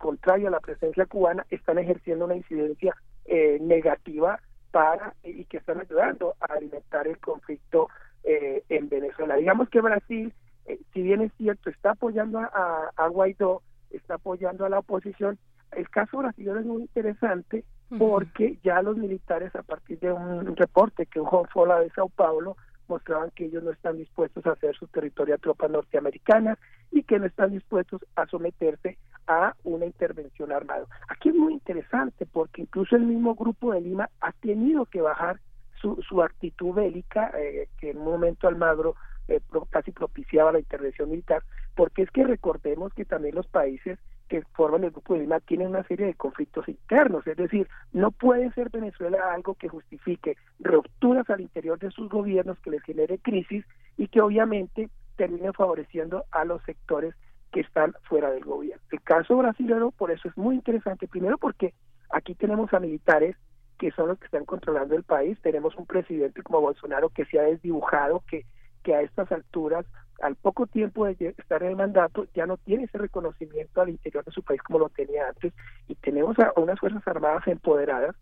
[0.01, 2.97] contrario a la presencia cubana, están ejerciendo una incidencia
[3.27, 4.41] eh, negativa
[4.71, 7.89] para y que están ayudando a alimentar el conflicto
[8.25, 9.37] eh, en Venezuela.
[9.37, 10.33] Digamos que Brasil,
[10.67, 15.39] eh, si bien es cierto, está apoyando a, a, Guaidó, está apoyando a la oposición.
[15.73, 17.65] El caso brasileño es muy interesante
[17.99, 22.57] porque ya los militares, a partir de un reporte que un Fola de Sao Paulo
[22.89, 26.59] mostraban que ellos no están dispuestos a hacer su territorio a tropas norteamericanas
[26.91, 30.87] y que no están dispuestos a someterse a una intervención armada.
[31.09, 35.41] Aquí es muy interesante porque incluso el mismo grupo de Lima ha tenido que bajar
[35.81, 38.97] su, su actitud bélica, eh, que en un momento Almagro
[39.29, 39.41] eh,
[39.71, 41.43] casi propiciaba la intervención militar,
[41.77, 43.99] porque es que recordemos que también los países
[44.31, 48.13] que forman el grupo de Lima tienen una serie de conflictos internos, es decir, no
[48.13, 53.19] puede ser Venezuela algo que justifique rupturas al interior de sus gobiernos que les genere
[53.19, 53.65] crisis
[53.97, 57.13] y que obviamente termine favoreciendo a los sectores
[57.51, 58.81] que están fuera del gobierno.
[58.93, 61.75] El caso brasileño, por eso es muy interesante, primero porque
[62.11, 63.35] aquí tenemos a militares
[63.81, 67.41] que son los que están controlando el país, tenemos un presidente como Bolsonaro que se
[67.41, 68.47] ha desdibujado, que,
[68.85, 69.87] que a estas alturas,
[70.21, 74.25] al poco tiempo de estar en el mandato, ya no tiene ese reconocimiento al interior
[74.25, 75.53] de su país como lo tenía antes,
[75.89, 78.15] y tenemos a unas Fuerzas Armadas empoderadas,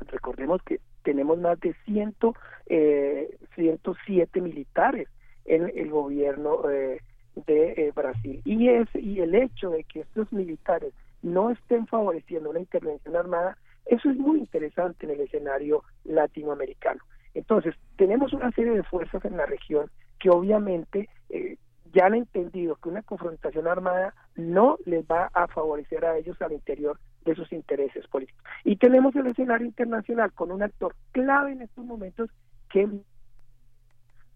[0.00, 2.34] recordemos que tenemos más de ciento,
[2.66, 5.08] eh, 107 militares
[5.44, 7.00] en el gobierno eh,
[7.46, 8.42] de eh, Brasil.
[8.44, 10.92] Y, es, y el hecho de que estos militares
[11.22, 17.00] no estén favoreciendo una intervención armada, eso es muy interesante en el escenario latinoamericano.
[17.34, 21.56] Entonces, tenemos una serie de fuerzas en la región que obviamente eh,
[21.92, 26.52] ya han entendido que una confrontación armada no les va a favorecer a ellos al
[26.52, 28.42] interior de sus intereses políticos.
[28.64, 32.30] Y tenemos el escenario internacional con un actor clave en estos momentos
[32.68, 32.88] que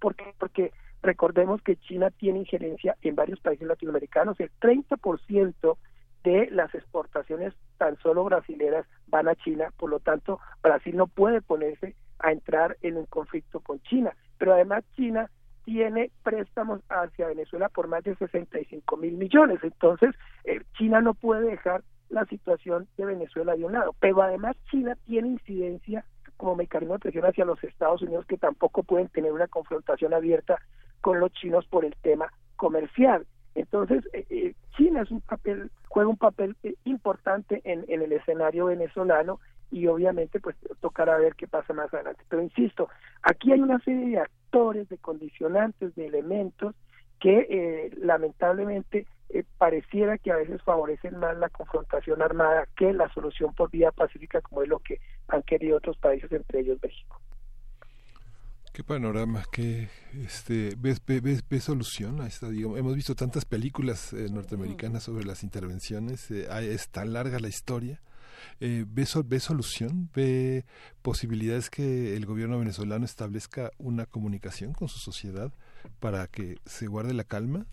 [0.00, 0.72] porque porque
[1.02, 4.38] Recordemos que China tiene injerencia en varios países latinoamericanos.
[4.38, 5.76] El 30%
[6.22, 11.42] de las exportaciones tan solo brasileras van a China, por lo tanto, Brasil no puede
[11.42, 14.14] ponerse a entrar en un conflicto con China.
[14.38, 15.28] Pero además China
[15.64, 19.60] tiene préstamos hacia Venezuela por más de 65 mil millones.
[19.62, 20.14] Entonces,
[20.44, 23.94] eh, China no puede dejar la situación de Venezuela de un lado.
[24.00, 26.04] Pero además China tiene incidencia
[26.36, 30.58] como mecanismo de presión hacia los Estados Unidos que tampoco pueden tener una confrontación abierta
[31.00, 33.26] con los chinos por el tema comercial.
[33.54, 38.12] Entonces, eh, eh, China es un papel, juega un papel eh, importante en, en, el
[38.12, 39.40] escenario venezolano
[39.70, 42.24] y obviamente pues tocará ver qué pasa más adelante.
[42.28, 42.88] Pero insisto,
[43.22, 44.18] aquí hay una serie de
[44.52, 46.74] actores, de condicionantes, de elementos
[47.18, 53.10] que eh, lamentablemente eh, pareciera que a veces favorecen más la confrontación armada que la
[53.14, 54.98] solución por vía pacífica, como es lo que
[55.28, 57.20] han querido otros países, entre ellos México.
[58.74, 59.44] ¿Qué panorama?
[59.52, 59.88] ¿Qué
[60.24, 62.48] este, ves, ves, ves solución a esta?
[62.50, 68.00] Digamos, hemos visto tantas películas eh, norteamericanas sobre las intervenciones, es tan larga la historia.
[68.60, 70.10] Eh, ¿ve, ¿Ve solución?
[70.14, 70.64] ¿Ve
[71.02, 75.52] posibilidades que el gobierno venezolano establezca una comunicación con su sociedad
[76.00, 77.66] para que se guarde la calma?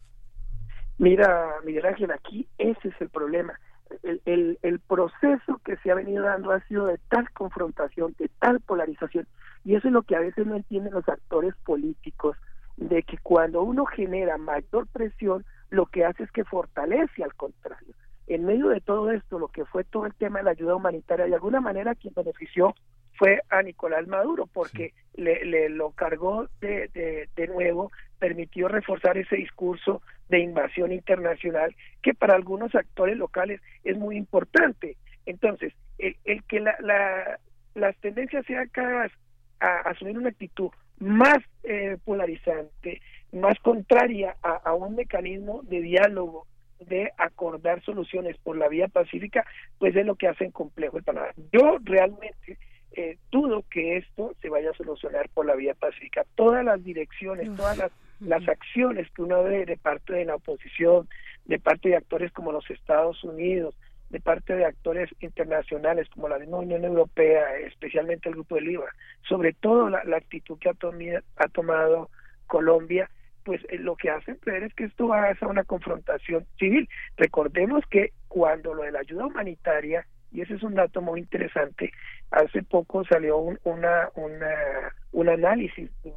[0.97, 3.59] Mira, Miguel Ángel, aquí ese es el problema.
[4.03, 8.29] El, el, el, proceso que se ha venido dando ha sido de tal confrontación, de
[8.39, 9.25] tal polarización,
[9.65, 12.37] y eso es lo que a veces no entienden los actores políticos,
[12.77, 17.93] de que cuando uno genera mayor presión, lo que hace es que fortalece al contrario.
[18.29, 21.25] En medio de todo esto, lo que fue todo el tema de la ayuda humanitaria,
[21.25, 22.75] de alguna manera quien benefició
[23.17, 29.17] fue a Nicolás Maduro, porque le, le, lo cargó de, de, de nuevo, permitió reforzar
[29.17, 34.95] ese discurso de invasión internacional que para algunos actores locales es muy importante.
[35.25, 37.39] Entonces, el, el que la, la,
[37.73, 39.11] las tendencias sean cada vez
[39.59, 40.69] a, asumir una actitud
[40.99, 43.01] más eh, polarizante,
[43.31, 46.45] más contraria a, a, un mecanismo de diálogo,
[46.79, 49.45] de acordar soluciones por la vía pacífica,
[49.77, 51.33] pues es lo que hacen complejo el panorama.
[51.51, 52.57] Yo realmente
[52.93, 56.25] eh, dudo que esto se vaya a solucionar por la vía pacífica.
[56.35, 61.07] Todas las direcciones, todas las, las acciones que uno ve de parte de la oposición,
[61.45, 63.75] de parte de actores como los Estados Unidos,
[64.09, 68.85] de parte de actores internacionales como la misma Unión Europea, especialmente el Grupo de Lima,
[69.27, 72.09] sobre todo la, la actitud que ha tomado
[72.47, 73.09] Colombia,
[73.43, 76.87] pues eh, lo que hacen creer es que esto va a ser una confrontación civil.
[77.17, 81.91] Recordemos que cuando lo de la ayuda humanitaria, y ese es un dato muy interesante,
[82.31, 86.13] hace poco salió un, una, una, un análisis en,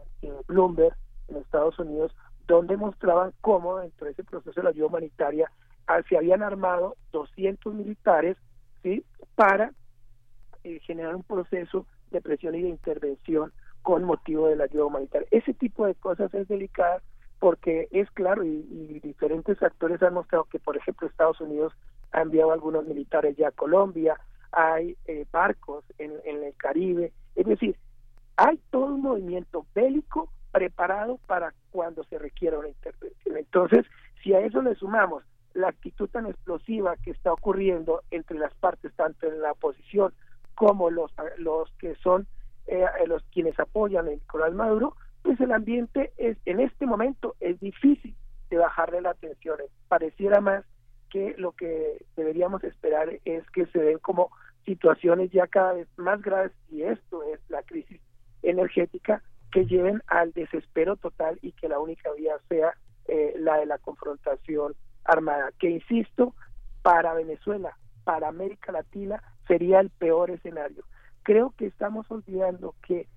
[0.47, 0.95] Bloomberg
[1.29, 2.15] en Estados Unidos
[2.47, 5.51] donde mostraban cómo dentro de ese proceso de la ayuda humanitaria
[6.09, 8.37] se habían armado 200 militares
[8.83, 9.05] ¿sí?
[9.35, 9.73] para
[10.65, 15.27] eh, generar un proceso de presión y de intervención con motivo de la ayuda humanitaria.
[15.31, 17.03] Ese tipo de cosas es delicada
[17.43, 21.73] porque es claro y, diferentes actores han mostrado que, por ejemplo, Estados Unidos
[22.13, 24.17] ha enviado algunos militares ya a Colombia,
[24.53, 27.77] hay eh, barcos en, el Caribe, es decir,
[28.37, 33.37] hay todo un movimiento bélico preparado para cuando se requiera una intervención.
[33.37, 33.87] Entonces,
[34.23, 38.93] si a eso le sumamos la actitud tan explosiva que está ocurriendo entre las partes,
[38.95, 40.15] tanto en la oposición
[40.55, 42.29] como los, los que son
[42.69, 47.59] eh, los quienes apoyan a Nicolás Maduro, pues el ambiente es en este momento es
[47.61, 48.15] difícil
[48.51, 49.59] de bajarle la tensión.
[49.89, 50.65] Pareciera más
[51.11, 54.31] que lo que deberíamos esperar es que se den como
[54.65, 58.01] situaciones ya cada vez más graves y esto es la crisis
[58.43, 62.75] energética que lleven al desespero total y que la única vía sea
[63.07, 64.75] eh, la de la confrontación
[65.05, 66.35] armada, que insisto,
[66.83, 70.85] para Venezuela, para América Latina, sería el peor escenario.
[71.23, 73.09] Creo que estamos olvidando que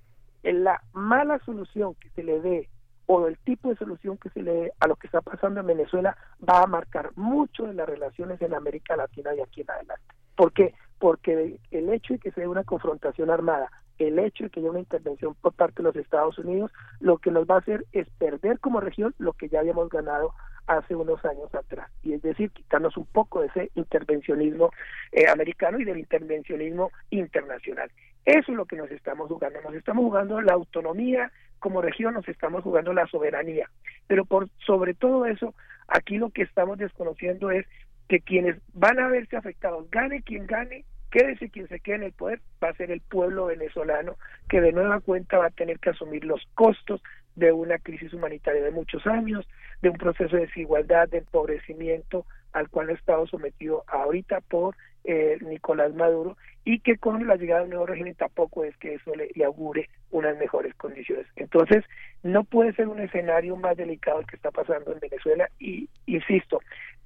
[0.53, 2.69] la mala solución que se le dé
[3.07, 5.67] o el tipo de solución que se le dé a lo que está pasando en
[5.67, 6.17] Venezuela
[6.47, 10.03] va a marcar mucho de las relaciones en América Latina y aquí en adelante.
[10.35, 10.73] ¿Por qué?
[10.99, 13.69] Porque el hecho de que se dé una confrontación armada,
[13.99, 17.31] el hecho de que haya una intervención por parte de los Estados Unidos, lo que
[17.31, 20.33] nos va a hacer es perder como región lo que ya habíamos ganado
[20.67, 24.71] hace unos años atrás, y es decir, quitarnos un poco de ese intervencionismo
[25.11, 27.91] eh, americano y del intervencionismo internacional.
[28.25, 32.27] Eso es lo que nos estamos jugando, nos estamos jugando la autonomía como región, nos
[32.27, 33.69] estamos jugando la soberanía,
[34.07, 35.53] pero por sobre todo eso,
[35.87, 37.65] aquí lo que estamos desconociendo es
[38.07, 42.11] que quienes van a verse afectados, gane quien gane, quédese quien se quede en el
[42.13, 44.17] poder, va a ser el pueblo venezolano
[44.49, 47.01] que de nueva cuenta va a tener que asumir los costos
[47.35, 49.47] de una crisis humanitaria de muchos años,
[49.81, 54.75] de un proceso de desigualdad, de empobrecimiento al cual ha estado sometido ahorita por
[55.05, 58.95] eh, Nicolás Maduro y que con la llegada de un nuevo régimen tampoco es que
[58.95, 61.27] eso le, le, augure unas mejores condiciones.
[61.35, 61.83] Entonces,
[62.23, 66.59] no puede ser un escenario más delicado el que está pasando en Venezuela y, insisto,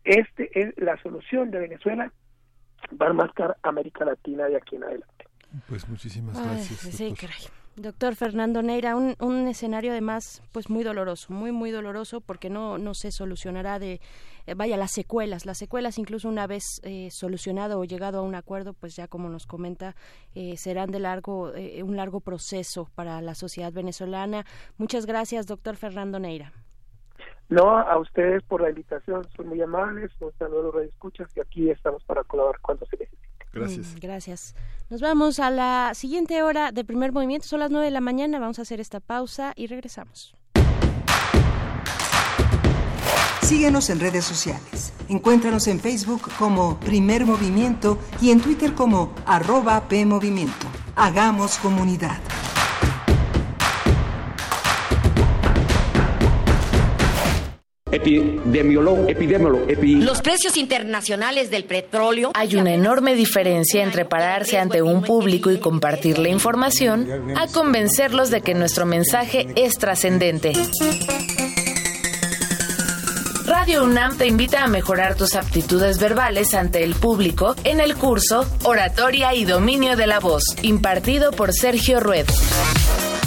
[0.04, 2.12] este es la solución de Venezuela
[3.00, 5.26] va a marcar América Latina de aquí en adelante.
[5.68, 6.86] Pues muchísimas gracias.
[6.86, 7.59] Ay, sí, caray.
[7.76, 12.94] Doctor Fernando Neira, un, escenario además pues muy doloroso, muy muy doloroso porque no no
[12.94, 14.02] se solucionará de
[14.48, 18.36] eh, vaya las secuelas, las secuelas incluso una vez eh, solucionado o llegado a un
[18.36, 19.96] acuerdo, pues ya como nos comenta
[20.36, 24.46] eh, serán de largo eh, un largo proceso para la sociedad venezolana.
[24.78, 26.52] Muchas gracias, doctor Fernando Neira.
[27.50, 32.04] No, a ustedes por la invitación, son muy amables, un saludo escuchas y aquí estamos
[32.04, 33.29] para colaborar cuando se necesite.
[33.52, 33.88] Gracias.
[33.88, 34.56] Mm, gracias.
[34.90, 37.48] Nos vamos a la siguiente hora de primer movimiento.
[37.48, 38.40] Son las nueve de la mañana.
[38.40, 40.36] Vamos a hacer esta pausa y regresamos.
[43.42, 44.94] Síguenos en redes sociales.
[45.08, 50.68] Encuéntranos en Facebook como Primer Movimiento y en Twitter como arroba PMovimiento.
[50.96, 52.20] Hagamos comunidad.
[57.92, 59.66] Epidemiólogo, epidemiólogo,
[60.04, 62.32] Los precios internacionales del petróleo.
[62.36, 68.30] Hay una enorme diferencia entre pararse ante un público y compartir la información a convencerlos
[68.30, 70.54] de que nuestro mensaje es trascendente.
[73.46, 78.46] Radio UNAM te invita a mejorar tus aptitudes verbales ante el público en el curso
[78.64, 82.28] Oratoria y Dominio de la Voz, impartido por Sergio Rued.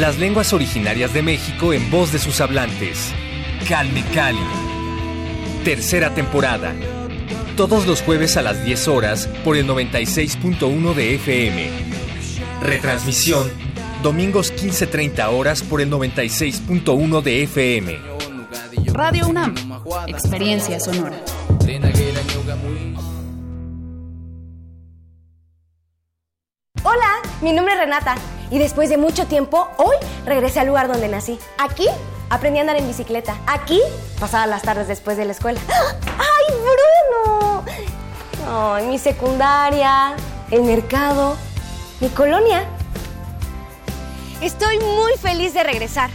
[0.00, 3.12] Las lenguas originarias de México en voz de sus hablantes.
[3.68, 4.40] Calme Cali.
[5.62, 6.74] Tercera temporada.
[7.56, 11.70] Todos los jueves a las 10 horas por el 96.1 de FM.
[12.60, 13.48] Retransmisión.
[14.02, 17.98] Domingos 15.30 horas por el 96.1 de FM.
[18.92, 19.54] Radio UNAM.
[20.08, 21.16] Experiencia sonora.
[26.82, 27.06] Hola,
[27.40, 28.16] mi nombre es Renata
[28.50, 29.94] y después de mucho tiempo, hoy
[30.26, 31.38] regresé al lugar donde nací.
[31.58, 31.86] Aquí
[32.30, 33.36] aprendí a andar en bicicleta.
[33.46, 33.80] Aquí
[34.18, 35.60] pasaba las tardes después de la escuela.
[35.68, 37.43] ¡Ay, Bruno!
[38.46, 40.16] Ay, mi secundaria,
[40.50, 41.36] el mercado,
[42.00, 42.64] mi colonia.
[44.40, 46.10] Estoy muy feliz de regresar.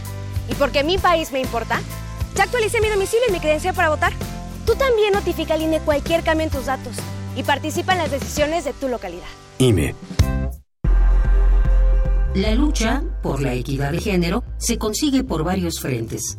[0.48, 1.80] Y porque mi país me importa,
[2.34, 4.12] ya actualicé mi domicilio y mi credencial para votar.
[4.66, 6.96] Tú también notifica al INE cualquier cambio en tus datos
[7.36, 9.26] y participa en las decisiones de tu localidad.
[9.58, 9.94] IME.
[12.34, 16.38] La lucha por la equidad de género se consigue por varios frentes,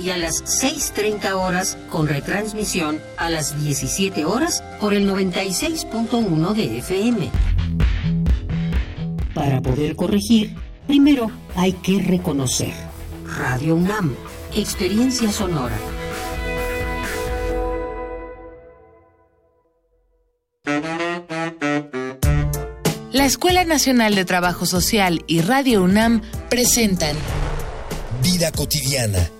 [0.00, 6.78] y a las 6.30 horas con retransmisión a las 17 horas por el 96.1 de
[6.78, 7.30] FM.
[9.34, 10.54] Para poder corregir,
[10.86, 12.72] primero hay que reconocer.
[13.38, 14.14] Radio UNAM,
[14.54, 15.76] experiencia sonora.
[23.12, 27.16] La Escuela Nacional de Trabajo Social y Radio UNAM presentan
[28.22, 29.30] Vida cotidiana.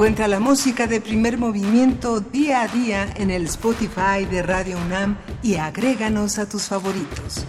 [0.00, 5.18] Encuentra la música de primer movimiento día a día en el Spotify de Radio UNAM
[5.42, 7.44] y agréganos a tus favoritos.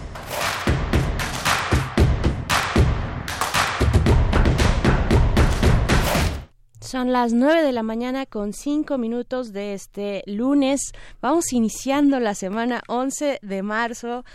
[6.78, 10.92] Son las 9 de la mañana con 5 minutos de este lunes.
[11.22, 14.26] Vamos iniciando la semana 11 de marzo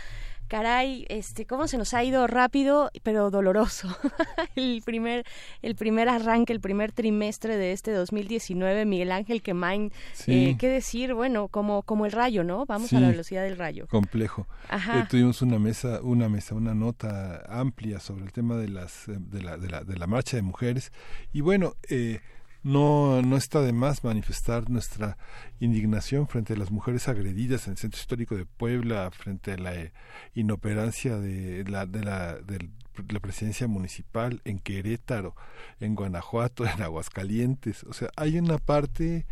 [0.48, 3.88] caray, este, cómo se nos ha ido rápido, pero doloroso.
[4.56, 5.24] el primer,
[5.62, 9.92] el primer arranque, el primer trimestre de este 2019, Miguel Ángel Quemain,
[10.26, 12.66] eh, qué decir, bueno, como, como el rayo, ¿no?
[12.66, 13.86] Vamos a la velocidad del rayo.
[13.86, 14.46] Complejo.
[14.72, 19.16] Eh, tuvimos una mesa, una mesa, una nota amplia sobre el tema de las, eh,
[19.18, 20.92] de la, de la, de la marcha de mujeres
[21.32, 21.74] y bueno.
[21.88, 22.20] Eh,
[22.62, 25.16] no, no está de más manifestar nuestra
[25.60, 29.74] indignación frente a las mujeres agredidas en el Centro Histórico de Puebla, frente a la
[29.74, 29.92] eh,
[30.34, 32.68] inoperancia de la, de la, de
[33.08, 35.34] la presidencia municipal en Querétaro,
[35.80, 37.84] en Guanajuato, en Aguascalientes.
[37.84, 39.26] O sea, hay una parte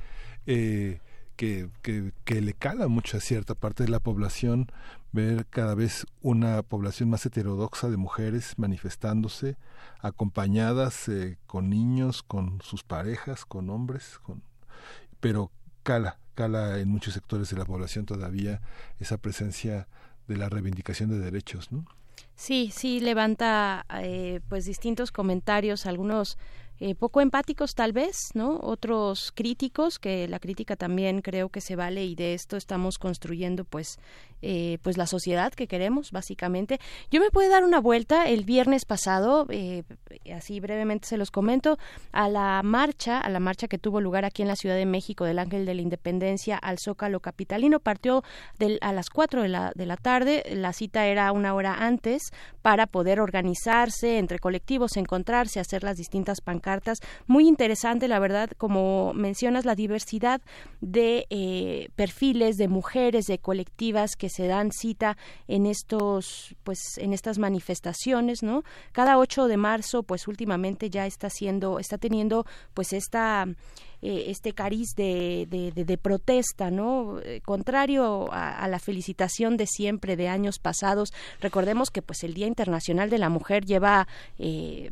[0.47, 1.01] eh,
[1.37, 4.71] que, que, que le cala mucho a cierta parte de la población
[5.17, 9.57] ver cada vez una población más heterodoxa de mujeres manifestándose,
[10.01, 14.43] acompañadas eh, con niños, con sus parejas, con hombres, con,
[15.19, 15.51] pero
[15.83, 18.61] cala, cala en muchos sectores de la población todavía
[19.01, 19.89] esa presencia
[20.29, 21.87] de la reivindicación de derechos, ¿no?
[22.35, 26.37] Sí, sí, levanta eh, pues distintos comentarios, algunos
[26.79, 28.61] eh, poco empáticos tal vez, ¿no?
[28.63, 33.65] Otros críticos, que la crítica también creo que se vale y de esto estamos construyendo
[33.65, 33.99] pues,
[34.43, 36.79] eh, pues la sociedad que queremos, básicamente.
[37.11, 39.85] Yo me pude dar una vuelta el viernes pasado, eh,
[40.35, 41.79] así brevemente se los comento,
[42.13, 45.25] a la marcha, a la marcha que tuvo lugar aquí en la Ciudad de México
[45.25, 47.81] del Ángel de la Independencia al Zócalo Capitalino.
[47.81, 48.23] Partió
[48.59, 52.33] del, a las 4 de la, de la tarde, la cita era una hora antes
[52.61, 56.99] para poder organizarse entre colectivos, encontrarse, hacer las distintas pancartas cartas.
[57.29, 60.41] Muy interesante, la verdad, como mencionas, la diversidad
[60.81, 65.17] de eh, perfiles de mujeres, de colectivas que se dan cita
[65.47, 68.65] en estos, pues, en estas manifestaciones, ¿no?
[68.91, 73.47] Cada 8 de marzo, pues, últimamente ya está siendo, está teniendo, pues, esta
[74.03, 77.19] eh, este cariz de, de, protesta, ¿no?
[77.21, 81.13] Eh, contrario a, la felicitación de siempre de años pasados.
[81.41, 84.07] Recordemos que pues el Día Internacional de la Mujer lleva
[84.39, 84.91] eh,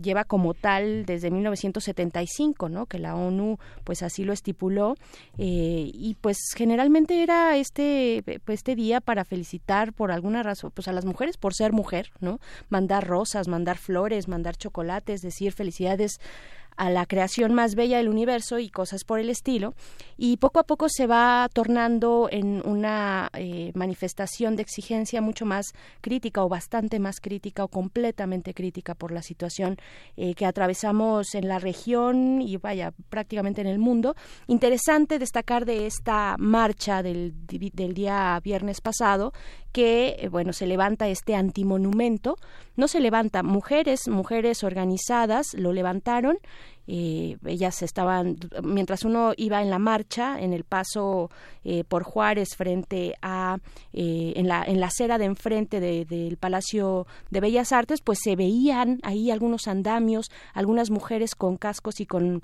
[0.00, 2.86] lleva como tal desde 1975, ¿no?
[2.86, 4.96] Que la ONU pues así lo estipuló
[5.36, 10.92] y pues generalmente era este pues, este día para felicitar por alguna razón pues a
[10.92, 12.38] las mujeres por ser mujer, ¿no?
[12.68, 16.20] Mandar rosas, mandar flores, mandar chocolates, decir felicidades
[16.76, 19.74] a la creación más bella del universo y cosas por el estilo,
[20.16, 25.72] y poco a poco se va tornando en una eh, manifestación de exigencia mucho más
[26.00, 29.76] crítica o bastante más crítica o completamente crítica por la situación
[30.16, 34.14] eh, que atravesamos en la región y vaya prácticamente en el mundo.
[34.46, 39.32] Interesante destacar de esta marcha del, del día viernes pasado
[39.74, 42.36] que, eh, bueno, se levanta este antimonumento,
[42.76, 46.38] no se levanta mujeres, mujeres organizadas lo levantaron
[46.86, 51.30] eh, ellas estaban, mientras uno iba en la marcha, en el paso
[51.64, 53.58] eh, por Juárez frente a,
[53.92, 58.36] eh, en, la, en la acera de enfrente del Palacio de Bellas Artes, pues se
[58.36, 62.42] veían ahí algunos andamios, algunas mujeres con cascos y con,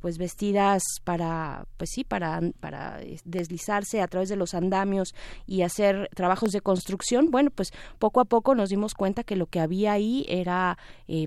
[0.00, 5.14] pues vestidas para, pues sí, para, para deslizarse a través de los andamios
[5.46, 7.30] y hacer trabajos de construcción.
[7.30, 10.78] Bueno, pues poco a poco nos dimos cuenta que lo que había ahí era,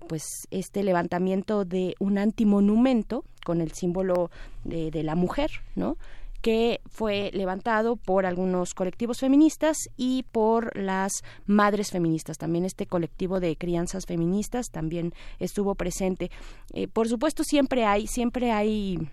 [0.07, 4.29] pues, este levantamiento de un monumento con el símbolo
[4.63, 5.97] de, la mujer, ¿no?
[6.41, 12.37] que fue levantado por algunos colectivos feministas y por las madres feministas.
[12.37, 16.31] También este colectivo de crianzas feministas también estuvo presente.
[16.73, 19.09] Eh, por supuesto, siempre hay, siempre hay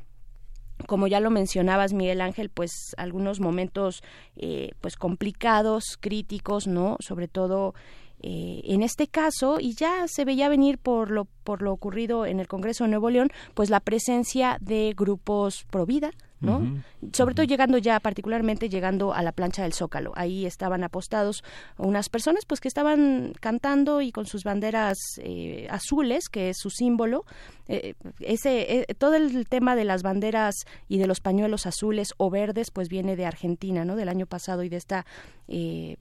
[0.86, 4.02] como ya lo mencionabas Miguel Ángel pues algunos momentos
[4.36, 7.74] eh, pues complicados críticos no sobre todo
[8.22, 12.40] eh, en este caso, y ya se veía venir por lo, por lo ocurrido en
[12.40, 16.10] el Congreso de Nuevo León, pues la presencia de grupos pro vida,
[16.40, 16.82] ¿no?
[17.12, 20.12] Sobre todo llegando ya, particularmente llegando a la plancha del Zócalo.
[20.16, 21.42] Ahí estaban apostados
[21.78, 26.70] unas personas pues que estaban cantando y con sus banderas eh, azules, que es su
[26.70, 27.24] símbolo.
[27.68, 30.54] Eh, ese, eh, todo el tema de las banderas
[30.88, 33.96] y de los pañuelos azules o verdes pues viene de Argentina, ¿no?
[33.96, 35.06] Del año pasado y de esta,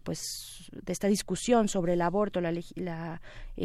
[0.04, 3.22] pues, de esta discusión sobre el aborto, la, la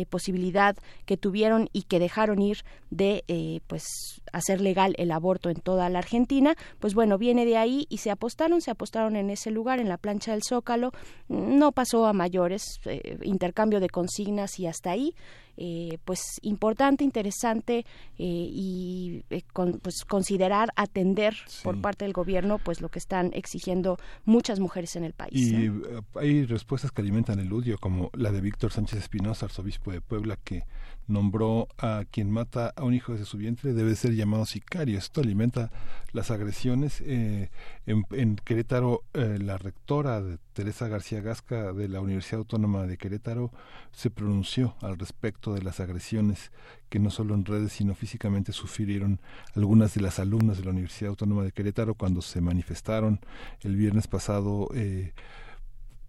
[0.09, 2.59] posibilidad que tuvieron y que dejaron ir
[2.91, 3.85] de, pues,
[4.33, 8.11] hacer legal el aborto en toda la Argentina pues bueno, viene de ahí y se
[8.11, 10.93] apostaron, se apostaron en ese lugar, en la plancha del Zócalo,
[11.29, 15.15] no pasó a mayores, eh, intercambio de consignas y hasta ahí.
[15.57, 17.85] Eh, pues importante, interesante eh,
[18.19, 19.43] y eh,
[19.83, 25.05] pues considerar atender por parte del gobierno pues lo que están exigiendo muchas mujeres en
[25.05, 25.33] el país.
[25.35, 25.71] Y
[26.15, 30.39] hay respuestas que alimentan el odio como la de Víctor Sánchez Espinosa, arzobispo de Puebla,
[30.43, 30.65] que
[31.07, 34.97] nombró a quien mata a un hijo de su vientre debe ser llamado sicario.
[34.97, 35.71] Esto alimenta
[36.13, 37.01] las agresiones.
[37.01, 37.51] en,
[37.87, 43.51] en, Querétaro, la rectora de Teresa García Gasca de la Universidad Autónoma de Querétaro
[43.93, 46.53] se pronunció al respecto de las agresiones
[46.89, 49.21] que no solo en redes sino físicamente sufrieron
[49.55, 53.21] algunas de las alumnas de la Universidad Autónoma de Querétaro cuando se manifestaron
[53.63, 55.13] el viernes pasado eh,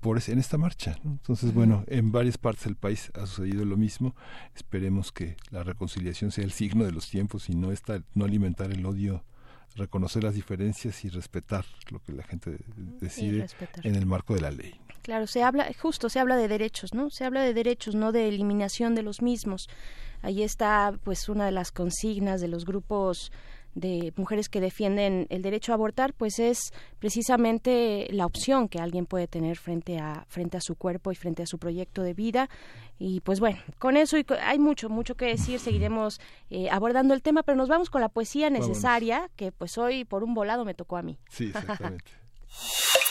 [0.01, 0.97] por en esta marcha.
[1.05, 4.15] Entonces, bueno, en varias partes del país ha sucedido lo mismo.
[4.55, 8.71] Esperemos que la reconciliación sea el signo de los tiempos y no, está, no alimentar
[8.71, 9.23] el odio
[9.75, 12.57] reconocer las diferencias y respetar lo que la gente
[12.99, 13.47] decide
[13.83, 14.73] en el marco de la ley.
[15.01, 17.09] Claro, se habla, justo se habla de derechos, ¿no?
[17.09, 19.67] Se habla de derechos, no de eliminación de los mismos.
[20.21, 23.31] Ahí está, pues, una de las consignas de los grupos
[23.73, 29.05] de mujeres que defienden el derecho a abortar, pues es precisamente la opción que alguien
[29.05, 32.49] puede tener frente a frente a su cuerpo y frente a su proyecto de vida.
[32.99, 35.59] Y pues bueno, con eso hay mucho, mucho que decir.
[35.59, 36.19] Seguiremos
[36.49, 40.23] eh, abordando el tema, pero nos vamos con la poesía necesaria, que pues hoy por
[40.23, 41.17] un volado me tocó a mí.
[41.29, 42.11] Sí, exactamente.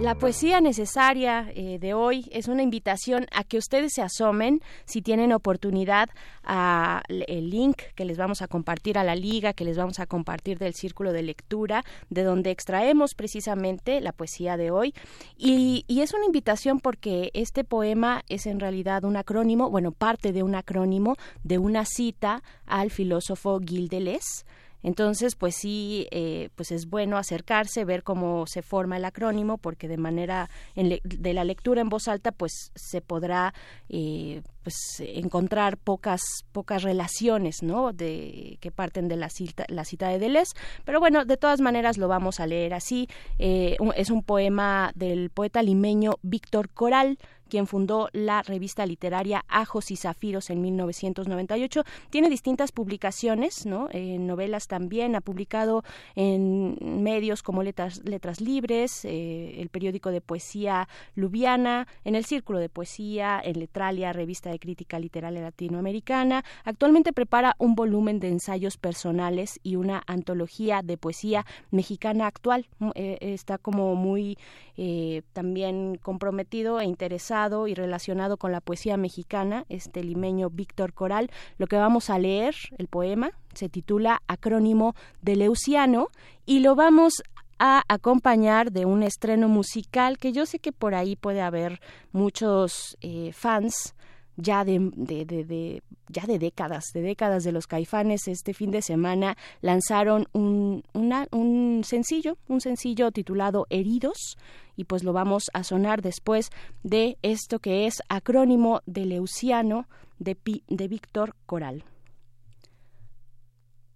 [0.00, 5.02] La poesía necesaria eh, de hoy es una invitación a que ustedes se asomen, si
[5.02, 6.08] tienen oportunidad,
[6.42, 10.58] al link que les vamos a compartir a la liga, que les vamos a compartir
[10.58, 14.94] del círculo de lectura, de donde extraemos precisamente la poesía de hoy.
[15.36, 20.32] Y, y es una invitación porque este poema es en realidad un acrónimo, bueno, parte
[20.32, 24.44] de un acrónimo de una cita al filósofo Gilles Deleuze
[24.82, 29.88] entonces, pues sí, eh, pues es bueno acercarse, ver cómo se forma el acrónimo, porque
[29.88, 33.52] de manera de la lectura en voz alta, pues se podrá
[33.88, 36.20] eh, pues encontrar pocas
[36.52, 37.92] pocas relaciones, ¿no?
[37.92, 40.52] De que parten de la cita la cita de Deleuze,
[40.84, 43.08] pero bueno, de todas maneras lo vamos a leer así.
[43.38, 47.18] Eh, es un poema del poeta limeño Víctor Coral
[47.50, 51.84] quien fundó la revista literaria Ajos y Zafiros en 1998.
[52.08, 53.88] Tiene distintas publicaciones, ¿no?
[53.92, 55.82] novelas también, ha publicado
[56.14, 62.68] en medios como Letras, Libres, eh, el periódico de poesía Lubiana, en el Círculo de
[62.68, 66.44] Poesía, en Letralia, revista de crítica literaria latinoamericana.
[66.64, 72.66] Actualmente prepara un volumen de ensayos personales y una antología de poesía mexicana actual.
[72.94, 74.38] Eh, está como muy
[74.76, 81.30] eh, también comprometido e interesado y relacionado con la poesía mexicana, este limeño Víctor Coral.
[81.56, 86.08] Lo que vamos a leer, el poema, se titula Acrónimo de Leuciano
[86.44, 87.22] y lo vamos
[87.58, 91.80] a acompañar de un estreno musical que yo sé que por ahí puede haber
[92.12, 93.94] muchos eh, fans
[94.36, 100.26] ya de, ya de décadas, de décadas de los caifanes, este fin de semana lanzaron
[100.32, 104.38] un, un sencillo, un sencillo titulado Heridos,
[104.80, 106.48] y pues lo vamos a sonar después
[106.82, 109.86] de esto que es acrónimo de Leuciano
[110.18, 110.38] de,
[110.68, 111.84] de Víctor Coral.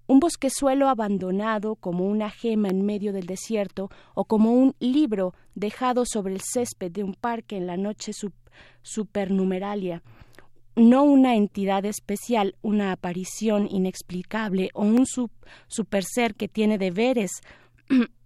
[0.06, 6.04] Un bosquezuelo abandonado como una gema en medio del desierto o como un libro dejado
[6.04, 8.12] sobre el césped de un parque en la noche
[8.82, 10.02] supernumeralia
[10.76, 17.30] no una entidad especial, una aparición inexplicable o un super ser que tiene deberes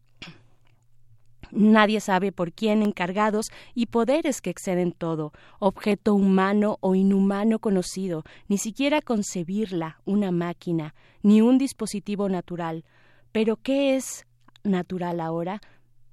[1.50, 8.24] Nadie sabe por quién encargados y poderes que exceden todo, objeto humano o inhumano conocido,
[8.48, 12.84] ni siquiera concebirla, una máquina, ni un dispositivo natural.
[13.32, 14.26] Pero ¿qué es
[14.62, 15.60] natural ahora?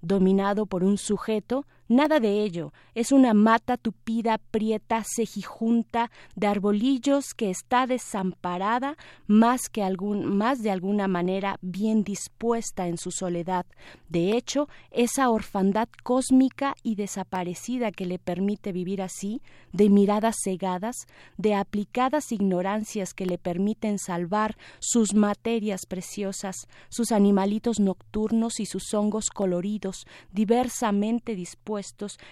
[0.02, 2.74] Dominado por un sujeto, Nada de ello.
[2.96, 8.98] Es una mata tupida, prieta, cejijunta, de arbolillos que está desamparada
[9.28, 9.84] más que
[10.26, 13.68] más de alguna manera bien dispuesta en su soledad.
[14.10, 21.06] De hecho, esa orfandad cósmica y desaparecida que le permite vivir así, de miradas cegadas,
[21.38, 28.92] de aplicadas ignorancias que le permiten salvar sus materias preciosas, sus animalitos nocturnos y sus
[28.96, 31.75] hongos coloridos, diversamente dispuestos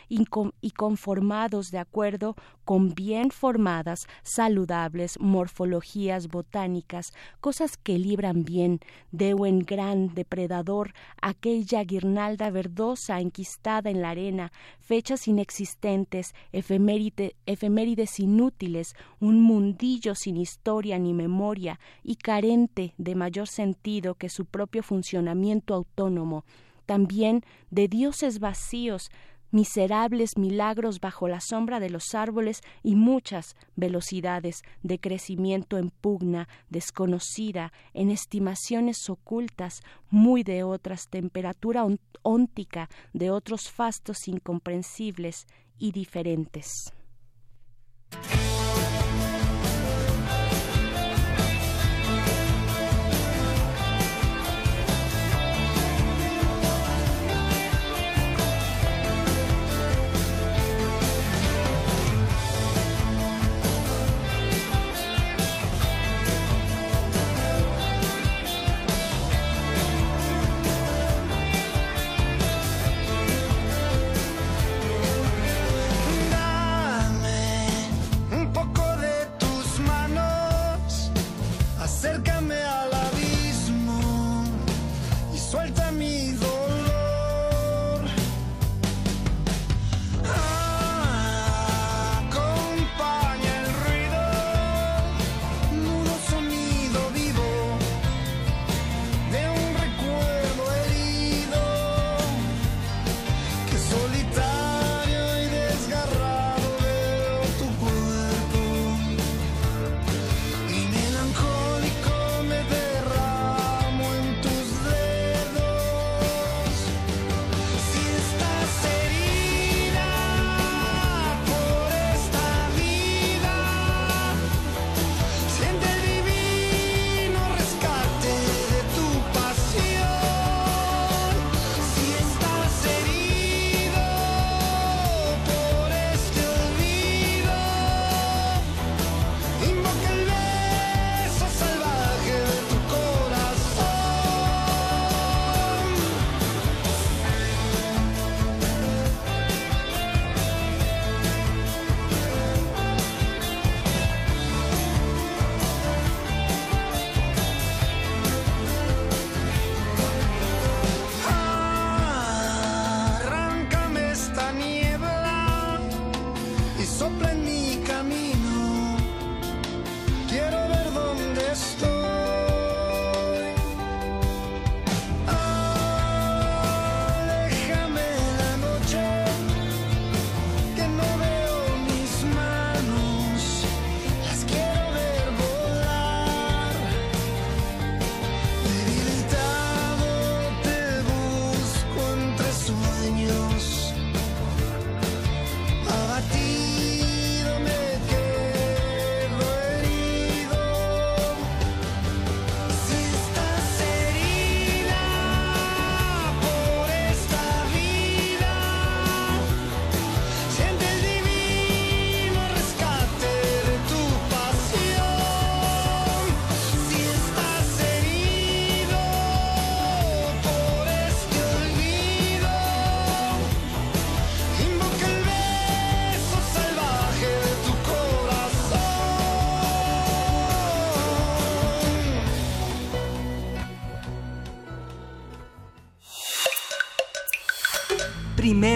[0.10, 8.80] y conformados de acuerdo con bien formadas, saludables morfologías botánicas, cosas que libran bien
[9.12, 18.96] de un gran depredador aquella guirnalda verdosa enquistada en la arena, fechas inexistentes, efemérides inútiles,
[19.20, 25.74] un mundillo sin historia ni memoria y carente de mayor sentido que su propio funcionamiento
[25.74, 26.46] autónomo,
[26.86, 29.10] también de dioses vacíos,
[29.54, 36.50] miserables milagros bajo la sombra de los árboles y muchas velocidades de crecimiento en pugna,
[36.70, 41.86] desconocida, en estimaciones ocultas, muy de otras, temperatura
[42.24, 45.46] óntica de otros fastos incomprensibles
[45.78, 46.92] y diferentes.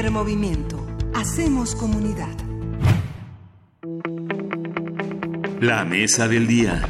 [0.08, 0.88] Primer movimiento.
[1.14, 2.34] Hacemos comunidad.
[5.60, 6.82] La mesa del día.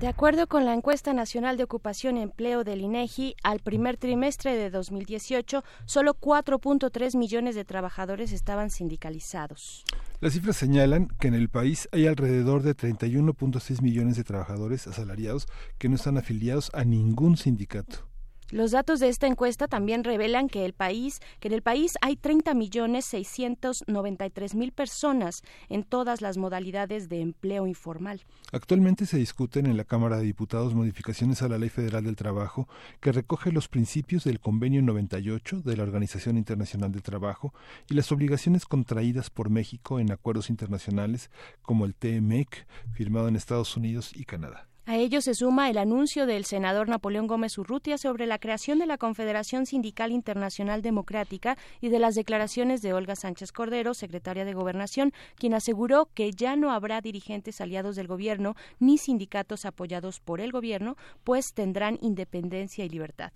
[0.00, 4.56] De acuerdo con la encuesta nacional de ocupación y empleo del INEGI, al primer trimestre
[4.56, 9.84] de 2018, solo 4.3 millones de trabajadores estaban sindicalizados.
[10.20, 15.46] Las cifras señalan que en el país hay alrededor de 31.6 millones de trabajadores asalariados
[15.76, 18.07] que no están afiliados a ningún sindicato.
[18.50, 22.16] Los datos de esta encuesta también revelan que el país, que en el país hay
[22.16, 28.22] 30 millones 693 mil personas en todas las modalidades de empleo informal.
[28.50, 32.68] Actualmente se discuten en la Cámara de Diputados modificaciones a la Ley Federal del Trabajo
[33.00, 37.52] que recoge los principios del Convenio 98 de la Organización Internacional del Trabajo
[37.90, 41.30] y las obligaciones contraídas por México en acuerdos internacionales
[41.60, 44.68] como el TMEC, firmado en Estados Unidos y Canadá.
[44.88, 48.86] A ello se suma el anuncio del senador Napoleón Gómez Urrutia sobre la creación de
[48.86, 54.54] la Confederación Sindical Internacional Democrática y de las declaraciones de Olga Sánchez Cordero, secretaria de
[54.54, 60.40] Gobernación, quien aseguró que ya no habrá dirigentes aliados del gobierno ni sindicatos apoyados por
[60.40, 63.30] el gobierno, pues tendrán independencia y libertad.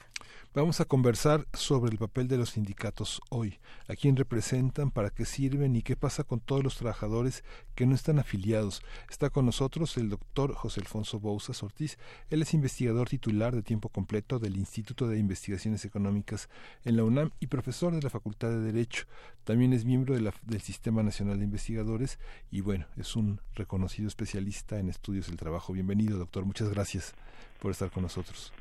[0.54, 3.58] Vamos a conversar sobre el papel de los sindicatos hoy,
[3.88, 7.94] a quién representan, para qué sirven y qué pasa con todos los trabajadores que no
[7.94, 8.80] están afiliados.
[9.10, 11.98] Está con nosotros el doctor José Alfonso Bous Ortiz.
[12.30, 16.48] Él es investigador titular de tiempo completo del Instituto de Investigaciones Económicas
[16.84, 19.06] en la UNAM y profesor de la Facultad de Derecho.
[19.44, 22.18] También es miembro del Sistema Nacional de Investigadores
[22.50, 25.72] y bueno, es un reconocido especialista en estudios del trabajo.
[25.72, 26.44] Bienvenido, doctor.
[26.44, 27.14] Muchas gracias
[27.60, 28.52] por estar con nosotros.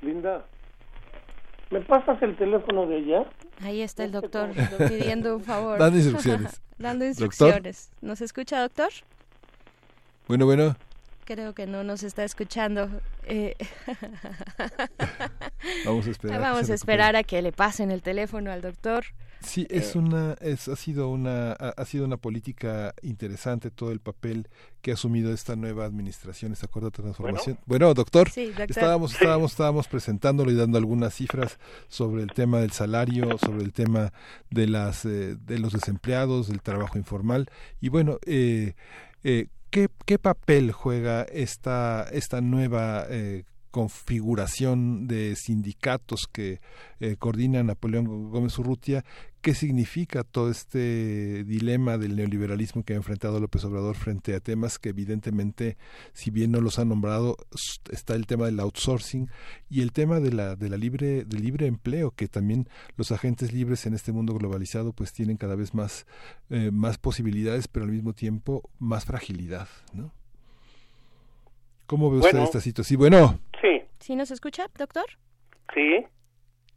[0.00, 0.46] Linda,
[1.70, 3.30] ¿me pasas el teléfono de ella?
[3.60, 4.50] Ahí está el doctor
[4.88, 5.78] pidiendo un favor.
[5.78, 6.62] Dando instrucciones.
[6.78, 7.92] Dando instrucciones.
[8.00, 8.88] ¿Nos escucha, doctor?
[10.26, 10.74] Bueno, bueno
[11.30, 12.90] creo que no nos está escuchando.
[13.22, 13.54] Eh,
[15.84, 16.40] vamos a esperar.
[16.40, 19.04] Vamos a esperar a que le pasen el teléfono al doctor.
[19.40, 24.00] Sí, es eh, una, es, ha sido una, ha, sido una política interesante todo el
[24.00, 24.48] papel
[24.82, 27.58] que ha asumido esta nueva administración, esta acuerdo de transformación.
[27.64, 28.28] Bueno, doctor,
[28.68, 31.58] estábamos, estábamos, estábamos presentándolo y dando algunas cifras
[31.88, 34.12] sobre el tema del salario, sobre el tema
[34.50, 37.48] de las, eh, de los desempleados, del trabajo informal
[37.80, 38.74] y bueno, eh,
[39.22, 46.60] eh, ¿Qué, qué papel juega esta, esta nueva eh, configuración de sindicatos que
[47.00, 49.04] eh, coordina Napoleón Gómez Urrutia,
[49.40, 54.78] ¿qué significa todo este dilema del neoliberalismo que ha enfrentado López Obrador frente a temas
[54.78, 55.76] que evidentemente,
[56.12, 57.36] si bien no los ha nombrado,
[57.90, 59.30] está el tema del outsourcing
[59.70, 63.52] y el tema de la, de la libre, del libre empleo, que también los agentes
[63.52, 66.06] libres en este mundo globalizado pues tienen cada vez más,
[66.50, 70.12] eh, más posibilidades, pero al mismo tiempo más fragilidad, ¿no?
[71.90, 73.00] ¿Cómo ve usted esta situación?
[73.00, 73.40] Bueno.
[74.00, 74.06] Sí.
[74.10, 75.04] ¿Sí nos escucha, doctor?
[75.74, 76.04] Sí.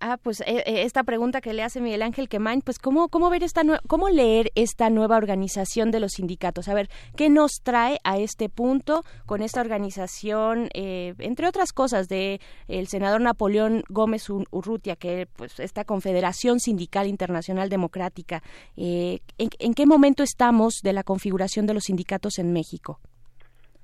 [0.06, 3.30] Ah, pues eh, eh, esta pregunta que le hace Miguel Ángel Quemain, pues cómo cómo
[3.30, 8.00] ver esta cómo leer esta nueva organización de los sindicatos, a ver qué nos trae
[8.04, 14.30] a este punto con esta organización, eh, entre otras cosas de el senador Napoleón Gómez
[14.30, 18.44] Urrutia, que pues esta Confederación Sindical Internacional Democrática,
[18.76, 23.00] ¿en, ¿en qué momento estamos de la configuración de los sindicatos en México?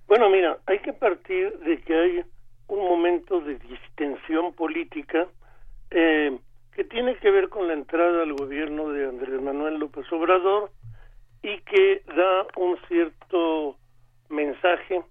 [0.09, 2.23] Bueno, mira, hay que partir de que hay
[2.69, 5.27] un momento de distensión política
[5.91, 6.39] eh,
[6.71, 10.71] que tiene que ver con la entrada al gobierno de Andrés Manuel López Obrador
[11.41, 13.75] y que da un cierto
[14.29, 15.01] mensaje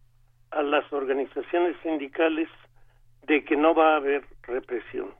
[0.50, 2.48] a las organizaciones sindicales
[3.26, 5.10] de que no va a haber represión.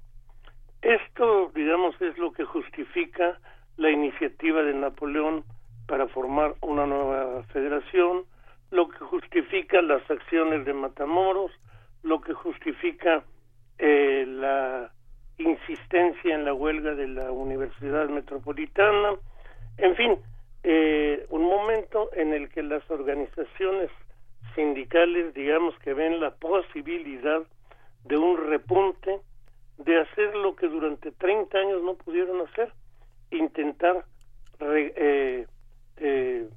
[0.80, 3.38] Esto, digamos, es lo que justifica
[3.76, 5.44] la iniciativa de Napoleón
[5.86, 8.24] para formar una nueva federación,
[8.70, 11.50] lo que justifica las acciones de Matamoros,
[12.02, 13.24] lo que justifica
[13.78, 14.92] eh, la
[15.38, 19.10] insistencia en la huelga de la Universidad Metropolitana,
[19.76, 20.18] en fin,
[20.64, 23.90] eh, un momento en el que las organizaciones
[24.54, 27.42] sindicales, digamos que ven la posibilidad
[28.04, 29.20] de un repunte,
[29.78, 32.72] de hacer lo que durante 30 años no pudieron hacer,
[33.30, 34.04] intentar
[34.60, 35.46] eh,
[35.96, 36.48] eh,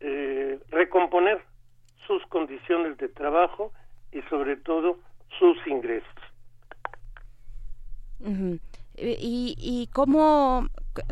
[0.00, 1.40] eh, recomponer
[2.06, 3.72] sus condiciones de trabajo
[4.12, 4.98] y sobre todo
[5.38, 6.08] sus ingresos.
[8.96, 10.68] y, y cómo,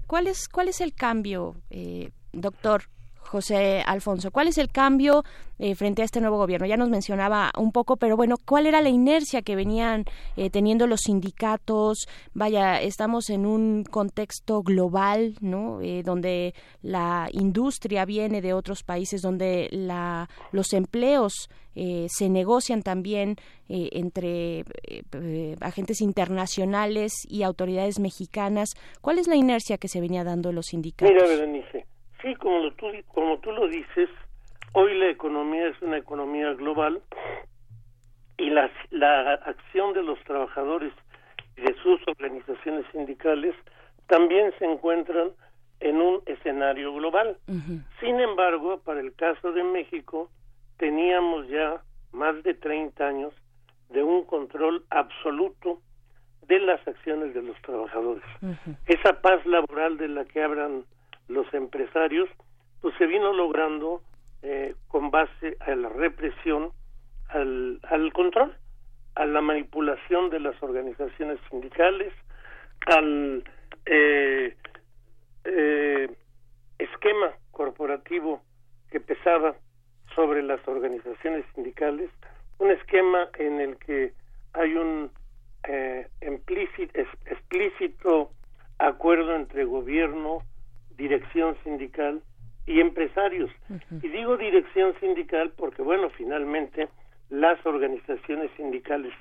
[0.07, 2.83] cuál es, cuál es el cambio, eh, doctor
[3.31, 4.33] José Alfonso.
[4.33, 5.23] ¿Cuál es el cambio
[5.61, 6.67] eh, frente a este nuevo gobierno?
[6.67, 10.05] Ya nos mencionaba un poco, pero bueno, ¿cuál era la inercia que venían
[10.37, 12.09] eh, teniendo los sindicatos?
[12.35, 15.81] Vaya, estamos en un contexto global, ¿no?
[15.81, 23.37] Eh, donde la industria viene de otros países, donde la, los empleos se negocian también
[23.69, 24.65] entre
[25.61, 28.71] agentes internacionales y autoridades mexicanas.
[29.01, 31.17] ¿Cuál es la inercia que se venía dando los sindicatos?
[32.23, 34.09] Sí, como tú, como tú lo dices,
[34.73, 37.01] hoy la economía es una economía global
[38.37, 40.93] y la, la acción de los trabajadores
[41.57, 43.55] y de sus organizaciones sindicales
[44.07, 45.31] también se encuentran
[45.81, 47.39] en un escenario global.
[48.01, 50.31] Sin embargo, para el caso de México,
[50.77, 51.83] teníamos ya
[52.13, 53.33] más de 30 años
[53.89, 55.81] de un control absoluto
[56.47, 58.25] de las acciones de los trabajadores.
[58.87, 60.85] Esa paz laboral de la que hablan
[61.31, 62.29] los empresarios,
[62.81, 64.03] pues se vino logrando
[64.43, 66.73] eh, con base a la represión,
[67.29, 68.55] al, al control,
[69.15, 72.13] a la manipulación de las organizaciones sindicales,
[72.87, 73.45] al
[73.87, 74.57] eh,
[75.45, 76.11] eh,
[76.79, 78.43] esquema corporativo
[78.91, 79.55] que pesaba
[80.15, 82.11] sobre las organizaciones sindicales,
[82.59, 84.13] un esquema en el que
[84.53, 85.11] hay un
[85.69, 88.31] eh, explícito
[88.79, 90.43] acuerdo entre gobierno,
[91.01, 92.23] dirección sindical
[92.67, 93.51] y empresarios.
[94.03, 96.89] Y digo dirección sindical porque, bueno, finalmente
[97.31, 99.15] las organizaciones sindicales,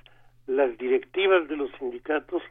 [0.46, 2.44] las directivas de los sindicatos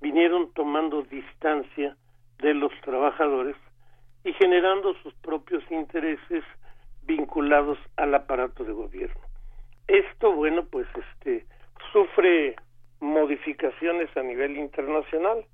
[0.00, 1.96] vinieron tomando distancia
[2.38, 3.56] de los trabajadores
[4.22, 6.44] y generando sus propios intereses
[7.02, 9.20] vinculados al aparato de gobierno.
[9.88, 11.46] Esto, bueno, pues este
[11.92, 12.54] sufre
[13.00, 15.44] modificaciones a nivel internacional.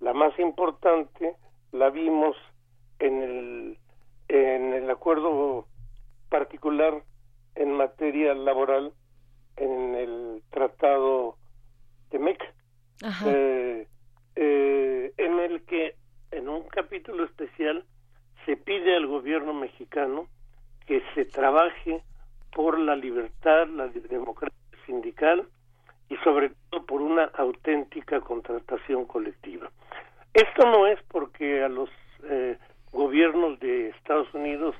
[0.00, 1.34] La más importante
[1.72, 2.36] la vimos
[2.98, 3.78] en el,
[4.28, 5.66] en el acuerdo
[6.28, 7.02] particular
[7.54, 8.92] en materia laboral
[9.56, 11.36] en el tratado
[12.10, 12.42] de MEC,
[13.26, 13.86] eh,
[14.36, 15.94] eh, en el que
[16.30, 17.84] en un capítulo especial
[18.44, 20.26] se pide al gobierno mexicano
[20.86, 22.02] que se trabaje
[22.52, 25.48] por la libertad, la democracia sindical
[26.08, 29.70] y sobre todo por una auténtica contratación colectiva.
[30.32, 31.88] Esto no es porque a los
[32.24, 32.58] eh,
[32.94, 34.74] gobiernos de Estados Unidos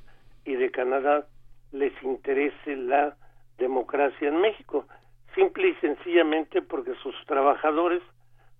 [0.44, 1.26] y de Canadá
[1.72, 3.16] les interese la
[3.58, 4.86] democracia en México,
[5.34, 8.02] simple y sencillamente porque sus trabajadores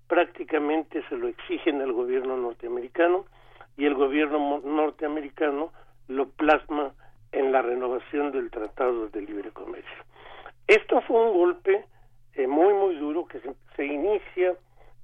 [0.09, 3.27] prácticamente se lo exigen al gobierno norteamericano
[3.77, 5.73] y el gobierno norteamericano
[6.09, 6.93] lo plasma
[7.31, 10.05] en la renovación del Tratado de Libre Comercio.
[10.67, 11.85] Esto fue un golpe
[12.35, 14.55] eh, muy muy duro que se, se inicia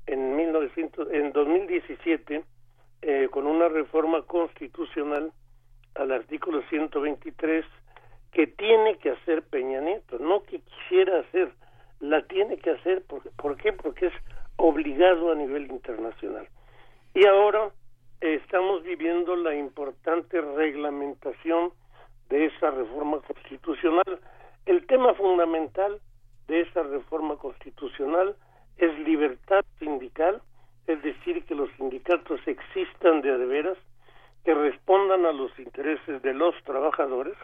[0.07, 2.43] en 1900 en 2017
[3.03, 5.33] eh, con una reforma constitucional
[5.95, 7.65] al artículo 123
[8.33, 11.53] que tiene que hacer Peña Nieto, no que quisiera hacer,
[11.99, 13.73] la tiene que hacer, ¿por, ¿por qué?
[13.73, 14.13] Porque es
[14.57, 16.47] obligado a nivel internacional.
[17.15, 17.71] Y ahora
[18.21, 21.73] estamos viviendo la importante reglamentación
[22.29, 24.21] de esa reforma constitucional.
[24.67, 26.01] El tema fundamental
[26.47, 28.37] de esa reforma constitucional
[28.77, 30.43] es libertad sindical
[30.87, 33.79] es decir, que los sindicatos existan de veras,
[34.45, 37.37] que respondan a los intereses de los trabajadores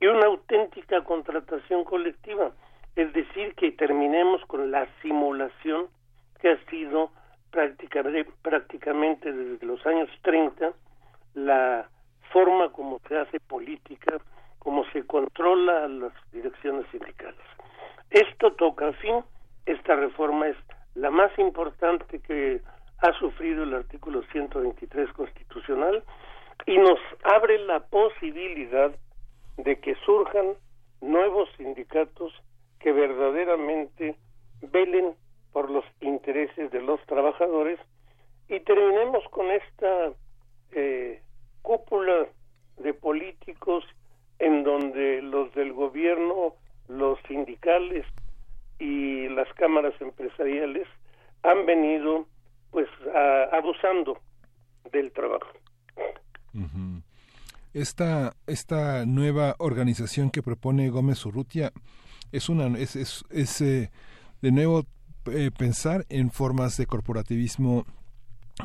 [0.00, 2.52] y una auténtica contratación colectiva,
[2.96, 5.88] es decir, que terminemos con la simulación
[6.40, 7.10] que ha sido
[8.42, 10.72] prácticamente, desde los años 30
[11.34, 11.88] la
[12.32, 14.18] forma como se hace política,
[14.58, 17.40] como se controla las direcciones sindicales.
[18.10, 19.22] Esto toca fin,
[19.64, 20.56] esta reforma es
[20.96, 22.60] la más importante que
[22.98, 26.02] ha sufrido el artículo 123 constitucional
[26.64, 28.94] y nos abre la posibilidad
[29.58, 30.54] de que surjan
[31.02, 32.32] nuevos sindicatos
[32.80, 34.16] que verdaderamente
[34.62, 35.14] velen
[35.52, 37.78] por los intereses de los trabajadores.
[38.48, 40.12] Y terminemos con esta
[40.72, 41.20] eh,
[41.60, 42.26] cúpula
[42.78, 43.84] de políticos
[44.38, 46.54] en donde los del gobierno,
[46.88, 48.06] los sindicales
[48.78, 50.86] y las cámaras empresariales
[51.42, 52.26] han venido
[52.70, 52.88] pues
[53.52, 54.18] abusando
[54.92, 55.48] del trabajo.
[57.72, 61.72] Esta, esta nueva organización que propone Gómez Urrutia
[62.32, 63.90] es una es, es, eh,
[64.40, 64.84] de nuevo
[65.26, 67.84] eh, pensar en formas de corporativismo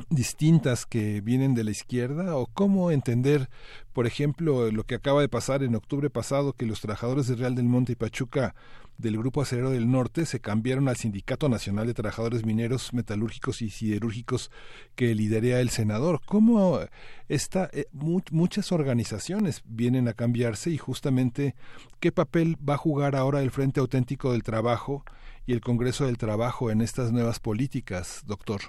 [0.10, 3.50] distintas que vienen de la izquierda o cómo entender,
[3.92, 7.56] por ejemplo, lo que acaba de pasar en octubre pasado, que los trabajadores de Real
[7.56, 8.56] del Monte y Pachuca
[9.02, 13.70] del Grupo Acerero del Norte se cambiaron al Sindicato Nacional de Trabajadores Mineros, Metalúrgicos y
[13.70, 14.52] Siderúrgicos
[14.96, 16.22] que lidera el senador.
[16.26, 16.80] ¿Cómo
[17.28, 21.56] está, eh, muchas organizaciones vienen a cambiarse y justamente
[22.00, 25.04] qué papel va a jugar ahora el Frente Auténtico del Trabajo
[25.46, 28.62] y el Congreso del Trabajo en estas nuevas políticas, doctor?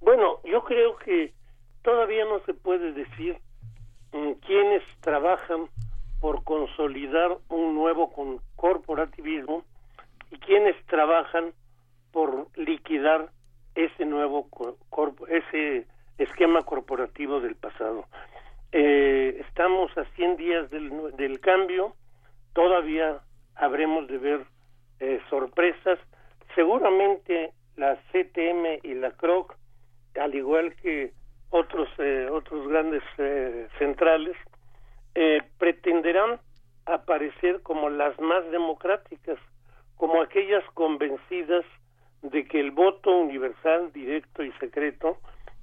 [0.00, 1.32] Bueno, yo creo que
[1.82, 3.38] todavía no se puede decir
[4.12, 5.68] mm, quiénes trabajan
[6.20, 8.12] por consolidar un nuevo
[10.96, 11.52] trabajan
[12.12, 13.30] por liquidar
[13.74, 14.48] ese nuevo
[15.28, 15.86] ese
[16.18, 18.06] esquema corporativo del pasado.
[18.72, 21.94] Eh, estamos a 100 días del, del, cambio,
[22.54, 23.20] todavía
[23.54, 24.46] habremos de ver
[25.00, 25.98] eh, sorpresas.
[26.54, 29.54] Seguramente la CTM y la CROC
[30.18, 31.12] al igual que
[31.50, 34.36] otros eh, otros grandes eh, centrales
[35.14, 36.40] eh, pretenderán
[36.86, 39.38] aparecer como las más democráticas
[39.96, 41.64] como aquellas convencidas
[42.22, 45.18] de que el voto universal directo y secreto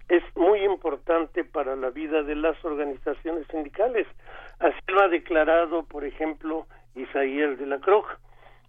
[0.10, 4.08] es muy importante para la vida de las organizaciones sindicales
[4.60, 8.08] así lo ha declarado por ejemplo Isaías de la Croix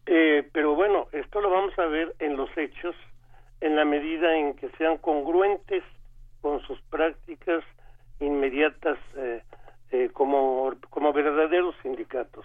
[0.05, 2.94] pero bueno esto lo vamos a ver en los hechos
[3.60, 5.83] en la medida en que sean congruentes
[6.43, 7.65] con sus prácticas
[8.20, 9.43] inmediatas eh,
[9.91, 12.44] eh, como, como verdaderos sindicatos.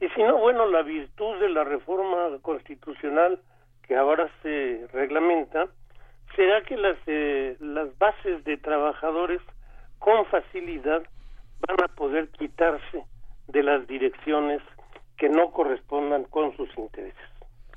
[0.00, 3.40] Y si no, bueno, la virtud de la reforma constitucional
[3.82, 5.68] que ahora se reglamenta
[6.36, 9.40] será que las, eh, las bases de trabajadores
[9.98, 11.02] con facilidad
[11.66, 13.04] van a poder quitarse
[13.48, 14.60] de las direcciones
[15.16, 17.32] que no correspondan con sus intereses.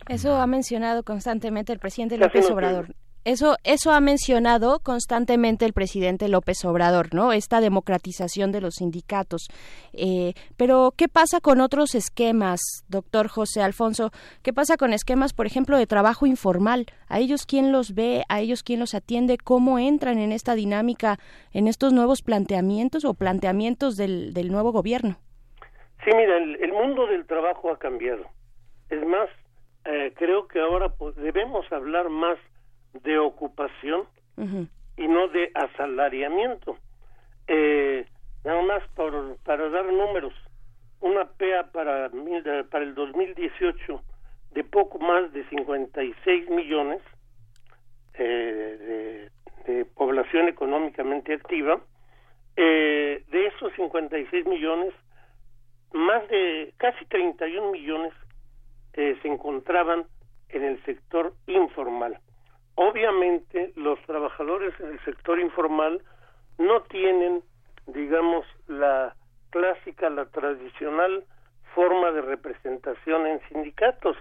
[0.08, 2.96] Eso ha mencionado constantemente el presidente López Obrador.
[3.26, 7.34] Eso, eso ha mencionado constantemente el presidente López Obrador, ¿no?
[7.34, 9.48] Esta democratización de los sindicatos.
[9.94, 14.12] Eh, pero, ¿qué pasa con otros esquemas, doctor José Alfonso?
[14.44, 16.86] ¿Qué pasa con esquemas, por ejemplo, de trabajo informal?
[17.08, 18.24] ¿A ellos quién los ve?
[18.30, 19.40] ¿A ellos quién los atiende?
[19.44, 21.18] ¿Cómo entran en esta dinámica,
[21.52, 25.18] en estos nuevos planteamientos o planteamientos del, del nuevo gobierno?
[26.04, 28.24] Sí, mira, el mundo del trabajo ha cambiado.
[28.92, 29.30] Es más,
[29.86, 32.38] eh, creo que ahora pues, debemos hablar más
[33.04, 34.08] de ocupación
[34.98, 36.78] y no de asalariamiento.
[37.48, 38.06] Eh,
[38.44, 40.34] nada más por, para dar números,
[41.02, 42.10] una PEA para,
[42.70, 44.02] para el 2018
[44.52, 47.02] de poco más de 56 millones
[48.14, 49.30] eh,
[49.68, 51.82] de, de, población económicamente activa,
[52.56, 54.94] eh, de esos 56 millones,
[55.92, 58.14] más de casi 31 millones
[58.96, 60.06] eh, se encontraban
[60.50, 62.20] en el sector informal.
[62.76, 66.02] Obviamente los trabajadores en el sector informal
[66.58, 67.44] no tienen,
[67.88, 69.16] digamos, la
[69.50, 71.24] clásica, la tradicional
[71.74, 74.18] forma de representación en sindicatos,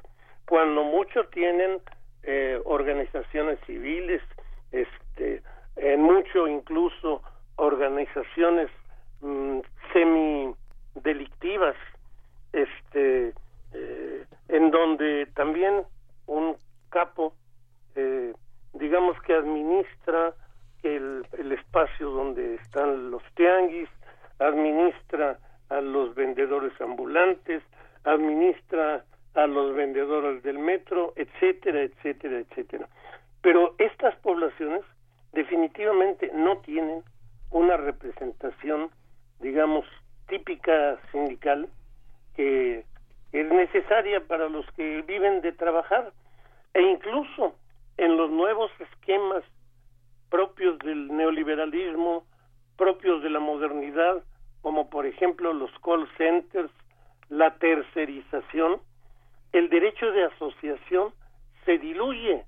[0.46, 1.80] cuando mucho tienen
[2.24, 4.22] eh, organizaciones civiles,
[4.72, 5.42] este,
[5.76, 7.22] en mucho incluso
[7.56, 8.70] organizaciones
[9.20, 9.60] mm,
[9.92, 10.54] semi
[10.96, 11.76] delictivas,
[12.52, 13.32] este,
[13.72, 15.82] eh, en donde también
[16.26, 16.56] un
[16.90, 17.34] capo,
[17.96, 18.32] eh,
[18.72, 20.34] digamos que administra
[20.82, 23.88] el, el espacio donde están los tianguis,
[24.38, 25.38] administra
[25.70, 27.62] a los vendedores ambulantes,
[28.04, 32.88] administra a los vendedores del metro, etcétera, etcétera, etcétera.
[33.42, 34.82] Pero estas poblaciones
[35.32, 37.02] definitivamente no tienen
[37.50, 38.90] una representación,
[39.40, 39.84] digamos,
[40.28, 41.68] típica sindical
[42.36, 42.84] que
[43.34, 46.12] es necesaria para los que viven de trabajar
[46.72, 47.56] e incluso
[47.96, 49.42] en los nuevos esquemas
[50.30, 52.24] propios del neoliberalismo,
[52.76, 54.22] propios de la modernidad,
[54.62, 56.70] como por ejemplo los call centers,
[57.28, 58.80] la tercerización,
[59.52, 61.12] el derecho de asociación
[61.64, 62.44] se diluye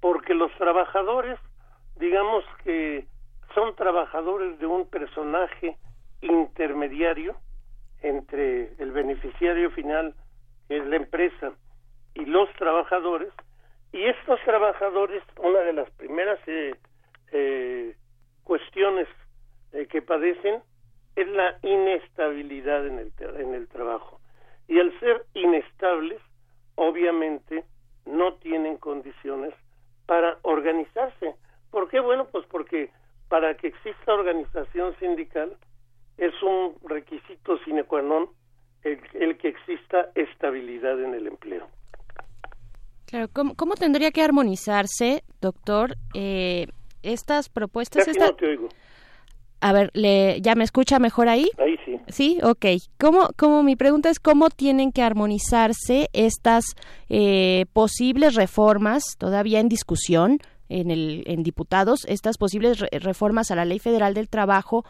[0.00, 1.38] porque los trabajadores,
[1.96, 3.06] digamos que
[3.54, 5.76] son trabajadores de un personaje
[6.22, 7.36] intermediario
[8.00, 10.14] entre el beneficiario final
[10.68, 11.52] es la empresa,
[12.14, 13.32] y los trabajadores,
[13.92, 16.74] y estos trabajadores, una de las primeras eh,
[17.32, 17.94] eh,
[18.44, 19.08] cuestiones
[19.72, 20.62] eh, que padecen
[21.16, 24.20] es la inestabilidad en el, en el trabajo.
[24.66, 26.20] Y al ser inestables,
[26.74, 27.64] obviamente
[28.06, 29.54] no tienen condiciones
[30.06, 31.34] para organizarse.
[31.70, 32.00] ¿Por qué?
[32.00, 32.90] Bueno, pues porque
[33.28, 35.56] para que exista organización sindical
[36.18, 38.28] es un requisito sine qua non
[38.84, 41.68] el, que exista estabilidad en el empleo.
[43.06, 46.66] Claro, ¿cómo, tendría que armonizarse, doctor, eh,
[47.02, 48.06] estas propuestas...
[48.06, 48.68] Casi no te oigo.
[49.60, 51.48] A ver, le, ¿ya me escucha mejor ahí?
[51.58, 52.00] Ahí sí.
[52.08, 52.66] Sí, ok.
[52.98, 56.64] ¿Cómo, cómo, mi pregunta es cómo tienen que armonizarse estas
[57.08, 60.38] eh, posibles reformas todavía en discusión
[60.68, 64.84] en, el, en diputados, estas posibles reformas a la Ley Federal del Trabajo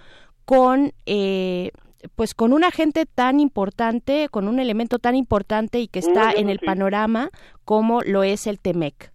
[0.44, 0.92] con...
[1.06, 1.70] Eh,
[2.16, 6.48] pues con un agente tan importante, con un elemento tan importante y que está en
[6.48, 7.30] el panorama
[7.64, 9.12] como lo es el TEMEC.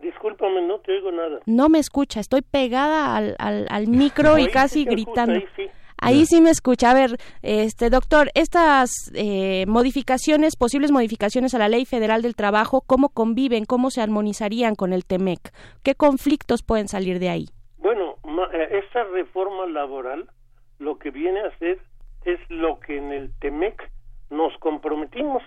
[0.00, 1.40] Discúlpame, no te oigo nada.
[1.46, 5.40] No me escucha, estoy pegada al, al, micro y casi gritando.
[5.98, 6.40] ahí, sí.
[6.40, 6.90] me escucha.
[6.90, 12.82] A ver, este doctor, estas eh, modificaciones, posibles modificaciones a la Ley Federal del Trabajo,
[12.86, 15.52] ¿cómo conviven, cómo se armonizarían con el TEMEC?
[15.82, 17.46] ¿Qué conflictos pueden salir de ahí?
[17.78, 18.16] Bueno,
[18.52, 20.28] eh, esta reforma laboral
[20.86, 21.80] lo que viene a hacer
[22.24, 23.90] es lo que en el TEMEC
[24.30, 25.42] nos comprometimos,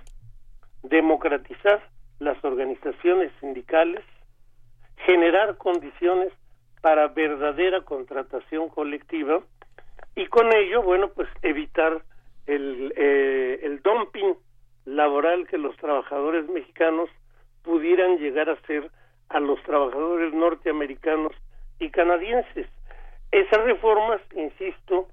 [0.83, 1.81] democratizar
[2.19, 4.03] las organizaciones sindicales,
[5.05, 6.33] generar condiciones
[6.81, 9.41] para verdadera contratación colectiva
[10.13, 12.03] y con ello, bueno, pues evitar
[12.45, 14.35] el, eh, el dumping
[14.83, 17.09] laboral que los trabajadores mexicanos
[17.63, 18.91] pudieran llegar a ser
[19.29, 21.31] a los trabajadores norteamericanos
[21.79, 22.67] y canadienses.
[23.31, 25.07] Esas reformas, insisto,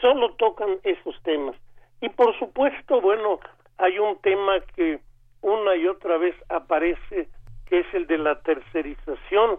[0.00, 1.56] solo tocan esos temas.
[2.00, 3.40] Y por supuesto, bueno,
[3.78, 5.00] hay un tema que
[5.42, 7.28] una y otra vez aparece
[7.66, 9.58] que es el de la tercerización,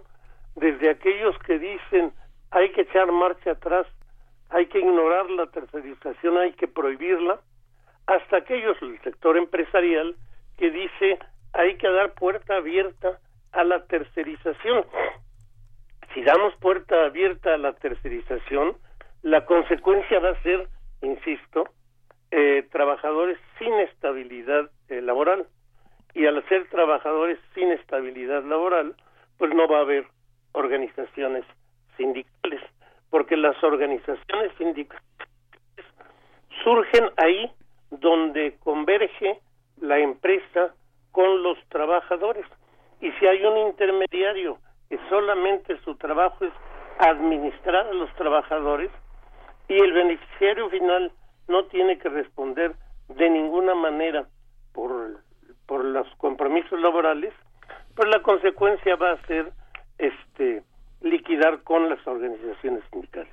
[0.56, 2.14] desde aquellos que dicen
[2.52, 3.86] hay que echar marcha atrás,
[4.50, 7.40] hay que ignorar la tercerización, hay que prohibirla,
[8.06, 10.16] hasta aquellos del sector empresarial
[10.58, 11.20] que dice
[11.54, 13.20] hay que dar puerta abierta
[13.52, 14.86] a la tercerización.
[16.14, 18.78] Si damos puerta abierta a la tercerización,
[19.22, 20.68] la consecuencia va a ser,
[21.02, 21.70] insisto,
[22.32, 25.48] eh, trabajadores sin estabilidad eh, laboral
[26.14, 28.96] y al ser trabajadores sin estabilidad laboral,
[29.38, 30.08] pues no va a haber
[30.54, 31.46] organizaciones
[31.96, 32.62] sindicales,
[33.10, 35.04] porque las organizaciones sindicales
[36.64, 37.52] surgen ahí
[37.92, 39.40] donde converge
[39.80, 40.74] la empresa
[41.12, 42.46] con los trabajadores.
[43.00, 44.58] Y si hay un intermediario
[44.90, 46.54] que solamente su trabajo es
[47.00, 48.90] administrar a los trabajadores
[49.68, 51.12] y el beneficiario final
[51.48, 52.76] no tiene que responder
[53.10, 54.28] de ninguna manera
[54.74, 55.26] por
[55.68, 57.34] por los compromisos laborales,
[57.94, 59.52] pues la consecuencia va a ser
[60.00, 60.64] este
[61.02, 63.32] liquidar con las organizaciones sindicales.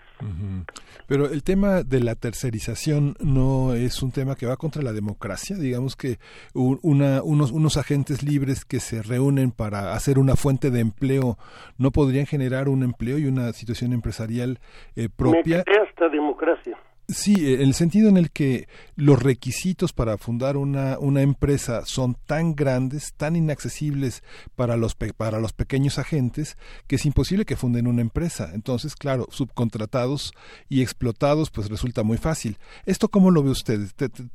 [1.06, 5.56] Pero el tema de la tercerización no es un tema que va contra la democracia.
[5.56, 6.18] Digamos que
[6.54, 11.36] una, unos, unos agentes libres que se reúnen para hacer una fuente de empleo
[11.78, 14.58] no podrían generar un empleo y una situación empresarial
[14.96, 15.58] eh, propia.
[15.66, 16.76] Me hasta democracia.
[17.06, 18.66] Sí, en el sentido en el que
[18.96, 24.22] los requisitos para fundar una, una empresa son tan grandes, tan inaccesibles
[24.56, 26.56] para los, para los pequeños agentes,
[26.88, 28.52] que es imposible que funden una empresa.
[28.54, 30.32] Entonces, claro, subcontratados
[30.70, 32.56] y explotados, pues resulta muy fácil.
[32.86, 33.80] ¿Esto cómo lo ve usted?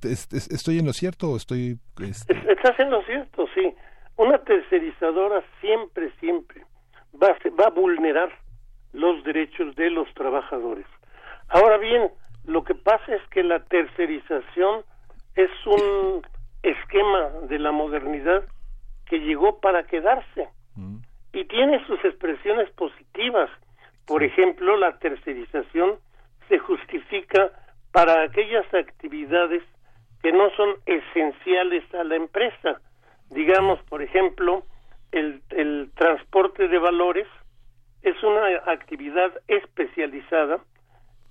[0.03, 1.79] ¿Estoy en lo cierto o estoy...?
[2.01, 2.37] Este?
[2.51, 3.73] Estás en lo cierto, sí.
[4.15, 6.65] Una tercerizadora siempre, siempre
[7.15, 8.29] va va a vulnerar
[8.93, 10.85] los derechos de los trabajadores.
[11.49, 12.11] Ahora bien,
[12.45, 14.83] lo que pasa es que la tercerización
[15.35, 16.21] es un
[16.61, 18.43] esquema de la modernidad
[19.05, 20.97] que llegó para quedarse mm.
[21.33, 23.49] y tiene sus expresiones positivas.
[24.05, 25.97] Por ejemplo, la tercerización
[26.47, 27.51] se justifica
[27.91, 29.63] para aquellas actividades
[30.21, 32.81] que no son esenciales a la empresa.
[33.29, 34.63] Digamos, por ejemplo,
[35.11, 37.27] el, el transporte de valores
[38.03, 40.59] es una actividad especializada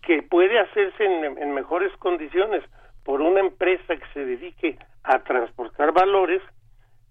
[0.08, 2.64] que puede hacerse en, mejores condiciones
[3.04, 6.40] por una empresa que se dedique a transportar valores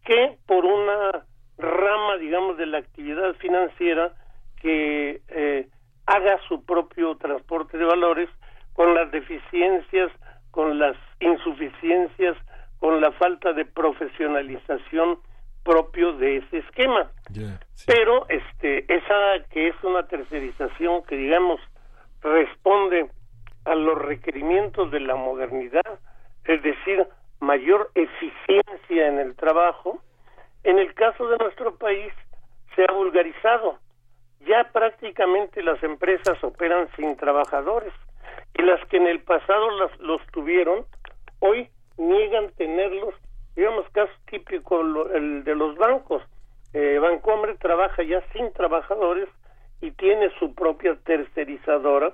[0.04, 1.24] que por una
[1.60, 4.14] rama, digamos, de la actividad financiera
[4.60, 5.68] que eh,
[6.08, 8.30] haga su propio transporte de valores
[8.74, 10.12] con las deficiencias,
[10.50, 12.36] con las insuficiencias,
[12.80, 15.20] con la falta de profesionalización
[15.64, 17.12] propio de ese esquema.
[17.86, 21.62] Pero este esa que es una tercerización que digamos
[22.22, 23.10] responde
[23.66, 26.00] a los requerimientos de la modernidad,
[26.46, 27.06] es decir,
[27.40, 30.02] mayor eficiencia en el trabajo,
[30.64, 32.12] en el caso de nuestro país
[32.76, 33.80] se ha vulgarizado.
[34.48, 37.94] Ya prácticamente las empresas operan sin trabajadores
[38.54, 40.86] y las que en el pasado los tuvieron,
[41.40, 43.14] hoy niegan tenerlos.
[43.56, 44.82] Digamos, caso típico
[45.14, 46.24] el de los bancos.
[46.74, 49.28] Eh, Bancomer trabaja ya sin trabajadores
[49.82, 52.14] y tiene su propia tercerizadora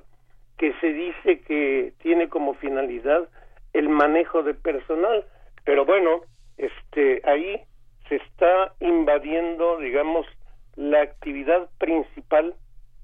[0.58, 3.30] que se dice que tiene como finalidad
[3.74, 5.26] el manejo de personal,
[5.64, 6.22] pero bueno,
[6.58, 7.62] este ahí
[8.08, 10.28] se está invadiendo, digamos,
[10.76, 12.56] la actividad principal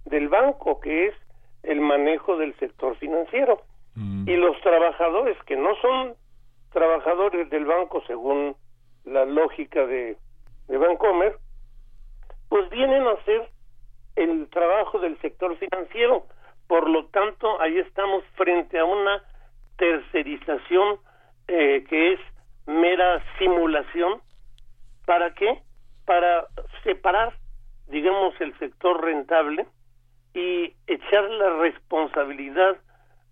[0.05, 1.15] del banco, que es
[1.63, 3.61] el manejo del sector financiero.
[4.25, 6.13] Y los trabajadores que no son
[6.71, 8.55] trabajadores del banco según
[9.03, 10.15] la lógica de,
[10.69, 11.35] de Bancomer,
[12.47, 13.49] pues vienen a hacer
[14.19, 16.25] el trabajo del sector financiero.
[16.67, 19.23] Por lo tanto, ahí estamos frente a una
[19.77, 20.99] tercerización
[21.47, 22.19] eh, que es
[22.67, 24.21] mera simulación.
[25.05, 25.61] ¿Para qué?
[26.05, 26.45] Para
[26.83, 27.33] separar,
[27.87, 29.65] digamos, el sector rentable
[30.33, 32.77] y echar la responsabilidad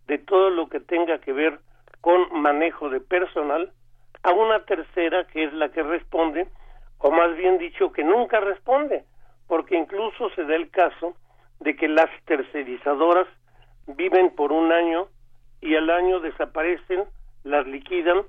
[0.08, 1.60] de todo lo que tenga que ver
[2.02, 3.72] con manejo de personal
[4.24, 6.48] a una tercera que es la que responde,
[6.98, 9.04] o más bien dicho, que nunca responde,
[9.48, 11.16] porque incluso se da el caso
[11.60, 13.28] de que las tercerizadoras
[13.88, 15.08] viven por un año
[15.62, 17.06] y al año desaparecen,
[17.44, 18.24] las liquidan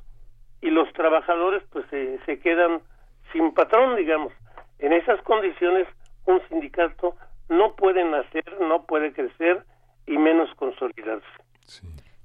[0.61, 2.81] y los trabajadores pues se, se quedan
[3.33, 4.33] sin patrón, digamos.
[4.79, 5.87] En esas condiciones
[6.27, 7.15] un sindicato
[7.49, 9.65] no puede nacer, no puede crecer
[10.07, 11.27] y menos consolidarse.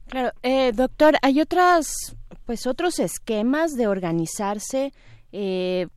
[0.08, 2.16] Claro, eh, doctor, hay otras,
[2.46, 4.92] pues otros esquemas de organizarse.
[5.32, 5.88] Eh,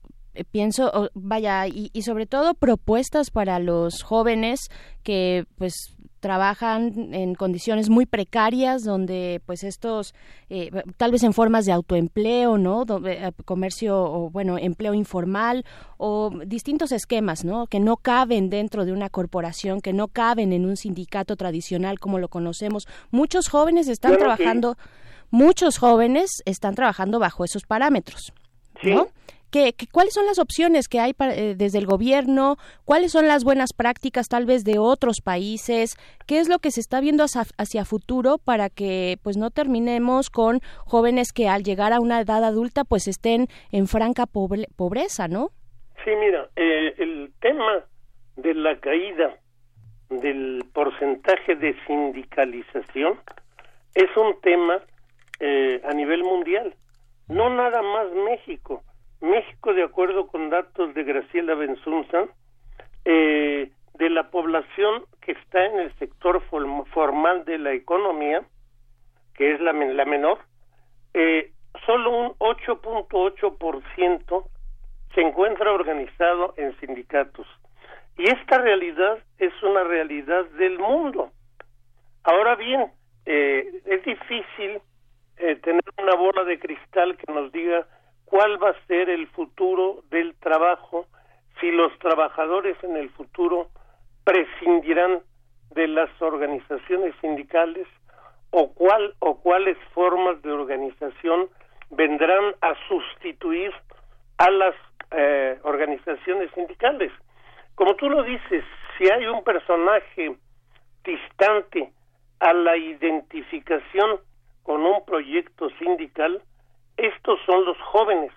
[0.44, 4.68] pienso, vaya, y, y, sobre todo propuestas para los jóvenes
[5.02, 10.14] que, pues, trabajan en condiciones muy precarias donde pues estos
[10.48, 15.64] eh, tal vez en formas de autoempleo no eh, comercio o bueno empleo informal
[15.98, 20.64] o distintos esquemas no que no caben dentro de una corporación que no caben en
[20.64, 22.88] un sindicato tradicional como lo conocemos.
[23.10, 24.76] Muchos jóvenes están trabajando
[25.30, 28.32] muchos jóvenes están trabajando bajo esos parámetros
[28.82, 29.08] ¿no?
[29.50, 32.56] ¿Qué, cuáles son las opciones que hay eh, desde el gobierno?
[32.84, 35.96] ¿Cuáles son las buenas prácticas tal vez de otros países?
[36.26, 40.30] ¿Qué es lo que se está viendo hacia, hacia futuro para que pues no terminemos
[40.30, 45.50] con jóvenes que al llegar a una edad adulta pues estén en franca pobreza, ¿no?
[46.04, 47.84] Sí, mira, eh, el tema
[48.36, 49.36] de la caída
[50.08, 53.18] del porcentaje de sindicalización
[53.94, 54.80] es un tema
[55.40, 56.74] eh, a nivel mundial,
[57.28, 58.82] no nada más México.
[59.20, 62.26] México, de acuerdo con datos de Graciela Benzunza,
[63.04, 66.42] eh, de la población que está en el sector
[66.92, 68.42] formal de la economía,
[69.34, 70.38] que es la, la menor,
[71.14, 71.52] eh,
[71.84, 74.48] solo un 8.8%
[75.14, 77.46] se encuentra organizado en sindicatos.
[78.18, 81.30] Y esta realidad es una realidad del mundo.
[82.22, 82.90] Ahora bien,
[83.24, 84.80] eh, es difícil
[85.38, 87.86] eh, tener una bola de cristal que nos diga
[88.26, 91.06] cuál va a ser el futuro del trabajo
[91.60, 93.68] si los trabajadores en el futuro
[94.24, 95.22] prescindirán
[95.70, 97.86] de las organizaciones sindicales
[98.50, 101.48] o cuál o cuáles formas de organización
[101.90, 103.72] vendrán a sustituir
[104.38, 104.74] a las
[105.12, 107.12] eh, organizaciones sindicales.
[107.74, 108.64] Como tú lo dices,
[108.98, 110.36] si hay un personaje
[111.04, 111.92] distante
[112.40, 114.20] a la identificación
[114.62, 116.42] con un proyecto sindical,
[116.96, 118.32] estos son los jóvenes.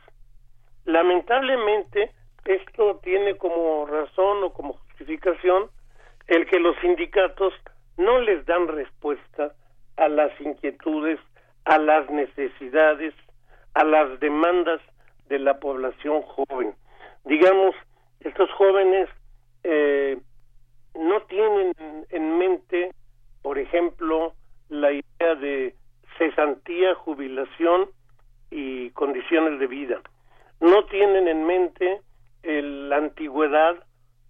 [0.86, 2.12] Lamentablemente,
[2.46, 5.70] esto tiene como razón o como justificación
[6.28, 7.54] el que los sindicatos
[7.98, 9.54] no les dan respuesta
[9.98, 11.20] a las inquietudes,
[11.66, 13.14] a las necesidades,
[13.74, 14.82] a las demandas
[15.28, 16.76] de la población joven.
[17.26, 17.76] Digamos,
[18.22, 19.10] estos jóvenes
[19.64, 20.18] eh,
[20.96, 21.74] no tienen
[22.10, 22.92] en mente,
[23.42, 24.34] por ejemplo,
[24.70, 25.76] la idea de
[26.18, 27.90] cesantía, jubilación
[28.52, 30.02] y condiciones de vida.
[30.60, 32.02] No tienen en mente
[32.44, 33.76] la antigüedad,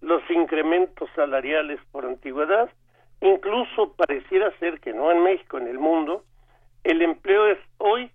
[0.00, 2.70] los incrementos salariales por antigüedad,
[3.20, 6.24] incluso pareciera ser que no en México, en el mundo,
[6.84, 8.10] el empleo es hoy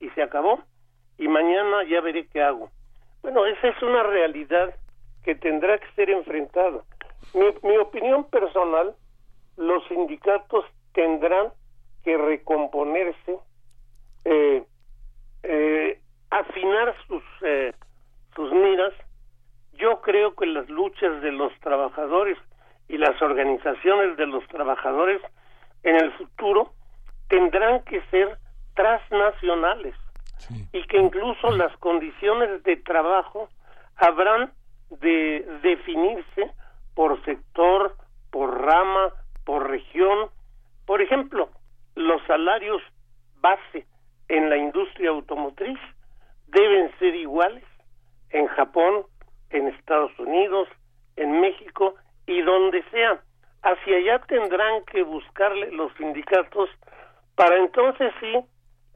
[0.00, 0.62] y se acabó
[1.18, 2.70] y mañana ya veré qué hago.
[3.22, 4.74] Bueno, esa es una realidad
[5.24, 6.82] que tendrá que ser enfrentada.
[7.34, 8.94] Mi, mi opinión personal,
[9.56, 11.48] los sindicatos tendrán
[12.04, 13.38] que recomponerse
[14.24, 14.64] eh,
[15.42, 16.00] eh,
[16.30, 17.72] afinar sus, eh,
[18.34, 18.92] sus miras,
[19.74, 22.36] yo creo que las luchas de los trabajadores
[22.88, 25.20] y las organizaciones de los trabajadores
[25.82, 26.72] en el futuro
[27.28, 28.38] tendrán que ser
[28.74, 29.94] transnacionales
[30.72, 33.48] y que incluso las condiciones de trabajo
[33.96, 34.52] habrán
[34.90, 36.52] de definirse
[36.94, 37.96] por sector,
[38.30, 39.12] por rama,
[39.44, 40.30] por región.
[40.86, 41.50] Por ejemplo,
[41.94, 42.82] los salarios
[43.40, 43.86] base
[44.28, 45.78] en la industria automotriz
[46.46, 47.64] deben ser iguales
[48.30, 49.04] en Japón,
[49.50, 50.68] en Estados Unidos,
[51.16, 51.94] en México
[52.26, 53.20] y donde sea.
[53.62, 56.68] Hacia allá tendrán que buscarle los sindicatos
[57.34, 58.34] para entonces sí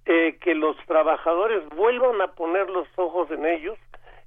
[0.05, 3.78] eh, que los trabajadores vuelvan a poner los ojos en ellos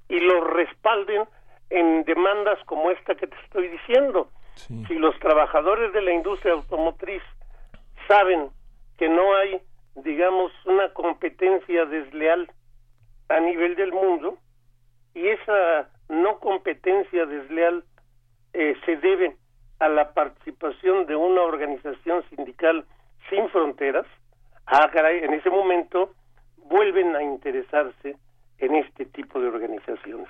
[0.08, 1.24] y los respalden
[1.70, 4.28] en demandas como esta que te estoy diciendo.
[4.56, 7.22] Si los trabajadores de la industria automotriz
[8.08, 8.48] saben
[8.96, 9.60] que no hay,
[10.04, 12.50] digamos, una competencia desleal
[13.28, 14.38] a nivel del mundo
[15.14, 17.84] y esa no competencia desleal
[18.52, 19.36] eh, se debe
[19.78, 22.84] a la participación de una organización sindical
[23.28, 24.06] sin fronteras,
[24.66, 26.14] ah, en ese momento
[26.68, 28.16] vuelven a interesarse
[28.58, 30.28] en este tipo de organizaciones.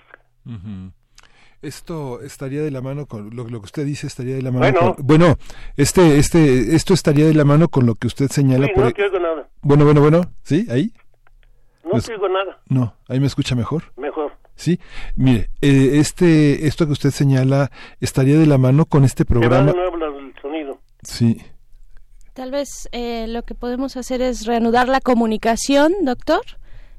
[1.63, 4.95] Esto estaría de la mano con lo, que usted dice estaría de la mano bueno,
[4.95, 5.37] con, bueno
[5.77, 9.19] este este esto estaría de la mano con lo que usted señala no te oigo
[9.19, 9.49] nada.
[9.63, 10.67] Bueno, bueno, bueno, ¿sí?
[10.71, 10.93] Ahí?
[11.83, 12.61] No pues, te oigo nada.
[12.69, 13.85] No, ahí me escucha mejor.
[13.97, 14.33] Mejor.
[14.55, 14.81] Sí,
[15.17, 17.71] mire, eh, este, esto que usted señala
[18.01, 19.73] estaría de la mano con este programa.
[19.73, 20.79] De nuevo el sonido.
[21.03, 21.41] Sí.
[22.33, 26.43] Tal vez eh, lo que podemos hacer es reanudar la comunicación, doctor.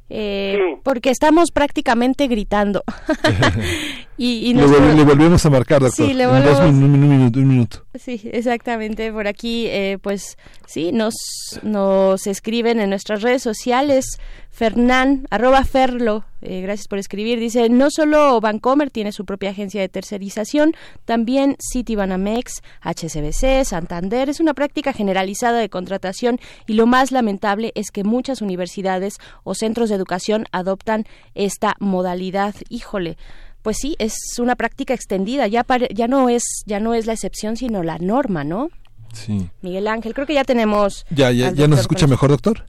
[0.09, 2.83] Eh, porque estamos prácticamente gritando.
[4.17, 4.65] y, le,
[5.03, 6.07] volvemos a marcar, doctor.
[6.07, 6.59] Sí, le volvemos...
[6.59, 7.85] un, minuto, un minuto.
[7.95, 9.11] Sí, exactamente.
[9.11, 11.15] Por aquí, eh, pues sí, nos,
[11.63, 14.19] nos escriben en nuestras redes sociales.
[14.49, 19.81] Fernán, arroba Ferlo, eh, gracias por escribir, dice, no solo Vancomer tiene su propia agencia
[19.81, 20.73] de tercerización,
[21.05, 27.91] también Citibanamex, HCBC, Santander, es una práctica generalizada de contratación y lo más lamentable es
[27.91, 32.53] que muchas universidades o centros de educación adoptan esta modalidad.
[32.69, 33.17] Híjole,
[33.63, 37.57] pues sí, es una práctica extendida, ya, ya, no, es, ya no es la excepción,
[37.57, 38.69] sino la norma, ¿no?
[39.13, 39.49] Sí.
[39.61, 41.05] Miguel Ángel, creo que ya tenemos...
[41.09, 42.65] ¿Ya, ya, ya nos escucha mejor, doctor?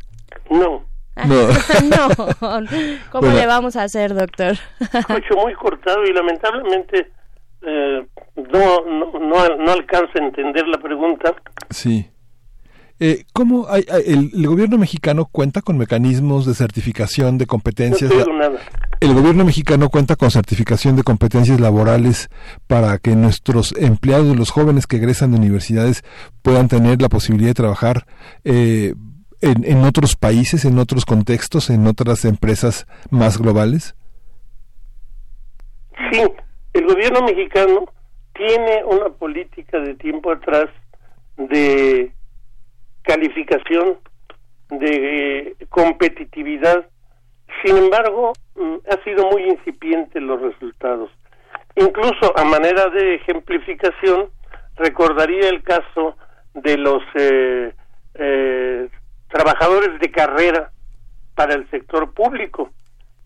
[0.51, 0.85] No.
[1.89, 2.67] No.
[3.11, 4.57] ¿Cómo le vamos a hacer, doctor?
[4.81, 7.11] Escucho muy cortado y lamentablemente
[7.63, 8.07] eh,
[8.37, 11.35] no, no, no, no alcanza a entender la pregunta.
[11.71, 12.09] Sí.
[13.01, 18.13] Eh, ¿Cómo hay, el, gobierno mexicano cuenta con mecanismos de certificación de competencias?
[19.01, 22.29] El gobierno mexicano cuenta con certificación de competencias laborales
[22.67, 26.03] para que nuestros empleados, los jóvenes que egresan de universidades,
[26.43, 28.05] puedan tener la posibilidad de trabajar
[28.43, 28.95] eh,
[29.41, 33.95] en, en otros países, en otros contextos, en otras empresas más globales.
[36.11, 36.23] Sí,
[36.73, 37.87] el gobierno mexicano
[38.35, 40.69] tiene una política de tiempo atrás
[41.37, 42.13] de
[43.03, 43.99] calificación
[44.71, 46.89] de competitividad.
[47.65, 51.11] Sin embargo, mm, ha sido muy incipiente los resultados.
[51.77, 54.31] Incluso a manera de ejemplificación,
[54.77, 56.17] recordaría el caso
[56.55, 57.73] de los eh,
[58.15, 58.89] eh,
[59.29, 60.71] trabajadores de carrera
[61.35, 62.71] para el sector público,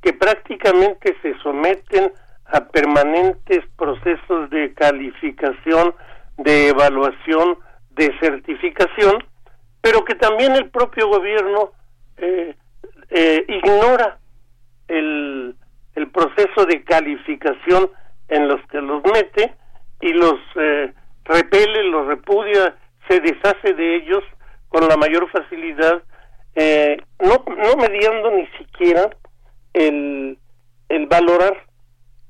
[0.03, 2.13] que prácticamente se someten
[2.47, 5.95] a permanentes procesos de calificación,
[6.37, 7.59] de evaluación,
[7.91, 9.25] de certificación,
[9.81, 11.73] pero que también el propio gobierno
[12.17, 12.55] eh,
[13.11, 14.19] eh, ignora
[14.89, 15.57] el,
[16.13, 17.91] proceso de calificación
[18.29, 19.55] en los que los mete
[20.01, 20.93] y los eh,
[21.25, 22.77] repele, los repudia,
[23.09, 24.23] se deshace de ellos
[24.73, 26.03] con la mayor facilidad,
[27.21, 29.11] no, no mediando ni siquiera
[29.73, 30.39] el,
[30.89, 31.67] el valorar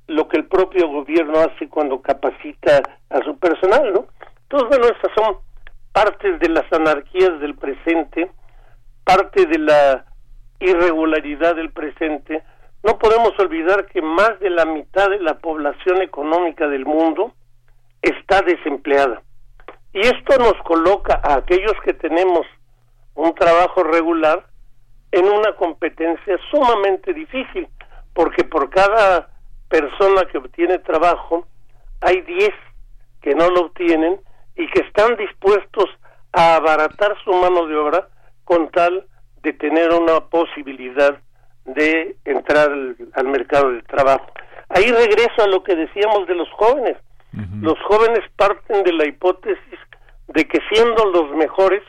[0.09, 4.07] lo que el propio gobierno hace cuando capacita a su personal, ¿no?
[4.43, 5.37] Entonces, bueno, estas son
[5.93, 8.31] partes de las anarquías del presente,
[9.05, 10.05] parte de la
[10.61, 12.43] irregularidad del presente,
[12.83, 17.33] no podemos olvidar que más de la mitad de la población económica del mundo
[18.01, 19.23] está desempleada.
[19.93, 22.47] Y esto nos coloca a aquellos que tenemos
[23.15, 24.47] un trabajo regular
[25.11, 27.69] en una competencia sumamente difícil,
[28.15, 29.29] porque por cada
[29.69, 31.47] persona que obtiene trabajo
[32.01, 32.51] hay 10
[33.21, 34.21] que no lo obtienen
[34.57, 35.87] y que están dispuestos
[36.33, 38.09] a abaratar su mano de obra
[38.45, 39.07] con tal
[39.43, 41.19] de tener una posibilidad
[41.65, 44.27] de entrar al, mercado del trabajo.
[44.69, 46.97] Ahí regreso a lo que decíamos de los jóvenes.
[47.61, 49.79] Los jóvenes parten de la hipótesis
[50.29, 51.83] de que siendo los mejores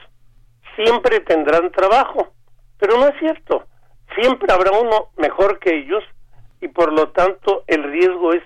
[0.76, 2.34] siempre tendrán trabajo,
[2.80, 3.66] pero no es cierto.
[4.20, 6.04] Siempre habrá uno mejor que ellos
[6.62, 8.44] y por lo tanto el riesgo es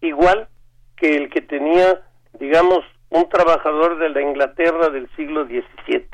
[0.00, 0.48] igual
[0.96, 2.00] que el que tenía,
[2.38, 2.80] digamos,
[3.10, 6.08] un trabajador de la Inglaterra del siglo XVII.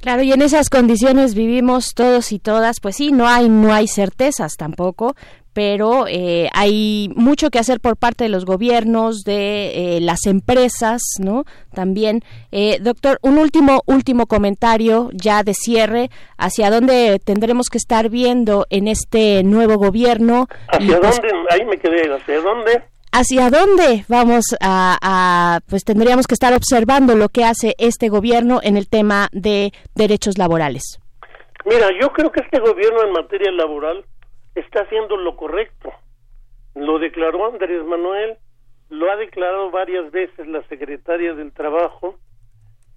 [0.00, 3.88] Claro, y en esas condiciones vivimos todos y todas, pues sí, no hay, no hay
[3.88, 5.16] certezas tampoco,
[5.58, 11.02] pero eh, hay mucho que hacer por parte de los gobiernos, de eh, las empresas,
[11.18, 11.46] ¿no?
[11.74, 12.22] También,
[12.52, 18.66] eh, doctor, un último último comentario ya de cierre, hacia dónde tendremos que estar viendo
[18.70, 20.46] en este nuevo gobierno.
[20.68, 21.28] ¿Hacia pues dónde?
[21.50, 22.02] Ahí me quedé.
[22.14, 22.82] ¿Hacia dónde?
[23.10, 28.76] hacia dónde vamos a, pues tendríamos que estar observando lo que hace este gobierno en
[28.76, 31.00] el tema de derechos laborales.
[31.64, 34.04] Mira, yo creo que este gobierno en materia laboral
[34.58, 35.92] está haciendo lo correcto.
[36.74, 38.38] Lo declaró Andrés Manuel,
[38.88, 42.18] lo ha declarado varias veces la secretaria del Trabajo,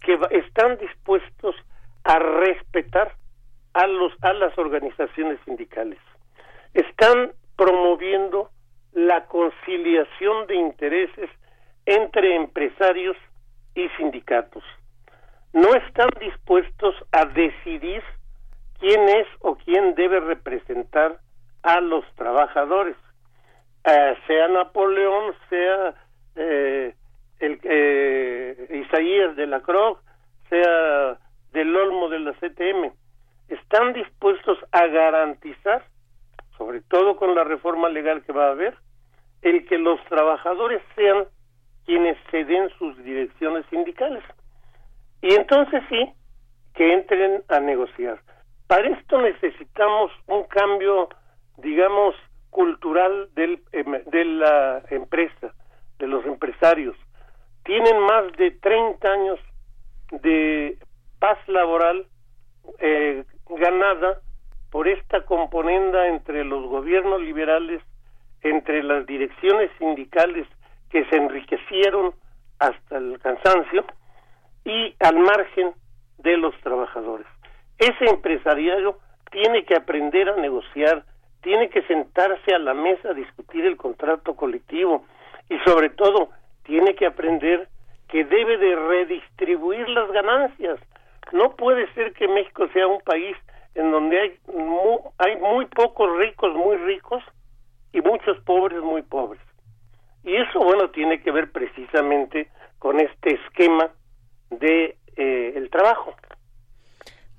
[0.01, 1.55] que están dispuestos
[2.03, 3.15] a respetar
[3.73, 5.99] a los a las organizaciones sindicales.
[6.73, 8.49] Están promoviendo
[8.93, 11.29] la conciliación de intereses
[11.85, 13.15] entre empresarios
[13.75, 14.63] y sindicatos.
[15.53, 18.03] No están dispuestos a decidir
[18.79, 21.19] quién es o quién debe representar
[21.63, 22.95] a los trabajadores,
[23.83, 25.95] eh, sea Napoleón, sea
[26.35, 26.95] eh,
[27.39, 29.97] el eh, Isaías de la Croix,
[30.49, 31.17] sea
[31.53, 32.91] del Olmo de la CTM.
[33.49, 35.83] Están dispuestos a garantizar,
[36.57, 38.75] sobre todo con la reforma legal que va a haber,
[39.41, 41.25] el que los trabajadores sean
[41.85, 44.23] quienes se den sus direcciones sindicales.
[45.21, 46.13] Y entonces sí,
[46.73, 48.19] que entren a negociar.
[48.67, 51.09] Para esto necesitamos un cambio,
[51.61, 52.15] digamos,
[52.49, 55.53] cultural del, em, de la empresa,
[55.99, 56.95] de los empresarios.
[57.63, 59.39] Tienen más de 30 años
[60.11, 60.77] de
[61.19, 62.05] paz laboral
[62.79, 64.21] eh, ganada
[64.71, 67.81] por esta componenda entre los gobiernos liberales,
[68.41, 70.47] entre las direcciones sindicales
[70.89, 72.13] que se enriquecieron
[72.59, 73.85] hasta el cansancio
[74.65, 75.73] y al margen
[76.19, 77.27] de los trabajadores.
[77.77, 78.99] Ese empresariado
[79.31, 81.03] tiene que aprender a negociar,
[81.41, 85.05] tiene que sentarse a la mesa a discutir el contrato colectivo
[85.49, 86.29] y sobre todo
[86.63, 87.67] tiene que aprender
[88.07, 90.79] que debe de redistribuir las ganancias.
[91.31, 93.35] No puede ser que México sea un país
[93.75, 97.23] en donde hay muy, hay muy pocos ricos muy ricos
[97.93, 99.41] y muchos pobres muy pobres.
[100.23, 103.89] Y eso, bueno, tiene que ver precisamente con este esquema
[104.49, 106.13] de eh, el trabajo.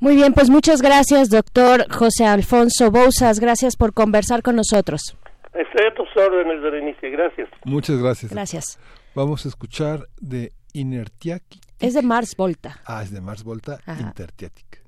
[0.02, 3.38] Muy bien, pues muchas gracias, doctor José Alfonso Bouzas.
[3.38, 5.16] Gracias por conversar con nosotros.
[5.54, 7.08] Estoy a tus órdenes, Berenice.
[7.08, 7.48] Gracias.
[7.64, 8.32] Muchas gracias.
[8.32, 8.80] Gracias.
[9.14, 11.44] Vamos a escuchar de Inertiac.
[11.78, 12.80] Es de Mars Volta.
[12.84, 14.81] Ah, es de Mars Volta, Intertiatic.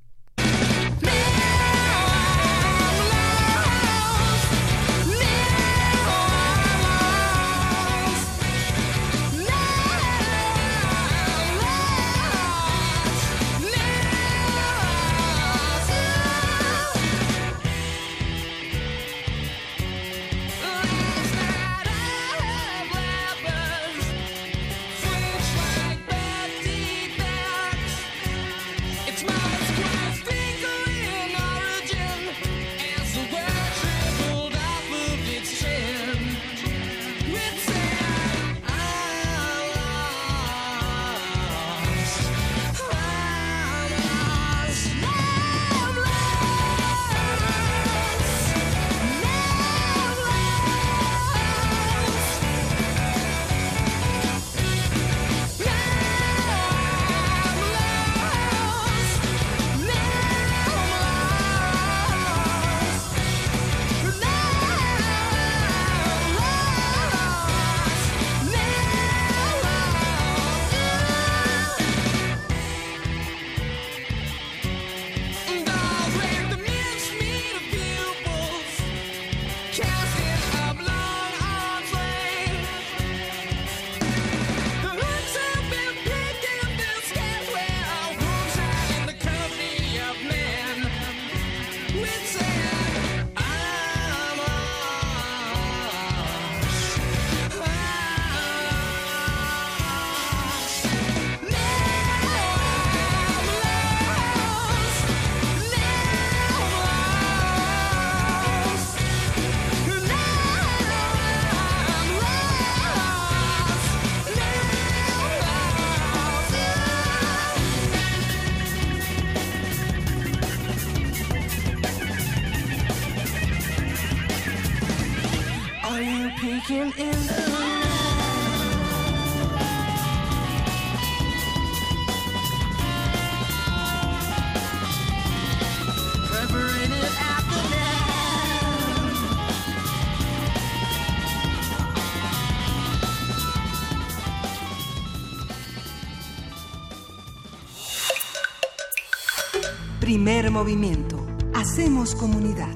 [150.54, 151.16] Movimiento.
[151.52, 152.72] Hacemos comunidad.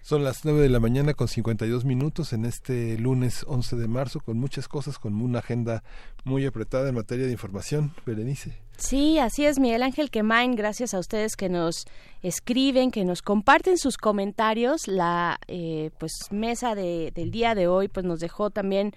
[0.00, 4.20] Son las 9 de la mañana con 52 minutos en este lunes 11 de marzo
[4.20, 5.82] con muchas cosas, con una agenda
[6.24, 7.92] muy apretada en materia de información.
[8.06, 8.56] Berenice.
[8.78, 10.56] Sí, así es, Miguel Ángel Quemain.
[10.56, 11.84] Gracias a ustedes que nos
[12.22, 14.88] escriben, que nos comparten sus comentarios.
[14.88, 18.94] La eh, pues mesa de, del día de hoy pues nos dejó también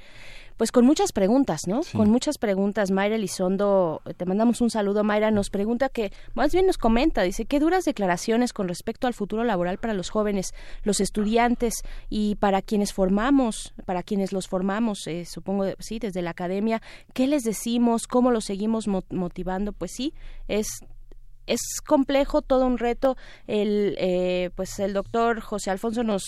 [0.60, 1.80] pues con muchas preguntas, ¿no?
[1.94, 2.92] Con muchas preguntas.
[2.92, 5.06] Mayra Elizondo, te mandamos un saludo.
[5.06, 9.14] Mayra nos pregunta que, más bien nos comenta, dice, qué duras declaraciones con respecto al
[9.14, 11.76] futuro laboral para los jóvenes, los estudiantes
[12.10, 16.82] y para quienes formamos, para quienes los formamos, eh, supongo, sí, desde la academia.
[17.14, 18.06] ¿Qué les decimos?
[18.06, 19.72] ¿Cómo los seguimos motivando?
[19.72, 20.14] Pues sí,
[20.50, 20.82] es
[21.50, 23.18] es complejo, todo un reto.
[23.48, 26.24] El, eh, pues el doctor José Alfonso nos,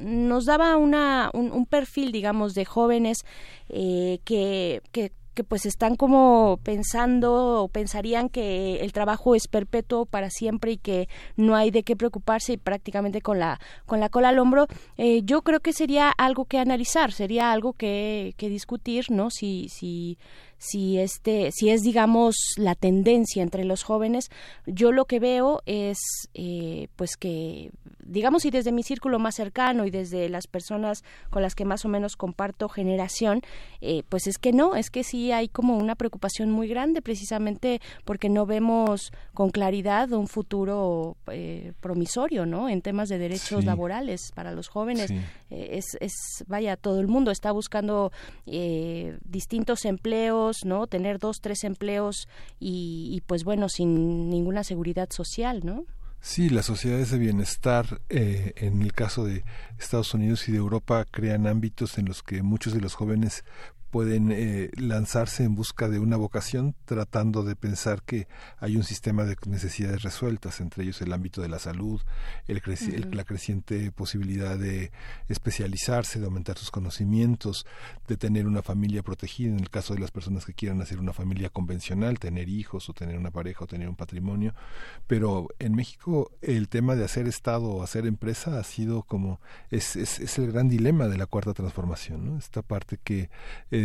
[0.00, 3.18] nos daba una, un, perfil, digamos, de jóvenes
[3.68, 10.04] eh, que, que que pues están como pensando o pensarían que el trabajo es perpetuo
[10.04, 14.08] para siempre y que no hay de qué preocuparse y prácticamente con la con la
[14.08, 18.48] cola al hombro eh, yo creo que sería algo que analizar sería algo que, que
[18.48, 20.18] discutir no si si
[20.58, 24.28] si este si es digamos la tendencia entre los jóvenes
[24.66, 25.98] yo lo que veo es
[26.34, 27.70] eh, pues que
[28.04, 31.84] digamos y desde mi círculo más cercano y desde las personas con las que más
[31.84, 33.42] o menos comparto generación
[33.80, 37.80] eh, pues es que no es que sí hay como una preocupación muy grande precisamente
[38.04, 44.32] porque no vemos con claridad un futuro eh, promisorio no en temas de derechos laborales
[44.34, 45.12] para los jóvenes.
[45.50, 46.12] Es, es
[46.46, 48.12] vaya todo el mundo está buscando
[48.44, 50.86] distintos empleos ¿no?
[50.86, 52.28] Tener dos, tres empleos
[52.58, 55.84] y, pues bueno, sin ninguna seguridad social, ¿no?
[56.20, 59.44] Sí, las sociedades de bienestar, eh, en el caso de
[59.78, 63.44] Estados Unidos y de Europa, crean ámbitos en los que muchos de los jóvenes
[63.90, 69.24] pueden eh, lanzarse en busca de una vocación tratando de pensar que hay un sistema
[69.24, 72.00] de necesidades resueltas, entre ellos el ámbito de la salud,
[72.46, 72.60] el,
[73.12, 74.90] la creciente posibilidad de
[75.28, 77.66] especializarse, de aumentar sus conocimientos,
[78.06, 81.12] de tener una familia protegida, en el caso de las personas que quieran hacer una
[81.12, 84.54] familia convencional, tener hijos o tener una pareja o tener un patrimonio.
[85.06, 89.96] Pero en México el tema de hacer Estado o hacer empresa ha sido como, es,
[89.96, 92.38] es, es el gran dilema de la cuarta transformación, ¿no?
[92.38, 93.30] Esta parte que
[93.70, 93.77] eh,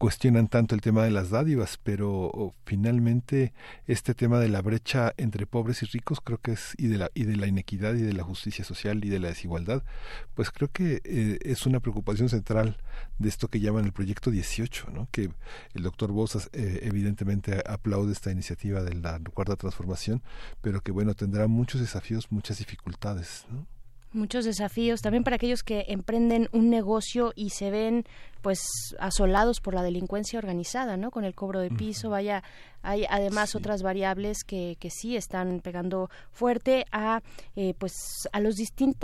[0.00, 3.52] cuestionan tanto el tema de las dádivas, pero finalmente
[3.86, 7.10] este tema de la brecha entre pobres y ricos creo que es y de la
[7.12, 9.84] y de la inequidad y de la justicia social y de la desigualdad,
[10.32, 12.78] pues creo que eh, es una preocupación central
[13.18, 15.06] de esto que llaman el proyecto 18, ¿no?
[15.12, 15.28] Que
[15.74, 20.22] el doctor Bosas eh, evidentemente aplaude esta iniciativa de la cuarta transformación,
[20.62, 23.44] pero que bueno tendrá muchos desafíos, muchas dificultades,
[24.12, 28.04] muchos desafíos también para aquellos que emprenden un negocio y se ven
[28.42, 28.60] pues
[28.98, 31.10] asolados por la delincuencia organizada, ¿no?
[31.10, 32.42] Con el cobro de piso, vaya,
[32.82, 37.20] hay además otras variables que, que sí están pegando fuerte a
[37.56, 38.56] eh, pues a los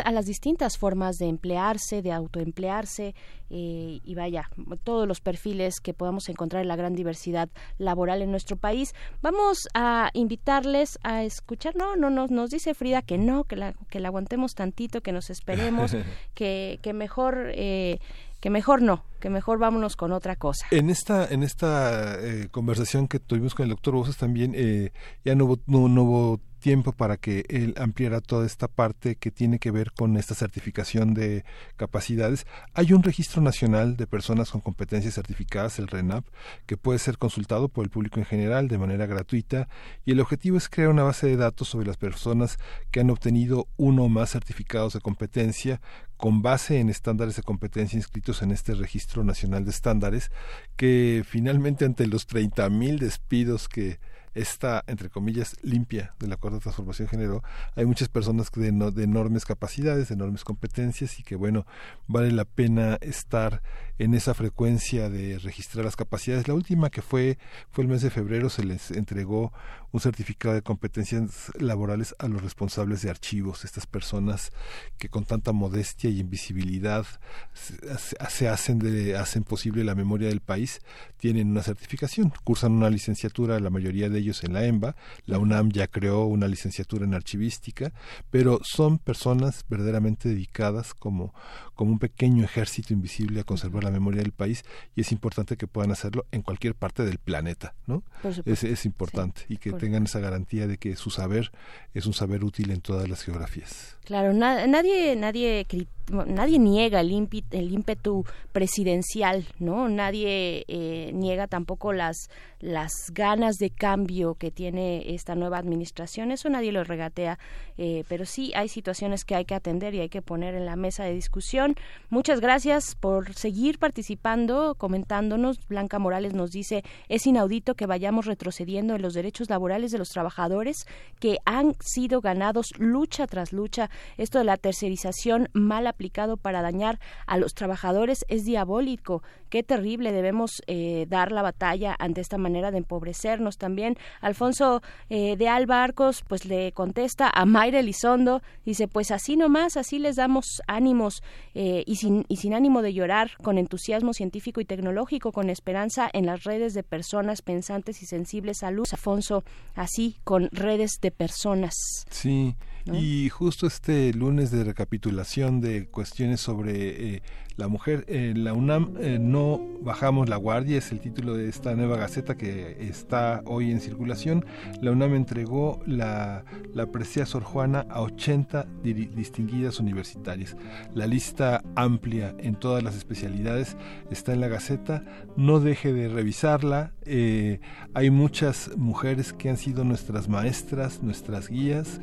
[0.05, 3.15] a las distintas formas de emplearse, de autoemplearse
[3.51, 4.51] eh, y vaya,
[4.83, 7.49] todos los perfiles que podamos encontrar en la gran diversidad
[7.79, 8.95] laboral en nuestro país.
[9.23, 13.75] Vamos a invitarles a escuchar, no, no, no nos dice Frida que no, que la,
[13.91, 15.95] que la aguantemos tantito, que nos esperemos,
[16.35, 17.99] que, que mejor eh,
[18.41, 20.67] que mejor no, que mejor vámonos con otra cosa.
[20.71, 24.93] En esta, en esta eh, conversación que tuvimos con el doctor Bosas también, eh,
[25.25, 29.61] ya no no, no hubo tiempo para que él ampliara toda esta parte que tiene
[29.61, 31.45] que ver con esta certificación de
[31.77, 32.45] capacidades.
[32.75, 36.27] Hay un registro nacional de personas con competencias certificadas, el RENAP,
[36.67, 39.69] que puede ser consultado por el público en general de manera gratuita
[40.05, 42.59] y el objetivo es crear una base de datos sobre las personas
[42.91, 45.81] que han obtenido uno o más certificados de competencia
[46.17, 50.33] con base en estándares de competencia inscritos en este registro nacional de estándares
[50.75, 54.01] que finalmente ante los 30.000 despidos que
[54.37, 57.43] esta, entre comillas, limpia de la cuarta transformación generó,
[57.75, 61.67] hay muchas personas de, de enormes capacidades, de enormes competencias y que, bueno,
[62.07, 63.63] vale la pena estar
[63.99, 66.49] en esa frecuencia de registrar las capacidades.
[66.49, 67.39] La última que fue,
[67.71, 69.53] fue el mes de febrero, se les entregó
[69.93, 74.53] un certificado de competencias laborales a los responsables de archivos, estas personas
[74.99, 77.07] que con tanta modestia y invisibilidad
[77.55, 80.81] se, hacen, hacen posible la memoria del país,
[81.17, 85.71] tienen una certificación, cursan una licenciatura, la mayoría de ellos en la EMBA, la UNAM
[85.71, 87.93] ya creó una licenciatura en archivística,
[88.31, 91.35] pero son personas verdaderamente dedicadas como,
[91.75, 95.67] como un pequeño ejército invisible a conservar la memoria del país y es importante que
[95.67, 98.03] puedan hacerlo en cualquier parte del planeta, ¿no?
[98.45, 101.53] Es, es importante y que tengan esa garantía de que su saber
[101.95, 103.97] es un saber útil en todas las geografías.
[104.05, 105.65] Claro, nadie nadie
[106.11, 109.89] nadie niega el, ímpetu presidencial, ¿no?
[109.89, 116.33] Nadie eh, niega tampoco las, las ganas de cambio que tiene esta nueva administración.
[116.33, 117.39] Eso nadie lo regatea,
[117.77, 120.77] eh, pero sí hay situaciones que hay que atender y hay que poner en la
[120.77, 121.75] mesa de discusión.
[122.09, 125.67] Muchas gracias por seguir participando, comentándonos.
[125.69, 130.11] Blanca Morales nos dice, es inaudito que vayamos retrocediendo en los derechos laborales de los
[130.11, 130.87] trabajadores
[131.21, 133.91] que han sido ganados lucha tras lucha.
[134.17, 139.23] Esto de la tercerización mal aplicado para dañar a los trabajadores es diabólico.
[139.49, 140.13] Qué terrible.
[140.13, 143.97] Debemos eh, dar la batalla ante esta manera de empobrecernos también.
[144.21, 149.77] Alfonso eh, de Alba Arcos pues le contesta a Mayra Elizondo, dice pues así nomás,
[149.77, 151.23] así les damos ánimos
[151.55, 156.11] eh, y, sin, y sin ánimo de llorar, con entusiasmo científico y tecnológico, con esperanza
[156.13, 158.93] en las redes de personas pensantes y sensibles a luz.
[158.93, 159.45] Alfonso,
[159.75, 161.75] así con redes de personas.
[162.11, 162.55] Sí,
[162.93, 167.23] y justo este lunes de recapitulación de cuestiones sobre
[167.57, 171.75] la mujer, en la UNAM eh, no bajamos la guardia, es el título de esta
[171.75, 174.45] nueva gaceta que está hoy en circulación.
[174.83, 176.45] La UNAM entregó la,
[176.75, 180.57] la presea Sor Juana a 80 distinguidas universitarias.
[180.95, 183.77] La lista amplia en todas las especialidades
[184.11, 185.03] está en la gaceta.
[185.37, 186.93] No deje de revisarla.
[187.05, 187.61] Eh,
[187.95, 192.01] hay muchas mujeres que han sido nuestras maestras, nuestras guías,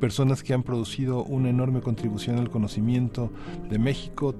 [0.00, 3.30] personas que han producido una enorme contribución al conocimiento
[3.70, 4.34] de México,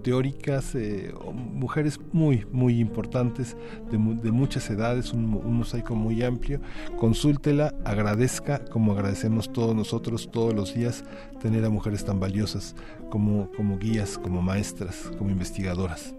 [0.74, 3.56] eh, mujeres muy, muy importantes,
[3.90, 6.60] de, muchas edades, un, mosaico muy amplio.
[6.98, 11.04] Consúltela, agradezca, como agradecemos todos nosotros todos los días,
[11.40, 12.74] tener a mujeres tan valiosas
[13.10, 16.14] como, como guías, como maestras, como investigadoras.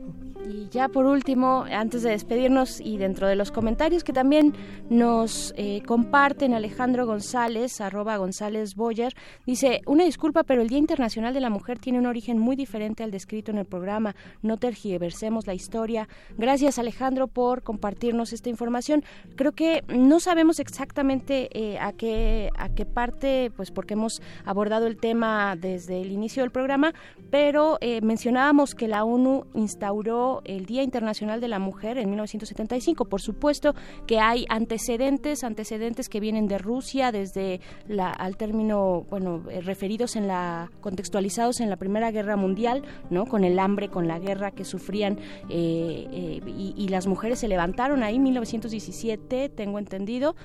[0.49, 4.53] Y ya por último, antes de despedirnos y dentro de los comentarios que también
[4.89, 9.13] nos eh, comparten Alejandro González, arroba González Boyer,
[9.45, 13.03] dice, una disculpa, pero el Día Internacional de la Mujer tiene un origen muy diferente
[13.03, 14.15] al descrito en el programa.
[14.41, 16.07] No tergiversemos la historia.
[16.37, 19.03] Gracias Alejandro por compartirnos esta información.
[19.35, 24.87] Creo que no sabemos exactamente eh, a, qué, a qué parte, pues porque hemos abordado
[24.87, 26.93] el tema desde el inicio del programa,
[27.31, 33.05] pero eh, mencionábamos que la ONU instauró el Día Internacional de la Mujer en 1975.
[33.05, 33.73] Por supuesto
[34.05, 40.15] que hay antecedentes, antecedentes que vienen de Rusia desde la, al término, bueno, eh, referidos
[40.15, 43.25] en la, contextualizados en la Primera Guerra Mundial, ¿no?
[43.25, 47.47] Con el hambre, con la guerra que sufrían eh, eh, y, y, las mujeres se
[47.47, 50.35] levantaron ahí, 1917, tengo entendido.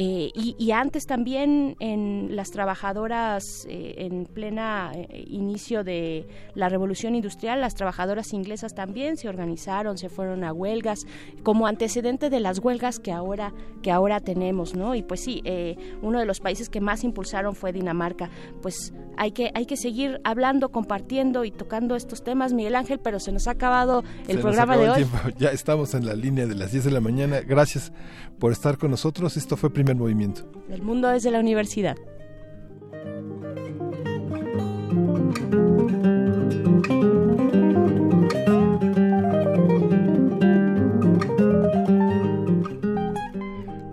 [0.00, 7.16] Eh, y, antes también en las trabajadoras eh, en plena eh, inicio de la revolución
[7.16, 11.00] industrial, las trabajadoras inglesas también se organizaron, se fueron a huelgas,
[11.42, 13.52] como antecedente de las huelgas que ahora,
[13.82, 14.94] que ahora tenemos, ¿no?
[14.94, 15.42] Y pues sí,
[16.00, 18.30] uno de los países que más impulsaron fue Dinamarca.
[18.62, 23.18] Pues hay que, hay que seguir hablando, compartiendo y tocando estos temas, Miguel Ángel, pero
[23.18, 25.06] se nos ha acabado el programa de hoy.
[25.38, 27.40] Ya estamos en la línea de las 10 de la mañana.
[27.40, 27.92] Gracias
[28.38, 29.36] por estar con nosotros.
[29.36, 30.42] Esto fue Primer Movimiento.
[30.70, 31.96] El mundo desde la universidad.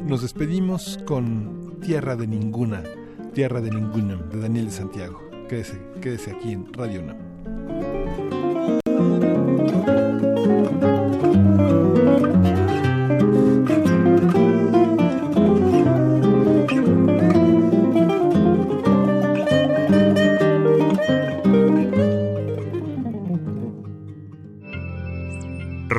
[0.05, 2.83] Nos despedimos con Tierra de Ninguna,
[3.33, 5.19] Tierra de Ninguna, de Daniel de Santiago.
[5.49, 7.24] Quédese, quédese aquí en Radio UNAM.